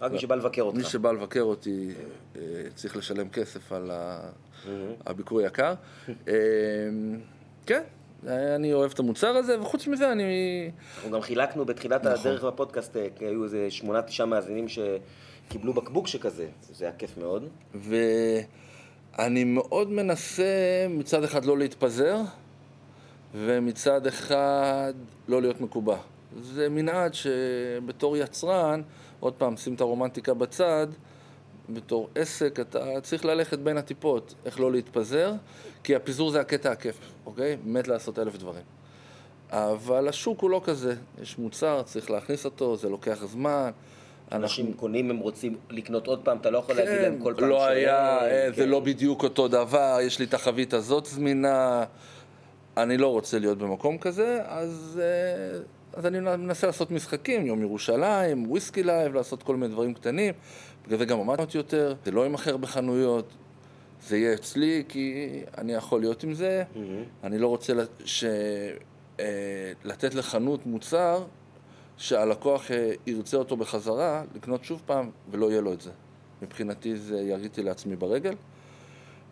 רק 0.00 0.12
מי 0.12 0.18
שבא 0.18 0.34
לבקר 0.34 0.62
אותך. 0.62 0.76
מי 0.78 0.84
שבא 0.84 1.12
לבקר 1.12 1.40
אותי 1.42 1.90
אה, 2.36 2.42
צריך 2.74 2.96
לשלם 2.96 3.28
כסף 3.28 3.72
על 3.72 3.90
ה- 3.90 4.30
הביקור 5.06 5.40
יקר. 5.40 5.74
אה, 6.28 6.34
כן, 7.66 7.82
אני 8.26 8.72
אוהב 8.72 8.90
את 8.94 8.98
המוצר 8.98 9.28
הזה, 9.28 9.60
וחוץ 9.60 9.86
מזה 9.86 10.12
אני... 10.12 10.70
אנחנו 10.96 11.10
גם 11.10 11.20
חילקנו 11.20 11.64
בתחילת 11.64 12.04
נכון. 12.04 12.20
הדרך 12.20 12.44
בפודקאסט, 12.44 12.96
כי 13.16 13.24
היו 13.24 13.44
איזה 13.44 13.66
שמונה, 13.70 14.02
תשעה 14.02 14.26
מאזינים 14.26 14.66
שקיבלו 15.50 15.72
בקבוק 15.72 16.06
שכזה, 16.06 16.48
זה 16.70 16.84
היה 16.84 16.94
כיף 16.94 17.18
מאוד. 17.18 17.48
ואני 17.74 19.44
מאוד 19.44 19.90
מנסה 19.90 20.86
מצד 20.90 21.24
אחד 21.24 21.44
לא 21.44 21.58
להתפזר, 21.58 22.16
ומצד 23.34 24.06
אחד 24.06 24.92
לא 25.28 25.40
להיות 25.40 25.60
מקובע. 25.60 25.96
זה 26.42 26.68
מנעד 26.68 27.14
שבתור 27.14 28.16
יצרן, 28.16 28.82
עוד 29.20 29.32
פעם, 29.34 29.56
שים 29.56 29.74
את 29.74 29.80
הרומנטיקה 29.80 30.34
בצד, 30.34 30.86
בתור 31.70 32.08
עסק 32.14 32.60
אתה 32.60 33.00
צריך 33.00 33.24
ללכת 33.24 33.58
בין 33.58 33.76
הטיפות, 33.76 34.34
איך 34.44 34.60
לא 34.60 34.72
להתפזר, 34.72 35.32
כי 35.84 35.94
הפיזור 35.94 36.30
זה 36.30 36.40
הקטע 36.40 36.72
הכיף, 36.72 36.98
אוקיי? 37.26 37.56
מת 37.64 37.88
לעשות 37.88 38.18
אלף 38.18 38.36
דברים. 38.36 38.64
אבל 39.50 40.08
השוק 40.08 40.40
הוא 40.40 40.50
לא 40.50 40.60
כזה, 40.64 40.94
יש 41.22 41.38
מוצר, 41.38 41.82
צריך 41.82 42.10
להכניס 42.10 42.44
אותו, 42.44 42.76
זה 42.76 42.88
לוקח 42.88 43.24
זמן. 43.24 43.70
אנשים 44.32 44.72
קונים, 44.72 45.10
הם 45.10 45.18
רוצים 45.18 45.56
לקנות 45.70 46.06
עוד 46.06 46.20
פעם, 46.24 46.38
אתה 46.38 46.50
לא 46.50 46.58
יכול 46.58 46.74
להגיד 46.74 47.00
להם 47.02 47.18
כל 47.22 47.34
פעם 47.38 47.48
לא 47.48 47.64
היה, 47.66 48.18
אה, 48.26 48.50
זה 48.50 48.62
כן. 48.62 48.68
לא 48.68 48.80
בדיוק 48.80 49.22
אותו 49.22 49.48
דבר, 49.48 49.98
יש 50.02 50.18
לי 50.18 50.24
את 50.24 50.34
החבית 50.34 50.74
הזאת 50.74 51.06
זמינה, 51.06 51.84
אני 52.76 52.96
לא 52.96 53.06
רוצה 53.06 53.38
להיות 53.38 53.58
במקום 53.58 53.98
כזה, 53.98 54.38
אז, 54.46 55.00
אה, 55.02 55.58
אז 55.94 56.06
אני 56.06 56.20
מנסה 56.20 56.66
לעשות 56.66 56.90
משחקים, 56.90 57.46
יום 57.46 57.62
ירושלים, 57.62 58.50
Whisky 58.50 58.82
Live, 58.82 59.14
לעשות 59.14 59.42
כל 59.42 59.56
מיני 59.56 59.72
דברים 59.72 59.94
קטנים, 59.94 60.34
בגלל 60.86 60.98
זה 60.98 61.04
גם 61.04 61.20
עמדתי 61.20 61.58
יותר, 61.58 61.94
זה 62.04 62.10
לא 62.10 62.20
יימכר 62.24 62.56
בחנויות, 62.56 63.32
זה 64.06 64.18
יהיה 64.18 64.34
אצלי, 64.34 64.84
כי 64.88 65.28
אני 65.58 65.72
יכול 65.72 66.00
להיות 66.00 66.22
עם 66.24 66.34
זה, 66.34 66.62
אני 67.24 67.38
לא 67.38 67.46
רוצה 67.48 67.74
לת- 67.74 68.02
ש... 68.04 68.24
אה, 69.20 69.26
לתת 69.84 70.14
לחנות 70.14 70.66
מוצר 70.66 71.24
שהלקוח 72.00 72.70
אה, 72.70 72.92
ירצה 73.06 73.36
אותו 73.36 73.56
בחזרה, 73.56 74.24
לקנות 74.34 74.64
שוב 74.64 74.82
פעם, 74.86 75.10
ולא 75.30 75.50
יהיה 75.50 75.60
לו 75.60 75.72
את 75.72 75.80
זה. 75.80 75.90
מבחינתי 76.42 76.96
זה 76.96 77.16
יריתי 77.20 77.62
לעצמי 77.62 77.96
ברגל. 77.96 78.34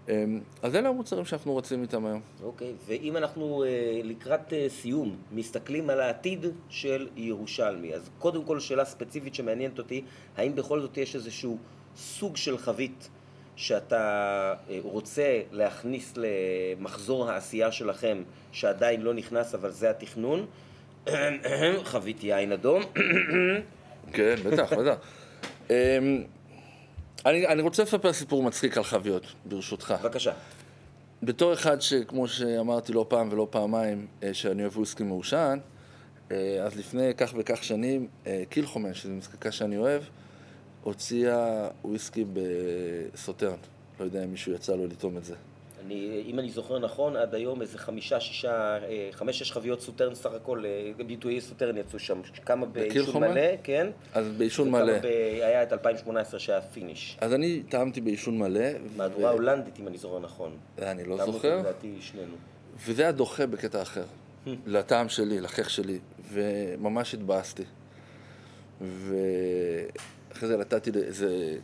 אה, 0.09 0.25
אז 0.63 0.77
אלה 0.77 0.89
המוצרים 0.89 1.25
שאנחנו 1.25 1.53
רוצים 1.53 1.83
איתם 1.83 2.07
היום. 2.07 2.21
אוקיי, 2.43 2.73
ואם 2.87 3.17
אנחנו 3.17 3.65
אה, 3.65 4.01
לקראת 4.05 4.53
אה, 4.53 4.67
סיום 4.69 5.17
מסתכלים 5.33 5.91
על 5.91 6.01
העתיד 6.01 6.47
של 6.69 7.09
ירושלמי, 7.17 7.95
אז 7.95 8.11
קודם 8.19 8.45
כל 8.45 8.61
שאלה 8.61 8.85
ספציפית 8.85 9.35
שמעניינת 9.35 9.79
אותי, 9.79 10.05
האם 10.37 10.55
בכל 10.55 10.81
זאת 10.81 10.97
יש 10.97 11.15
איזשהו 11.15 11.59
סוג 11.97 12.37
של 12.37 12.59
חבית 12.59 13.09
שאתה 13.57 14.55
רוצה 14.83 15.41
להכניס 15.53 16.15
למחזור 16.17 17.31
העשייה 17.31 17.73
שלכם, 17.73 18.23
שעדיין 18.53 19.03
לא 19.03 19.15
נכנס 19.15 19.55
אבל 19.55 19.71
זה 19.71 19.91
התכנון? 19.91 20.47
חבית 21.85 22.25
יין 22.25 22.53
אדום. 22.53 22.83
כן, 24.13 24.35
בטח, 24.45 24.73
בטח. 24.73 24.97
אה, 25.71 25.99
אני, 27.27 27.47
אני 27.47 27.63
רוצה 27.63 27.83
לספר 27.83 28.13
סיפור 28.13 28.43
מצחיק 28.43 28.77
על 28.77 28.85
חביות, 28.85 29.35
ברשותך. 29.45 29.95
בבקשה. 30.03 30.33
בתור 31.23 31.53
אחד 31.53 31.81
שכמו 31.81 32.29
שאמרתי 32.29 32.93
לא 32.93 33.07
פעם 33.09 33.29
ולא 33.33 33.47
פעמיים, 33.51 34.07
אה, 34.23 34.35
שאני 34.35 34.63
אוהב 34.63 34.77
וויסקי 34.77 35.03
מעושן, 35.03 35.59
אה, 36.31 36.63
אז 36.63 36.77
לפני 36.77 37.15
כך 37.17 37.35
וכך 37.37 37.65
שנים, 37.65 38.07
אה, 38.27 38.43
קילחומן, 38.49 38.95
שזו 38.95 39.13
מזקקה 39.13 39.53
שאני 39.53 39.77
אוהב, 39.77 40.03
הוציאה 40.83 41.69
וויסקי 41.85 42.25
בסוטרן. 42.33 43.59
לא 44.01 44.05
יודע 44.05 44.25
אם 44.25 44.31
מישהו 44.31 44.53
יצא 44.53 44.77
לו 44.77 44.87
לטעום 44.87 45.17
את 45.17 45.25
זה. 45.25 45.35
אני, 45.89 46.23
אם 46.27 46.39
אני 46.39 46.51
זוכר 46.51 46.79
נכון, 46.79 47.17
עד 47.17 47.35
היום 47.35 47.63
איזה 47.63 47.79
חמישה, 47.79 48.21
שישה, 48.21 48.79
אה, 48.85 49.09
חמש, 49.13 49.39
שש 49.39 49.53
חביות 49.53 49.81
סוטרן 49.81 50.15
סך 50.15 50.31
הכל, 50.33 50.65
אה, 50.65 51.05
ביטויי 51.05 51.41
סוטרן 51.41 51.77
יצאו 51.77 51.99
שם, 51.99 52.21
כמה 52.47 52.67
בעישון? 52.67 53.23
מלא, 53.23 53.43
כן? 53.63 53.87
אז 54.15 54.29
בעישון 54.29 54.71
מלא. 54.71 54.99
ב... 54.99 55.05
היה 55.43 55.63
את 55.63 55.73
2018 55.73 56.41
שהיה 56.41 56.61
פיניש. 56.61 57.19
אז 57.21 57.35
אני 57.35 57.63
טעמתי 57.69 58.01
בעישון 58.01 58.39
מלא. 58.39 58.61
מהדורה 58.97 59.31
הולנדית, 59.31 59.81
אם 59.81 59.89
אני 59.89 59.99
זוכר 59.99 60.19
נכון. 60.19 60.57
אני 60.83 61.05
לא 61.05 61.27
זוכר. 61.27 61.59
לדעתי 61.59 61.97
שנינו. 62.01 62.35
וזה 62.87 63.03
היה 63.03 63.13
דוחה 63.13 63.47
בקטע 63.47 63.83
אחר. 63.83 64.05
לטעם 64.67 65.09
שלי, 65.09 65.41
לחך 65.41 65.71
שלי. 65.71 65.99
וממש 66.33 67.15
התבאסתי. 67.15 67.65
ואחרי 68.81 70.49
זה 70.49 70.57
נתתי 70.57 70.91
איזה... 70.95 71.57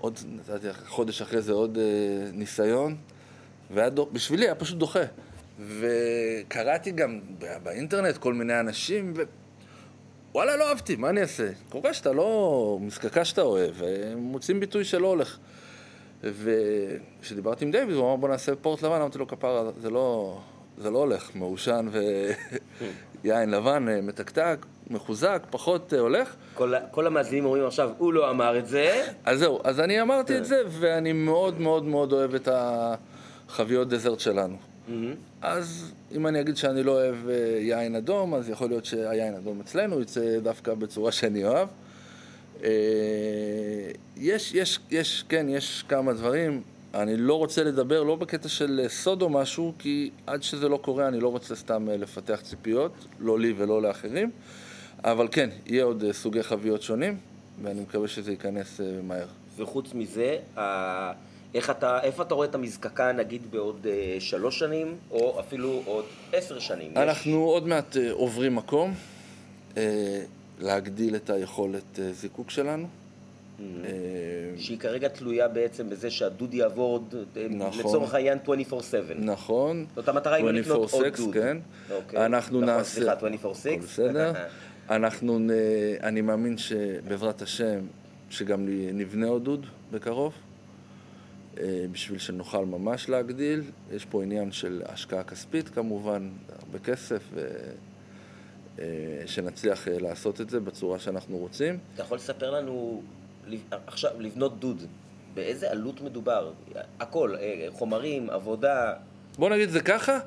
עוד, 0.00 0.18
נתתי 0.36 0.66
חודש 0.86 1.22
אחרי 1.22 1.42
זה 1.42 1.52
עוד 1.52 1.78
אה, 1.78 2.30
ניסיון, 2.32 2.96
והיה 3.70 3.88
דוח, 3.90 4.08
בשבילי 4.12 4.44
היה 4.44 4.54
פשוט 4.54 4.78
דוחה. 4.78 5.00
וקראתי 5.80 6.90
גם 6.90 7.20
באינטרנט 7.62 8.16
כל 8.16 8.34
מיני 8.34 8.60
אנשים, 8.60 9.12
ו... 9.16 9.22
וואלה, 10.34 10.56
לא 10.56 10.68
אהבתי, 10.68 10.96
מה 10.96 11.10
אני 11.10 11.20
אעשה? 11.20 11.48
קורה 11.68 11.94
שאתה 11.94 12.12
לא... 12.12 12.78
מזקקה 12.80 13.24
שאתה 13.24 13.42
אוהב, 13.42 13.74
מוצאים 14.16 14.60
ביטוי 14.60 14.84
שלא 14.84 15.06
הולך. 15.06 15.38
וכשדיברתי 16.24 17.64
עם 17.64 17.70
דיוויד, 17.70 17.96
הוא 17.96 18.04
אמר 18.06 18.16
בוא 18.16 18.28
נעשה 18.28 18.56
פורט 18.56 18.82
לבן, 18.82 18.94
אמרתי 18.96 19.18
לו 19.18 19.26
כפרה, 19.28 19.70
זה 19.80 19.90
לא, 19.90 20.38
זה 20.78 20.90
לא 20.90 20.98
הולך, 20.98 21.30
מעושן 21.34 21.88
ויין 23.24 23.50
לבן 23.54 23.86
מתקתק, 24.02 24.66
מחוזק, 24.90 25.42
פחות 25.50 25.94
אה, 25.94 25.98
הולך. 26.00 26.34
כל, 26.54 26.74
ה- 26.74 26.86
כל 26.90 27.06
המאזינים 27.06 27.44
אומרים 27.44 27.66
עכשיו, 27.66 27.90
הוא 27.98 28.12
לא 28.12 28.30
אמר 28.30 28.58
את 28.58 28.66
זה. 28.66 29.06
אז 29.24 29.38
זהו, 29.38 29.60
אז 29.64 29.80
אני 29.80 30.02
אמרתי 30.02 30.32
כן. 30.32 30.38
את 30.38 30.44
זה, 30.44 30.62
ואני 30.68 31.12
מאוד 31.12 31.60
מאוד 31.60 31.84
מאוד 31.84 32.12
אוהב 32.12 32.34
את 32.34 32.48
החביות 33.48 33.88
דזרט 33.88 34.20
שלנו. 34.20 34.56
אז 35.42 35.92
אם 36.12 36.26
אני 36.26 36.40
אגיד 36.40 36.56
שאני 36.56 36.82
לא 36.82 36.92
אוהב 36.92 37.28
אה, 37.28 37.34
יין 37.60 37.94
אדום, 37.94 38.34
אז 38.34 38.48
יכול 38.48 38.68
להיות 38.68 38.84
שהיין 38.84 39.34
אדום 39.34 39.60
אצלנו 39.60 40.00
יצא 40.00 40.38
דווקא 40.38 40.74
בצורה 40.74 41.12
שאני 41.12 41.44
אוהב. 41.44 41.68
אה, 42.64 42.70
יש, 44.16 44.54
יש, 44.54 44.78
יש, 44.90 45.24
כן, 45.28 45.46
יש 45.48 45.84
כמה 45.88 46.12
דברים. 46.12 46.62
אני 46.94 47.16
לא 47.16 47.34
רוצה 47.38 47.64
לדבר, 47.64 48.02
לא 48.02 48.16
בקטע 48.16 48.48
של 48.48 48.80
אה, 48.82 48.88
סוד 48.88 49.22
או 49.22 49.28
משהו, 49.30 49.72
כי 49.78 50.10
עד 50.26 50.42
שזה 50.42 50.68
לא 50.68 50.76
קורה 50.76 51.08
אני 51.08 51.20
לא 51.20 51.28
רוצה 51.28 51.54
סתם 51.56 51.88
לפתח 51.88 52.40
ציפיות, 52.42 52.92
לא 53.20 53.38
לי 53.40 53.54
ולא 53.56 53.82
לאחרים. 53.82 54.30
אבל 55.04 55.28
כן, 55.30 55.50
יהיה 55.66 55.84
עוד 55.84 56.04
סוגי 56.12 56.42
חביות 56.42 56.82
שונים, 56.82 57.18
ואני 57.62 57.80
מקווה 57.80 58.08
שזה 58.08 58.30
ייכנס 58.30 58.80
מהר. 59.02 59.26
וחוץ 59.56 59.94
מזה, 59.94 60.36
ה- 60.56 61.12
איך 61.56 61.70
אתה, 61.70 62.00
איפה 62.02 62.22
אתה 62.22 62.34
רואה 62.34 62.48
את 62.48 62.54
המזקקה 62.54 63.12
נגיד 63.12 63.50
בעוד 63.50 63.86
אה, 63.90 64.16
שלוש 64.20 64.58
שנים, 64.58 64.96
או 65.10 65.40
אפילו 65.40 65.82
עוד 65.86 66.04
עשר 66.32 66.58
שנים? 66.58 66.90
יש- 66.90 66.96
אנחנו 66.98 67.44
עוד 67.44 67.66
מעט 67.68 67.96
אה, 67.96 68.12
עוברים 68.12 68.54
מקום, 68.56 68.94
אה, 69.76 70.22
להגדיל 70.60 71.16
את 71.16 71.30
היכולת 71.30 71.98
אה, 71.98 72.12
זיקוק 72.12 72.50
שלנו. 72.50 72.86
אה, 73.84 73.90
שהיא 74.58 74.78
כרגע 74.78 75.08
תלויה 75.08 75.48
בעצם 75.48 75.90
בזה 75.90 76.10
שהדוד 76.10 76.54
יעבור 76.54 76.92
עוד, 76.92 77.14
אה, 77.36 77.46
נכון. 77.50 77.80
לצורך 77.80 78.14
העניין 78.14 78.38
24/7. 78.46 78.72
נכון. 79.18 79.86
זאת 79.96 80.08
המטרה 80.08 80.34
היא 80.34 80.44
לא 80.44 80.52
לקנות 80.52 80.92
עוד 80.92 81.04
24/6, 81.04 81.16
דוד. 81.20 81.34
כן. 81.34 81.56
אוקיי. 81.94 82.26
אנחנו 82.26 82.60
נכון, 82.60 82.74
נעשה... 82.74 82.90
סליחה, 83.00 83.12
24/6. 83.12 83.16
הכל 83.68 83.76
בסדר. 83.82 84.32
אנחנו, 84.90 85.38
נ- 85.38 85.50
אני 86.02 86.20
מאמין 86.20 86.58
שבעזרת 86.58 87.42
השם, 87.42 87.78
שגם 88.30 88.66
נבנה 88.92 89.26
עוד 89.26 89.44
דוד 89.44 89.66
בקרוב, 89.92 90.32
אה, 90.32 90.45
בשביל 91.92 92.18
שנוכל 92.18 92.64
ממש 92.64 93.08
להגדיל. 93.08 93.62
יש 93.92 94.04
פה 94.04 94.22
עניין 94.22 94.52
של 94.52 94.82
השקעה 94.86 95.22
כספית 95.22 95.68
כמובן, 95.68 96.30
הרבה 96.58 96.78
כסף, 96.78 97.22
ו... 97.34 97.48
שנצליח 99.26 99.88
לעשות 99.90 100.40
את 100.40 100.50
זה 100.50 100.60
בצורה 100.60 100.98
שאנחנו 100.98 101.36
רוצים. 101.36 101.78
אתה 101.94 102.02
יכול 102.02 102.16
לספר 102.16 102.50
לנו, 102.50 103.02
עכשיו, 103.86 104.10
לבנות 104.18 104.60
דוד, 104.60 104.82
באיזה 105.34 105.70
עלות 105.70 106.00
מדובר? 106.00 106.52
הכל, 107.00 107.34
חומרים, 107.70 108.30
עבודה. 108.30 108.92
בוא 109.38 109.50
נגיד 109.50 109.68
זה 109.68 109.80
ככה, 109.80 110.18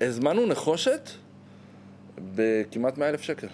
הזמנו 0.00 0.46
נחושת 0.46 1.10
בכמעט 2.34 2.98
100 2.98 3.08
אלף 3.08 3.22
שקל. 3.22 3.48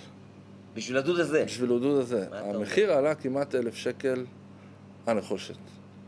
בשביל 0.75 0.97
הדוד 0.97 1.21
הזה? 1.21 1.45
בשביל 1.45 1.73
הדוד 1.73 2.01
הזה. 2.01 2.27
המחיר 2.33 2.93
עלה 2.93 3.15
כמעט 3.15 3.55
אלף 3.55 3.75
שקל 3.75 4.25
הנחושת. 5.07 5.55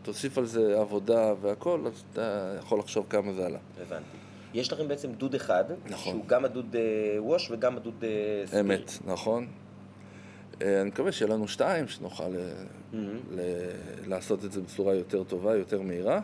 תוסיף 0.03 0.38
על 0.38 0.46
זה 0.46 0.80
עבודה 0.80 1.34
והכל, 1.40 1.80
אז 1.86 2.03
אתה 2.12 2.57
יכול 2.59 2.78
לחשוב 2.78 3.07
כמה 3.11 3.32
זה 3.32 3.46
עלה. 3.46 3.59
הבנתי. 3.82 4.16
יש 4.55 4.72
לכם 4.72 4.88
בעצם 4.88 5.12
דוד 5.12 5.34
אחד, 5.34 5.64
נכון. 5.90 6.12
שהוא 6.12 6.26
גם 6.26 6.44
הדוד 6.44 6.76
ווש 7.18 7.51
וגם 7.51 7.76
הדוד 7.76 8.05
ספיריט. 8.46 8.66
אמת, 8.66 8.92
נכון. 9.05 9.46
אני 10.61 10.88
מקווה 10.88 11.12
שיהיה 11.12 11.32
לנו 11.32 11.48
שתיים, 11.48 11.88
שנוכל 11.88 12.24
mm-hmm. 12.24 12.96
לעשות 14.07 14.44
את 14.44 14.53
זה 14.53 14.61
בצורה 14.61 14.94
יותר 14.94 15.24
טובה, 15.24 15.57
יותר 15.57 15.82
מהירה. 15.82 16.20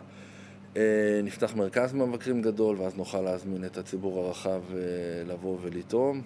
נפתח 1.23 1.55
מרכז 1.55 1.93
מבקרים 1.93 2.41
גדול, 2.41 2.81
ואז 2.81 2.95
נוכל 2.95 3.21
להזמין 3.21 3.65
את 3.65 3.77
הציבור 3.77 4.25
הרחב 4.25 4.61
לבוא 5.27 5.57
ולטעום. 5.61 6.21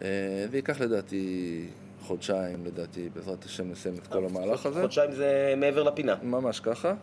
זה 0.00 0.48
ייקח 0.52 0.80
לדעתי 0.80 1.66
חודשיים, 2.04 2.64
לדעתי, 2.66 3.08
בעזרת 3.14 3.44
השם 3.44 3.70
נסיים 3.70 3.94
את 3.94 4.06
כל 4.06 4.24
המהלך 4.24 4.66
הזה. 4.66 4.80
חודשיים 4.80 5.12
זה 5.12 5.54
מעבר 5.56 5.82
לפינה. 5.82 6.14
ממש 6.22 6.60
ככה. 6.60 6.94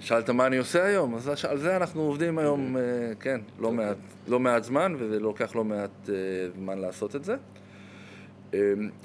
שאלת 0.00 0.30
מה 0.30 0.46
אני 0.46 0.56
עושה 0.56 0.84
היום? 0.84 1.14
אז 1.14 1.44
על 1.48 1.58
זה 1.58 1.76
אנחנו 1.76 2.02
עובדים 2.02 2.38
היום, 2.38 2.76
כן, 3.20 3.40
לא 3.58 3.72
מעט, 3.72 3.96
לא 4.28 4.40
מעט 4.40 4.64
זמן, 4.64 4.94
וזה 4.98 5.20
לוקח 5.20 5.56
לא 5.56 5.64
מעט 5.64 6.10
זמן 6.56 6.78
לעשות 6.78 7.16
את 7.16 7.24
זה. 7.24 7.36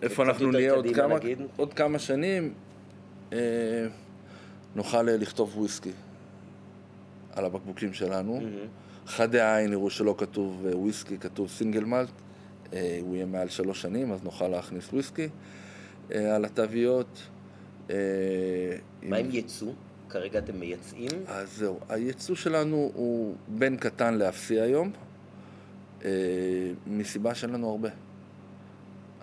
איפה 0.02 0.24
אנחנו 0.24 0.52
נהיה 0.52 0.74
עוד 0.74 0.88
כמה, 0.96 1.16
עוד 1.58 1.74
כמה 1.74 2.00
שנים, 2.00 2.54
נוכל 4.76 5.02
לכתוב 5.02 5.58
וויסקי 5.58 5.92
על 7.36 7.46
הבקבוקים 7.46 7.94
שלנו. 7.94 8.42
חדי 9.08 9.40
העין 9.40 9.72
יראו 9.72 9.90
שלא 9.90 10.16
כתוב 10.18 10.66
וויסקי, 10.74 11.18
כתוב 11.18 11.50
סינגל 11.50 11.84
מלט. 11.84 12.10
הוא 13.02 13.16
יהיה 13.16 13.26
מעל 13.26 13.50
שלוש 13.50 13.82
שנים, 13.82 14.12
אז 14.12 14.24
נוכל 14.24 14.48
להכניס 14.48 14.94
וויסקי 14.94 15.28
על 16.10 16.46
התוויות. 16.46 17.22
מה 17.90 19.18
עם 19.18 19.32
ייצוא? 19.32 19.72
כרגע 20.10 20.40
אתם 20.40 20.60
מייצאים? 20.60 21.12
אז 21.28 21.58
זהו, 21.58 21.80
הייצוא 21.90 22.36
שלנו 22.36 22.92
הוא 22.94 23.36
בין 23.48 23.78
קטן 23.78 24.14
לאפסי 24.14 24.60
היום, 24.60 24.92
מסיבה 26.88 27.36
שאין 27.36 27.52
לנו 27.52 27.70
הרבה. 27.70 27.90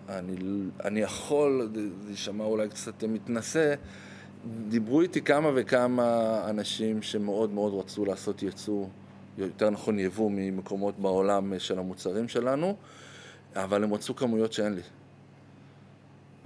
אני, 0.08 0.36
אני 0.84 1.00
יכול, 1.00 1.70
זה 2.04 2.10
יישמע 2.10 2.44
אולי 2.44 2.68
קצת 2.68 3.04
מתנשא, 3.04 3.74
דיברו 4.68 5.00
איתי 5.00 5.20
כמה 5.20 5.50
וכמה 5.54 6.40
אנשים 6.50 7.02
שמאוד 7.02 7.50
מאוד 7.50 7.74
רצו 7.74 8.04
לעשות 8.04 8.42
ייצוא, 8.42 8.86
יותר 9.38 9.70
נכון 9.70 9.98
יבוא 9.98 10.30
ממקומות 10.30 10.98
בעולם 10.98 11.58
של 11.58 11.78
המוצרים 11.78 12.28
שלנו, 12.28 12.76
אבל 13.54 13.84
הם 13.84 13.94
רצו 13.94 14.16
כמויות 14.16 14.52
שאין 14.52 14.74
לי. 14.74 14.82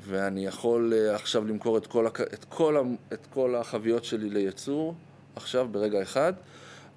ואני 0.01 0.47
יכול 0.47 0.93
עכשיו 1.15 1.45
למכור 1.45 1.79
את 1.79 1.87
כל, 1.87 2.07
את 2.07 2.45
כל, 2.49 2.77
את 3.13 3.27
כל 3.31 3.55
החביות 3.55 4.05
שלי 4.05 4.31
לייצור, 4.31 4.95
עכשיו 5.37 5.69
ברגע 5.71 6.03
אחד, 6.03 6.33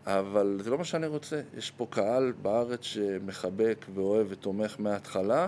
אבל 0.05 0.59
זה 0.63 0.69
לא 0.69 0.77
מה 0.77 0.83
שאני 0.83 1.07
רוצה. 1.07 1.41
יש 1.57 1.71
פה 1.71 1.87
קהל 1.89 2.33
בארץ 2.41 2.83
שמחבק 2.83 3.85
ואוהב 3.93 4.27
ותומך 4.29 4.75
מההתחלה, 4.79 5.47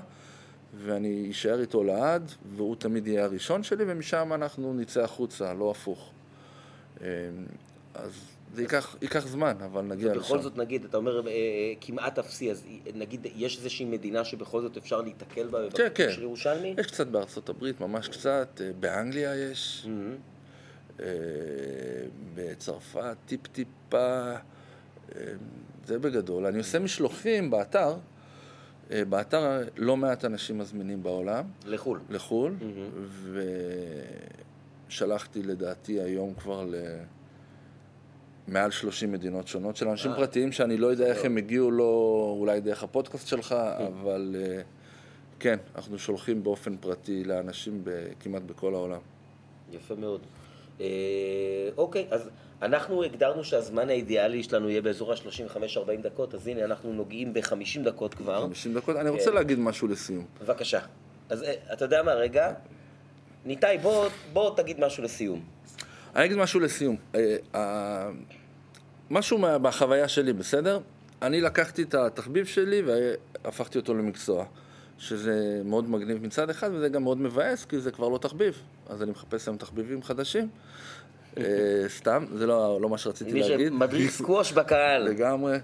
ואני 0.78 1.28
אשאר 1.32 1.62
איתו 1.62 1.84
לעד, 1.84 2.32
והוא 2.56 2.76
תמיד 2.76 3.08
יהיה 3.08 3.24
הראשון 3.24 3.64
שלי, 3.64 3.84
ומשם 3.88 4.34
אנחנו 4.34 4.74
נצא 4.74 5.04
החוצה, 5.04 5.54
לא 5.54 5.72
הפוך. 5.72 6.12
אז 7.94 8.31
זה 8.54 8.62
ייקח, 8.62 8.96
ייקח 9.02 9.28
זמן, 9.28 9.54
אבל 9.66 9.82
נגיע 9.82 10.12
לשם. 10.12 10.20
ובכל 10.20 10.42
זאת 10.42 10.58
נגיד, 10.58 10.86
אתה 10.86 10.98
אומר 10.98 11.22
כמעט 11.82 12.20
אפסי, 12.20 12.52
אז 12.52 12.66
נגיד 12.96 13.28
יש 13.36 13.58
איזושהי 13.58 13.86
מדינה 13.86 14.26
שבכל 14.26 14.62
זאת 14.62 14.78
אפשר 14.78 15.02
להיתקל 15.02 15.48
בה 15.48 15.60
כן, 15.76 15.88
כן. 15.96 16.12
של 16.12 16.22
ירושלמי? 16.22 16.76
יש 16.78 16.88
קצת 16.88 17.08
בארצות 17.08 17.50
הברית, 17.50 17.82
ממש 17.82 18.08
קצת, 18.08 18.62
באנגליה 18.80 19.52
יש, 19.52 19.88
בצרפת 22.36 23.18
טיפ-טיפה, 23.26 24.34
זה 25.86 26.00
בגדול. 26.00 26.46
אני 26.46 26.58
עושה 26.58 26.80
משלוחים 26.80 27.50
באתר. 27.50 27.96
באתר 29.10 29.64
לא 29.78 29.98
מעט 29.98 30.26
אנשים 30.26 30.58
מזמינים 30.58 31.04
בעולם. 31.04 31.46
לחו"ל. 31.66 32.00
לחו"ל, 32.10 32.56
ושלחתי 34.88 35.44
לדעתי 35.44 36.02
היום 36.02 36.34
כבר 36.34 36.66
ל... 36.70 36.76
מעל 38.48 38.72
30 38.72 39.12
מדינות 39.12 39.48
שונות 39.48 39.76
של 39.76 39.88
אנשים 39.88 40.12
פרטיים 40.16 40.52
שאני 40.52 40.78
לא 40.78 40.88
יודע 40.88 41.06
איך 41.06 41.26
הם 41.26 41.38
הגיעו 41.38 41.72
לו, 41.72 42.36
אולי 42.40 42.62
דרך 42.62 42.84
הפודקאסט 42.84 43.28
שלך, 43.28 43.56
אבל 43.88 44.36
כן, 45.40 45.58
אנחנו 45.76 46.00
שולחים 46.00 46.44
באופן 46.44 46.78
פרטי 46.78 47.24
לאנשים 47.24 47.84
כמעט 48.20 48.42
בכל 48.42 48.74
העולם. 48.74 49.00
יפה 49.72 49.96
מאוד. 49.96 50.22
אוקיי, 51.78 52.08
אז 52.12 52.30
אנחנו 52.62 53.04
הגדרנו 53.04 53.44
שהזמן 53.44 53.90
האידיאלי 53.90 54.44
שלנו 54.44 54.70
יהיה 54.70 54.82
באזור 54.82 55.12
ה-35-40 55.12 56.02
דקות, 56.02 56.36
אז 56.36 56.48
הנה 56.48 56.66
אנחנו 56.66 56.94
נוגעים 56.94 57.34
ב-50 57.34 57.80
דקות 57.84 58.14
כבר. 58.14 58.42
50 58.42 58.74
דקות? 58.74 58.96
אני 58.96 59.10
רוצה 59.10 59.32
להגיד 59.32 59.60
משהו 59.60 59.88
לסיום. 59.88 60.26
בבקשה. 60.42 60.80
אז 61.30 61.46
אתה 61.74 61.86
יודע 61.86 62.04
מה, 62.04 62.14
רגע, 62.14 62.54
ניתאי, 63.46 63.78
בוא, 63.78 64.08
בוא 64.34 64.56
תגיד 64.56 64.80
משהו 64.80 65.04
לסיום. 65.04 65.42
אני 66.16 66.26
אגיד 66.26 66.38
משהו 66.38 66.60
לסיום. 66.60 66.96
משהו 69.12 69.40
בחוויה 69.62 70.08
שלי, 70.08 70.34
בסדר? 70.34 70.80
אני 71.22 71.42
לקחתי 71.42 71.84
את 71.84 71.94
התחביב 71.94 72.46
שלי 72.46 72.82
והפכתי 72.82 73.78
אותו 73.78 73.94
למקצוע. 73.94 74.46
שזה 74.98 75.62
מאוד 75.66 75.90
מגניב 75.90 76.24
מצד 76.24 76.50
אחד, 76.50 76.70
וזה 76.74 76.90
גם 76.90 77.04
מאוד 77.04 77.18
מבאס, 77.18 77.66
כי 77.66 77.80
זה 77.80 77.92
כבר 77.92 78.10
לא 78.10 78.18
תחביב. 78.18 78.62
אז 78.90 79.04
אני 79.04 79.12
מחפש 79.12 79.48
היום 79.48 79.58
תחביבים 79.58 80.04
חדשים. 80.04 80.50
סתם, 81.88 82.26
זה 82.34 82.46
לא, 82.48 82.82
לא 82.82 82.90
מה 82.90 82.98
שרציתי 82.98 83.34
מי 83.34 83.40
להגיד. 83.40 83.68
שמדריך 83.68 84.12
סקווש 84.20 84.52
בקהל. 84.54 85.04
לגמרי. 85.04 85.58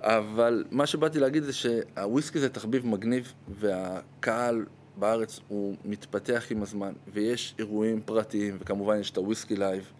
אבל 0.00 0.64
מה 0.70 0.86
שבאתי 0.86 1.20
להגיד 1.20 1.42
זה 1.42 1.52
שהוויסקי 1.52 2.38
זה 2.38 2.48
תחביב 2.48 2.86
מגניב, 2.86 3.32
והקהל 3.48 4.64
בארץ 4.98 5.40
הוא 5.48 5.76
מתפתח 5.84 6.46
עם 6.50 6.62
הזמן, 6.62 6.92
ויש 7.12 7.54
אירועים 7.58 8.00
פרטיים, 8.04 8.56
וכמובן 8.60 8.98
יש 9.00 9.10
את 9.10 9.16
ה 9.16 9.22
Whisky 9.22 9.56
Live. 9.56 9.92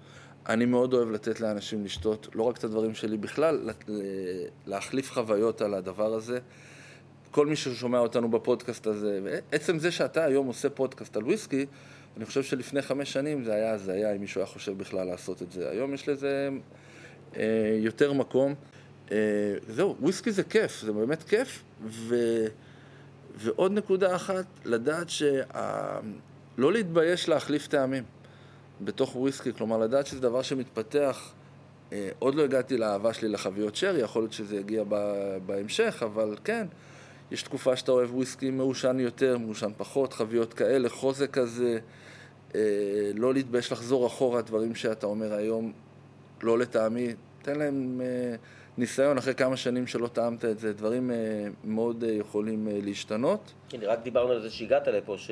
אני 0.49 0.65
מאוד 0.65 0.95
אוהב 0.95 1.11
לתת 1.11 1.41
לאנשים 1.41 1.85
לשתות, 1.85 2.29
לא 2.35 2.43
רק 2.43 2.57
את 2.57 2.65
הדברים 2.65 2.95
שלי, 2.95 3.17
בכלל 3.17 3.71
להחליף 4.67 5.13
חוויות 5.13 5.61
על 5.61 5.75
הדבר 5.75 6.15
הזה. 6.15 6.39
כל 7.31 7.47
מי 7.47 7.57
ששומע 7.57 7.99
אותנו 7.99 8.31
בפודקאסט 8.31 8.87
הזה, 8.87 9.21
ועצם 9.25 9.79
זה 9.79 9.91
שאתה 9.91 10.25
היום 10.25 10.47
עושה 10.47 10.71
פודקאסט 10.71 11.17
על 11.17 11.25
וויסקי, 11.25 11.67
אני 12.17 12.25
חושב 12.25 12.43
שלפני 12.43 12.83
חמש 12.83 13.13
שנים 13.13 13.45
זה 13.45 13.55
היה 13.55 13.73
הזיה 13.73 14.15
אם 14.15 14.21
מישהו 14.21 14.41
היה 14.41 14.47
חושב 14.47 14.79
בכלל 14.79 15.07
לעשות 15.07 15.43
את 15.43 15.53
זה. 15.53 15.71
היום 15.71 15.95
יש 15.95 16.09
לזה 16.09 16.49
אה, 17.37 17.79
יותר 17.81 18.13
מקום. 18.13 18.55
אה, 19.13 19.17
זהו, 19.69 19.97
וויסקי 20.01 20.33
זה 20.33 20.43
כיף, 20.43 20.81
זה 20.83 20.93
באמת 20.93 21.23
כיף. 21.23 21.63
ו... 21.87 22.15
ועוד 23.39 23.73
נקודה 23.73 24.17
אחת, 24.17 24.45
לדעת 24.65 25.09
שלא 25.09 25.43
שה... 26.59 26.71
להתבייש 26.71 27.29
להחליף 27.29 27.67
טעמים 27.67 28.05
בתוך 28.81 29.17
וויסקי, 29.17 29.53
כלומר 29.53 29.79
לדעת 29.79 30.07
שזה 30.07 30.21
דבר 30.21 30.43
שמתפתח. 30.43 31.33
אה, 31.93 32.09
עוד 32.19 32.35
לא 32.35 32.45
הגעתי 32.45 32.77
לאהבה 32.77 33.13
שלי 33.13 33.29
לחביות 33.29 33.77
שרי, 33.77 34.01
יכול 34.01 34.23
להיות 34.23 34.33
שזה 34.33 34.57
יגיע 34.57 34.85
בהמשך, 35.47 36.03
אבל 36.03 36.37
כן, 36.45 36.67
יש 37.31 37.43
תקופה 37.43 37.77
שאתה 37.77 37.93
אוהב 37.93 38.15
וויסקי 38.15 38.51
מעושן 38.51 39.01
יותר, 39.01 39.39
מעושן 39.39 39.71
פחות, 39.77 40.13
חביות 40.13 40.55
כאלה, 40.55 40.89
חוזק 40.89 41.31
כזה, 41.31 41.79
אה, 42.55 42.61
לא 43.15 43.35
להתבייש 43.35 43.73
לחזור 43.73 44.07
אחורה, 44.07 44.43
דברים 44.43 44.75
שאתה 44.75 45.07
אומר 45.07 45.35
היום, 45.35 45.73
לא 46.43 46.59
לטעמי, 46.59 47.15
תן 47.43 47.59
להם 47.59 48.01
אה, 48.05 48.37
ניסיון 48.79 49.19
אחרי 49.19 49.35
כמה 49.35 49.57
שנים 49.57 49.87
שלא 49.87 50.07
טעמת 50.07 50.45
את 50.45 50.59
זה, 50.59 50.73
דברים 50.73 51.11
אה, 51.11 51.17
מאוד 51.65 52.05
אה, 52.05 52.13
יכולים 52.13 52.69
אה, 52.69 52.79
להשתנות. 52.83 53.53
כן, 53.69 53.79
רק 53.83 53.99
דיברנו 54.03 54.33
על 54.33 54.43
זה 54.43 54.51
שהגעת 54.51 54.89
לפה, 54.89 55.15
ש... 55.19 55.31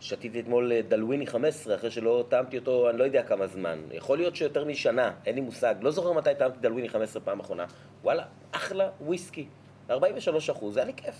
שתיתי 0.00 0.40
אתמול 0.40 0.72
דלוויני 0.88 1.26
15, 1.26 1.74
אחרי 1.74 1.90
שלא 1.90 2.24
טעמתי 2.28 2.58
אותו, 2.58 2.90
אני 2.90 2.98
לא 2.98 3.04
יודע 3.04 3.22
כמה 3.22 3.46
זמן. 3.46 3.78
יכול 3.92 4.18
להיות 4.18 4.36
שיותר 4.36 4.64
משנה, 4.64 5.12
אין 5.26 5.34
לי 5.34 5.40
מושג. 5.40 5.74
לא 5.80 5.90
זוכר 5.90 6.12
מתי 6.12 6.30
טעמתי 6.38 6.58
דלוויני 6.60 6.88
15 6.88 7.22
פעם 7.22 7.40
אחרונה. 7.40 7.64
וואלה, 8.02 8.24
אחלה 8.52 8.88
וויסקי. 9.00 9.46
43 9.90 10.50
אחוז, 10.50 10.74
זה 10.74 10.80
היה 10.80 10.86
לי 10.86 10.92
כיף. 10.96 11.14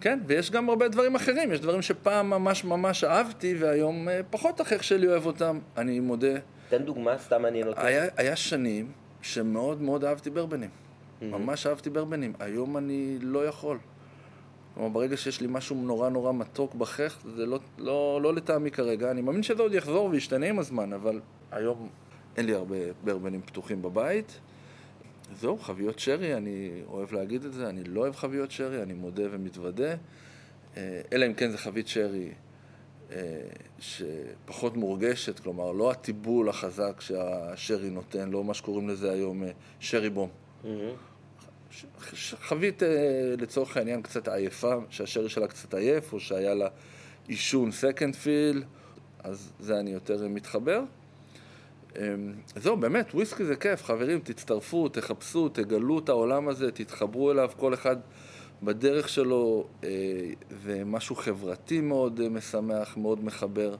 כן, 0.00 0.18
ויש 0.26 0.50
גם 0.50 0.68
הרבה 0.68 0.88
דברים 0.88 1.14
אחרים. 1.14 1.52
יש 1.52 1.60
דברים 1.60 1.82
שפעם 1.82 2.30
ממש 2.30 2.64
ממש 2.64 3.04
אהבתי, 3.04 3.54
והיום 3.58 4.08
פחות 4.30 4.60
אחר 4.60 4.80
שלי 4.80 5.06
אוהב 5.06 5.26
אותם, 5.26 5.58
אני 5.76 6.00
מודה. 6.00 6.34
תן 6.68 6.82
דוגמה, 6.82 7.18
סתם 7.18 7.42
מעניין 7.42 7.68
אותי. 7.68 7.80
היה, 7.80 8.04
היה 8.16 8.36
שנים 8.36 8.92
שמאוד 9.22 9.82
מאוד 9.82 10.04
אהבתי 10.04 10.30
ברבנים. 10.30 10.70
Mm-hmm. 10.70 11.24
ממש 11.24 11.66
אהבתי 11.66 11.90
ברבנים. 11.90 12.32
היום 12.38 12.76
אני 12.76 13.18
לא 13.20 13.46
יכול. 13.46 13.78
כלומר, 14.74 14.88
ברגע 14.88 15.16
שיש 15.16 15.40
לי 15.40 15.46
משהו 15.50 15.76
נורא 15.76 16.08
נורא 16.08 16.32
מתוק 16.32 16.74
בחך, 16.74 17.18
זה 17.36 17.46
לא, 17.46 17.58
לא, 17.78 18.20
לא 18.22 18.34
לטעמי 18.34 18.70
כרגע. 18.70 19.10
אני 19.10 19.22
מאמין 19.22 19.42
שזה 19.42 19.62
עוד 19.62 19.74
יחזור 19.74 20.08
וישתנה 20.08 20.46
עם 20.46 20.58
הזמן, 20.58 20.92
אבל 20.92 21.20
היום 21.50 21.88
אין 22.36 22.46
לי 22.46 22.54
הרבה 22.54 22.76
ברבנים 23.04 23.42
פתוחים 23.42 23.82
בבית. 23.82 24.40
זהו, 25.34 25.58
חביות 25.58 25.98
שרי, 25.98 26.34
אני 26.34 26.82
אוהב 26.86 27.12
להגיד 27.12 27.44
את 27.44 27.52
זה, 27.52 27.68
אני 27.68 27.84
לא 27.84 28.00
אוהב 28.00 28.14
חביות 28.14 28.50
שרי, 28.50 28.82
אני 28.82 28.92
מודה 28.94 29.22
ומתוודה. 29.30 29.94
אה, 30.76 31.00
אלא 31.12 31.26
אם 31.26 31.34
כן 31.34 31.50
זה 31.50 31.58
חבית 31.58 31.88
שרי 31.88 32.30
שפחות 33.78 34.76
מורגשת, 34.76 35.38
כלומר, 35.38 35.72
לא 35.72 35.90
הטיבול 35.90 36.48
החזק 36.48 37.00
שהשרי 37.00 37.90
נותן, 37.90 38.30
לא 38.30 38.44
מה 38.44 38.54
שקוראים 38.54 38.88
לזה 38.88 39.12
היום 39.12 39.42
אה, 39.42 39.50
שרי 39.80 40.10
בום. 40.10 40.28
Mm-hmm. 40.64 40.66
חבית 42.40 42.82
לצורך 43.38 43.76
העניין 43.76 44.02
קצת 44.02 44.28
עייפה, 44.28 44.74
שהשרי 44.90 45.28
שלה 45.28 45.48
קצת 45.48 45.74
עייף, 45.74 46.12
או 46.12 46.20
שהיה 46.20 46.54
לה 46.54 46.68
עישון 47.26 47.72
second 47.72 48.16
fill, 48.16 48.64
אז 49.24 49.52
זה 49.60 49.78
אני 49.80 49.90
יותר 49.90 50.28
מתחבר. 50.28 50.82
זהו, 52.56 52.76
באמת, 52.76 53.14
וויסקי 53.14 53.44
זה 53.44 53.56
כיף, 53.56 53.84
חברים, 53.84 54.20
תצטרפו, 54.20 54.88
תחפשו, 54.88 55.48
תגלו 55.48 55.98
את 55.98 56.08
העולם 56.08 56.48
הזה, 56.48 56.70
תתחברו 56.70 57.30
אליו, 57.32 57.50
כל 57.56 57.74
אחד 57.74 57.96
בדרך 58.62 59.08
שלו, 59.08 59.66
אה, 59.84 59.88
משהו 60.86 61.16
חברתי 61.16 61.80
מאוד 61.80 62.20
אה, 62.20 62.28
משמח, 62.28 62.96
מאוד 62.96 63.24
מחבר. 63.24 63.74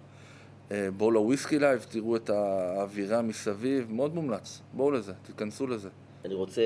אה, 0.71 0.89
בואו 0.97 1.11
ל 1.11 1.18
Whisky 1.18 1.59
Live, 1.59 1.87
תראו 1.91 2.17
את 2.17 2.31
האווירה 2.31 3.23
מסביב, 3.23 3.93
מאוד 3.93 4.15
מומלץ. 4.15 4.61
בואו 4.73 4.91
לזה, 4.91 5.13
תיכנסו 5.23 5.67
לזה. 5.67 5.89
אני 6.25 6.35
רוצה 6.35 6.63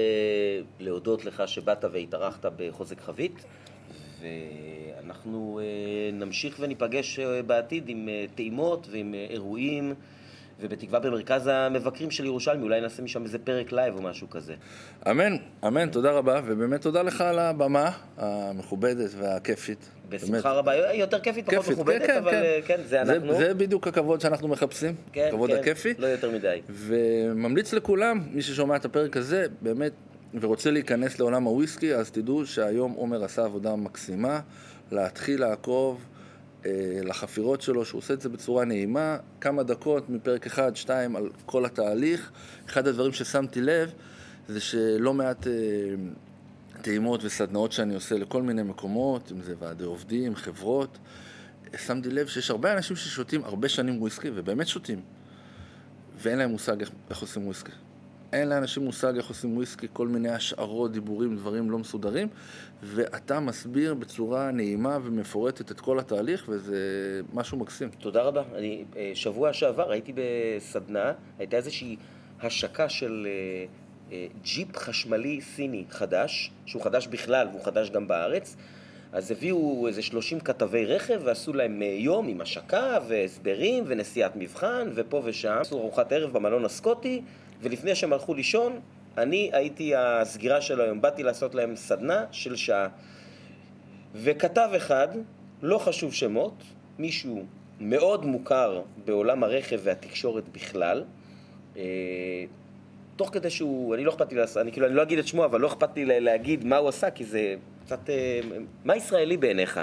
להודות 0.81 1.25
לך 1.25 1.43
שבאת 1.47 1.85
והתארחת 1.93 2.47
בחוזק 2.57 3.01
חבית, 3.01 3.45
ואנחנו 4.21 5.61
נמשיך 6.13 6.57
וניפגש 6.61 7.21
בעתיד 7.21 7.89
עם 7.89 8.09
טעימות 8.35 8.87
ועם 8.91 9.15
אירועים. 9.15 9.95
ובתקווה 10.63 11.01
במרכז 11.01 11.47
המבקרים 11.47 12.11
של 12.11 12.25
ירושלמי, 12.25 12.63
אולי 12.63 12.81
נעשה 12.81 13.03
משם 13.03 13.25
איזה 13.25 13.39
פרק 13.39 13.73
live 13.73 13.95
או 13.95 14.03
משהו 14.03 14.31
כזה. 14.31 14.55
אמן, 15.11 15.37
אמן, 15.67 15.89
תודה 15.89 16.11
רבה, 16.11 16.41
ובאמת 16.45 16.81
תודה 16.81 17.03
לך 17.03 17.21
על 17.21 17.39
הבמה 17.39 17.91
המכובדת 18.17 19.11
והכיפית. 19.19 19.91
בשמחה 20.09 20.53
רבה, 20.53 20.95
יותר 20.95 21.21
כיפית, 21.21 21.47
פחות 21.47 21.59
כיפית, 21.59 21.79
מכובדת, 21.79 22.07
כן, 22.07 22.17
אבל 22.17 22.31
כן, 22.31 22.43
אה, 22.43 22.61
כן 22.67 22.81
זה 22.87 23.03
אנחנו. 23.03 23.35
זה 23.35 23.55
בדיוק 23.55 23.89
הכבוד 23.89 24.21
שאנחנו 24.21 24.49
מחפשים, 24.49 24.95
כן, 25.13 25.29
כבוד 25.31 25.51
כן, 25.51 25.57
הכיפי. 25.57 25.95
לא 25.99 26.07
יותר 26.07 26.31
מדי. 26.31 26.61
וממליץ 26.69 27.73
לכולם, 27.73 28.21
מי 28.31 28.43
ששומע 28.43 28.77
את 28.77 28.85
הפרק 28.85 29.17
הזה, 29.17 29.47
באמת, 29.61 29.93
ורוצה 30.41 30.71
להיכנס 30.71 31.19
לעולם 31.19 31.45
הוויסקי, 31.45 31.95
אז 31.95 32.11
תדעו 32.11 32.47
שהיום 32.47 32.93
עומר 32.93 33.25
עשה 33.25 33.45
עבודה 33.45 33.77
מקסימה, 33.77 34.41
להתחיל 34.93 35.41
לעקוב. 35.41 36.05
אה, 36.67 36.71
לחפירות 37.05 37.63
שלו, 37.63 37.85
שהוא 37.85 37.99
עושה 37.99 38.15
את 38.15 38.21
זה 38.21 38.29
בצורה 38.29 38.65
נעימה, 38.65 39.17
כמה 39.41 39.63
דקות 39.63 40.11
מפרק 40.11 40.47
אחד, 40.47 40.77
שתיים, 40.77 41.17
על 41.17 41.31
כל 41.47 41.65
התהליך. 41.65 42.31
אחד 42.69 42.87
הדברים 42.89 43.13
ששמתי 43.13 43.61
לב 43.61 43.91
זה 44.49 44.61
שלא 44.61 45.15
מעט 45.15 45.47
אה, 45.47 45.53
טעימות 46.83 47.25
וסדנאות 47.25 47.73
שאני 47.73 47.95
עושה 47.95 48.19
לכל 48.19 48.43
מיני 48.43 48.63
מקומות, 48.63 49.33
אם 49.33 49.43
זה 49.43 49.55
ועדי 49.59 49.85
עובדים, 49.85 50.37
חברות, 50.37 50.99
שמתי 51.87 52.11
לב 52.11 52.27
שיש 52.27 52.51
הרבה 52.51 52.73
אנשים 52.73 52.97
ששותים 52.97 53.45
הרבה 53.45 53.69
שנים 53.69 54.03
וויסקי, 54.03 54.31
ובאמת 54.35 54.69
שותים, 54.69 55.01
ואין 56.19 56.39
להם 56.39 56.51
מושג 56.51 56.81
איך, 56.81 56.91
איך 57.11 57.19
עושים 57.19 57.45
וויסקי. 57.45 57.73
אין 58.33 58.49
לאנשים 58.49 58.85
מושג 58.85 59.16
איך 59.16 59.28
עושים 59.28 59.57
וויסקי, 59.57 59.87
כל 59.93 60.09
מיני 60.09 60.28
השערות, 60.28 60.93
דיבורים, 60.93 61.37
דברים 61.37 61.70
לא 61.70 61.78
מסודרים, 61.78 62.28
ואתה 62.83 63.41
מסביר 63.41 63.95
בצורה 63.95 64.51
נעימה 64.51 64.99
ומפורטת 65.05 65.70
את 65.70 65.80
כל 65.80 65.99
התהליך, 65.99 66.45
וזה 66.49 66.76
משהו 67.35 67.59
מקסים. 67.59 67.91
תודה 67.99 68.22
רבה. 68.22 68.43
אני, 68.55 68.85
אה, 68.97 69.11
שבוע 69.14 69.53
שעבר 69.53 69.91
הייתי 69.91 70.12
בסדנה, 70.14 71.12
הייתה 71.39 71.57
איזושהי 71.57 71.97
השקה 72.41 72.89
של 72.89 73.26
אה, 73.26 73.66
אה, 74.12 74.26
ג'יפ 74.43 74.76
חשמלי 74.76 75.41
סיני 75.41 75.85
חדש, 75.91 76.51
שהוא 76.66 76.83
חדש 76.83 77.07
בכלל 77.07 77.49
והוא 77.49 77.64
חדש 77.64 77.91
גם 77.91 78.09
בארץ. 78.09 78.57
אז 79.12 79.30
הביאו 79.30 79.89
איזה 79.89 80.03
30 80.03 80.41
כתבי 80.41 80.87
רכב 80.87 81.20
ועשו 81.24 81.53
להם 81.53 81.83
יום 81.83 82.28
עם 82.28 82.41
השקה 82.41 82.99
והסברים 83.09 83.85
ונסיעת 83.87 84.37
מבחן 84.37 84.89
ופה 84.95 85.22
ושם. 85.24 85.57
עשו 85.61 85.78
ארוחת 85.78 86.12
ערב 86.12 86.33
במלון 86.33 86.64
הסקוטי 86.64 87.22
ולפני 87.63 87.95
שהם 87.95 88.13
הלכו 88.13 88.35
לישון, 88.35 88.81
אני 89.19 89.51
הייתי 89.53 89.93
הסגירה 89.97 90.61
של 90.61 90.81
היום, 90.81 91.01
באתי 91.01 91.23
לעשות 91.23 91.55
להם 91.55 91.77
סדנה 91.77 92.25
של 92.31 92.57
שעה. 92.57 92.89
וכתב 94.15 94.71
אחד, 94.77 95.09
לא 95.63 95.79
חשוב 95.79 96.15
שמות, 96.15 96.63
מישהו 96.99 97.45
מאוד 97.81 98.25
מוכר 98.27 98.83
בעולם 99.05 99.45
הרכב 99.45 99.81
והתקשורת 99.83 100.49
בכלל, 100.49 101.05
אה, 101.77 101.83
תוך 103.23 103.31
כדי 103.33 103.51
שהוא, 103.51 103.95
אני 103.95 104.05
לא 104.05 104.11
אכפת 104.11 104.33
לי 104.33 104.41
אני 104.57 104.73
כאילו, 104.73 104.87
אני 104.87 104.95
לא 104.95 105.03
אגיד 105.03 105.18
את 105.18 105.27
שמו, 105.27 105.45
אבל 105.45 105.61
לא 105.61 105.66
אכפת 105.66 105.97
לי 105.97 106.20
להגיד 106.20 106.64
מה 106.64 106.77
הוא 106.77 106.89
עשה, 106.89 107.11
כי 107.11 107.25
זה 107.25 107.55
קצת, 107.85 108.11
אה, 108.11 108.41
מה 108.85 108.97
ישראלי 108.97 109.37
בעיניך? 109.37 109.81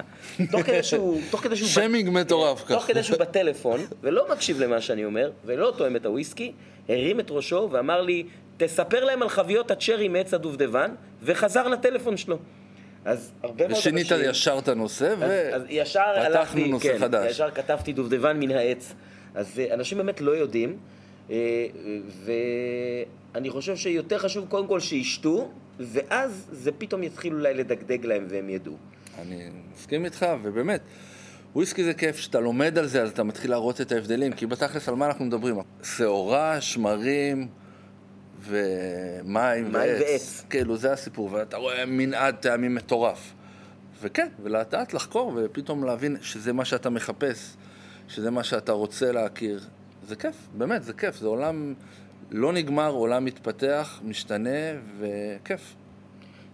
תוך 0.52 0.62
כדי 0.62 0.84
שהוא, 0.84 1.22
תוך 1.32 1.42
כדי 1.42 1.56
שהוא... 1.56 1.68
שיימינג 1.68 2.10
מטורף 2.10 2.64
ככה. 2.64 2.74
תוך 2.74 2.84
כדי 2.84 3.04
שהוא 3.04 3.20
בטלפון, 3.20 3.80
ולא 4.02 4.26
מקשיב 4.32 4.60
למה 4.60 4.82
שאני 4.82 5.06
אומר, 5.06 5.32
ולא 5.46 5.74
תואם 5.78 5.96
את 5.96 6.06
הוויסקי, 6.06 6.52
הרים 6.90 7.20
את 7.20 7.32
ראשו 7.32 7.70
ואמר 7.72 8.02
לי, 8.02 8.24
תספר 8.58 9.06
להם 9.06 9.22
על 9.22 9.30
חביות 9.30 9.72
הצ'רי 9.72 10.08
מעץ 10.08 10.34
הדובדבן, 10.34 10.92
וחזר 11.24 11.68
לטלפון 11.68 12.18
שלו. 12.18 12.38
אז 13.06 13.32
הרבה 13.44 13.68
מאוד 13.68 13.78
אנשים... 13.78 13.96
ושינית 13.96 14.30
ישר 14.30 14.58
את 14.60 14.68
הנושא, 14.68 15.16
ופתחנו 15.20 16.66
נושא 16.68 16.94
כן, 16.94 17.00
חדש. 17.00 17.32
ישר 17.32 17.52
כתבתי 17.52 17.94
דובדבן 17.94 18.40
מן 18.40 18.52
העץ. 18.52 18.94
אז 19.36 19.60
אה, 19.60 19.74
אנשים 19.74 19.98
באמת 19.98 20.22
לא 20.22 20.32
יודעים, 20.32 20.78
ואני 22.26 23.50
חושב 23.50 23.76
שיותר 23.76 24.18
חשוב 24.18 24.48
קודם 24.50 24.68
כל 24.68 24.80
שישתו, 24.80 25.52
ואז 25.80 26.48
זה 26.52 26.72
פתאום 26.72 27.04
יתחיל 27.04 27.34
אולי 27.34 27.54
לדגדג 27.54 28.06
להם 28.06 28.26
והם 28.30 28.50
ידעו. 28.50 28.76
אני 29.22 29.50
מסכים 29.74 30.06
איתך, 30.06 30.26
ובאמת, 30.44 30.82
וויסקי 31.56 31.84
זה 31.84 31.94
כיף, 31.94 32.16
כשאתה 32.16 32.40
לומד 32.40 32.78
על 32.78 32.88
זה 32.88 33.02
אז 33.02 33.10
אתה 33.10 33.24
מתחיל 33.24 33.52
להראות 33.52 33.82
את 33.82 33.92
ההבדלים, 33.92 34.34
כי 34.34 34.46
בתכלס 34.46 34.90
על 34.90 34.96
מה 34.96 35.06
אנחנו 35.06 35.26
מדברים? 35.26 35.56
שעורה, 35.84 36.62
שמרים 36.62 37.48
ומים 38.44 39.74
ועץ. 39.74 40.02
ועץ. 40.02 40.46
כאילו, 40.50 40.78
זה 40.78 40.94
הסיפור, 40.94 41.30
ואתה 41.32 41.58
רואה 41.58 41.86
מנעד 41.86 42.36
טעמים 42.36 42.76
מטורף. 42.76 43.34
וכן, 44.02 44.28
ולאט 44.44 44.74
לאט 44.74 44.94
לחקור 44.94 45.34
ופתאום 45.36 45.84
להבין 45.84 46.18
שזה 46.22 46.54
מה 46.54 46.66
שאתה 46.66 46.90
מחפש, 46.90 47.54
שזה 48.08 48.32
מה 48.32 48.44
שאתה 48.44 48.72
רוצה 48.72 49.12
להכיר. 49.12 49.60
זה 50.10 50.16
כיף, 50.16 50.36
באמת, 50.58 50.84
זה 50.84 50.94
כיף, 50.94 51.16
זה 51.16 51.28
עולם 51.28 51.74
לא 52.32 52.54
נגמר, 52.54 52.92
עולם 52.92 53.26
מתפתח, 53.26 54.02
משתנה, 54.04 54.60
וכיף. 55.00 55.76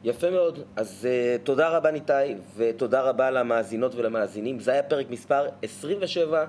יפה 0.03 0.31
מאוד. 0.31 0.59
אז 0.75 1.07
uh, 1.07 1.41
תודה 1.43 1.69
רבה 1.69 1.91
ניתאי, 1.91 2.35
ותודה 2.57 3.01
רבה 3.01 3.31
למאזינות 3.31 3.95
ולמאזינים. 3.95 4.59
זה 4.59 4.71
היה 4.71 4.83
פרק 4.83 5.09
מספר 5.09 5.47
27 5.61 6.45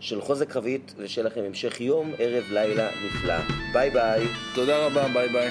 של 0.00 0.20
חוזק 0.20 0.50
חבית, 0.52 0.94
ושיהיה 0.96 1.26
לכם 1.26 1.40
המשך 1.46 1.80
יום, 1.80 2.12
ערב, 2.18 2.44
לילה 2.52 2.88
נפלא. 3.06 3.38
ביי 3.72 3.90
ביי. 3.90 4.26
תודה 4.54 4.86
רבה, 4.86 5.08
ביי 5.14 5.28
ביי. 5.28 5.50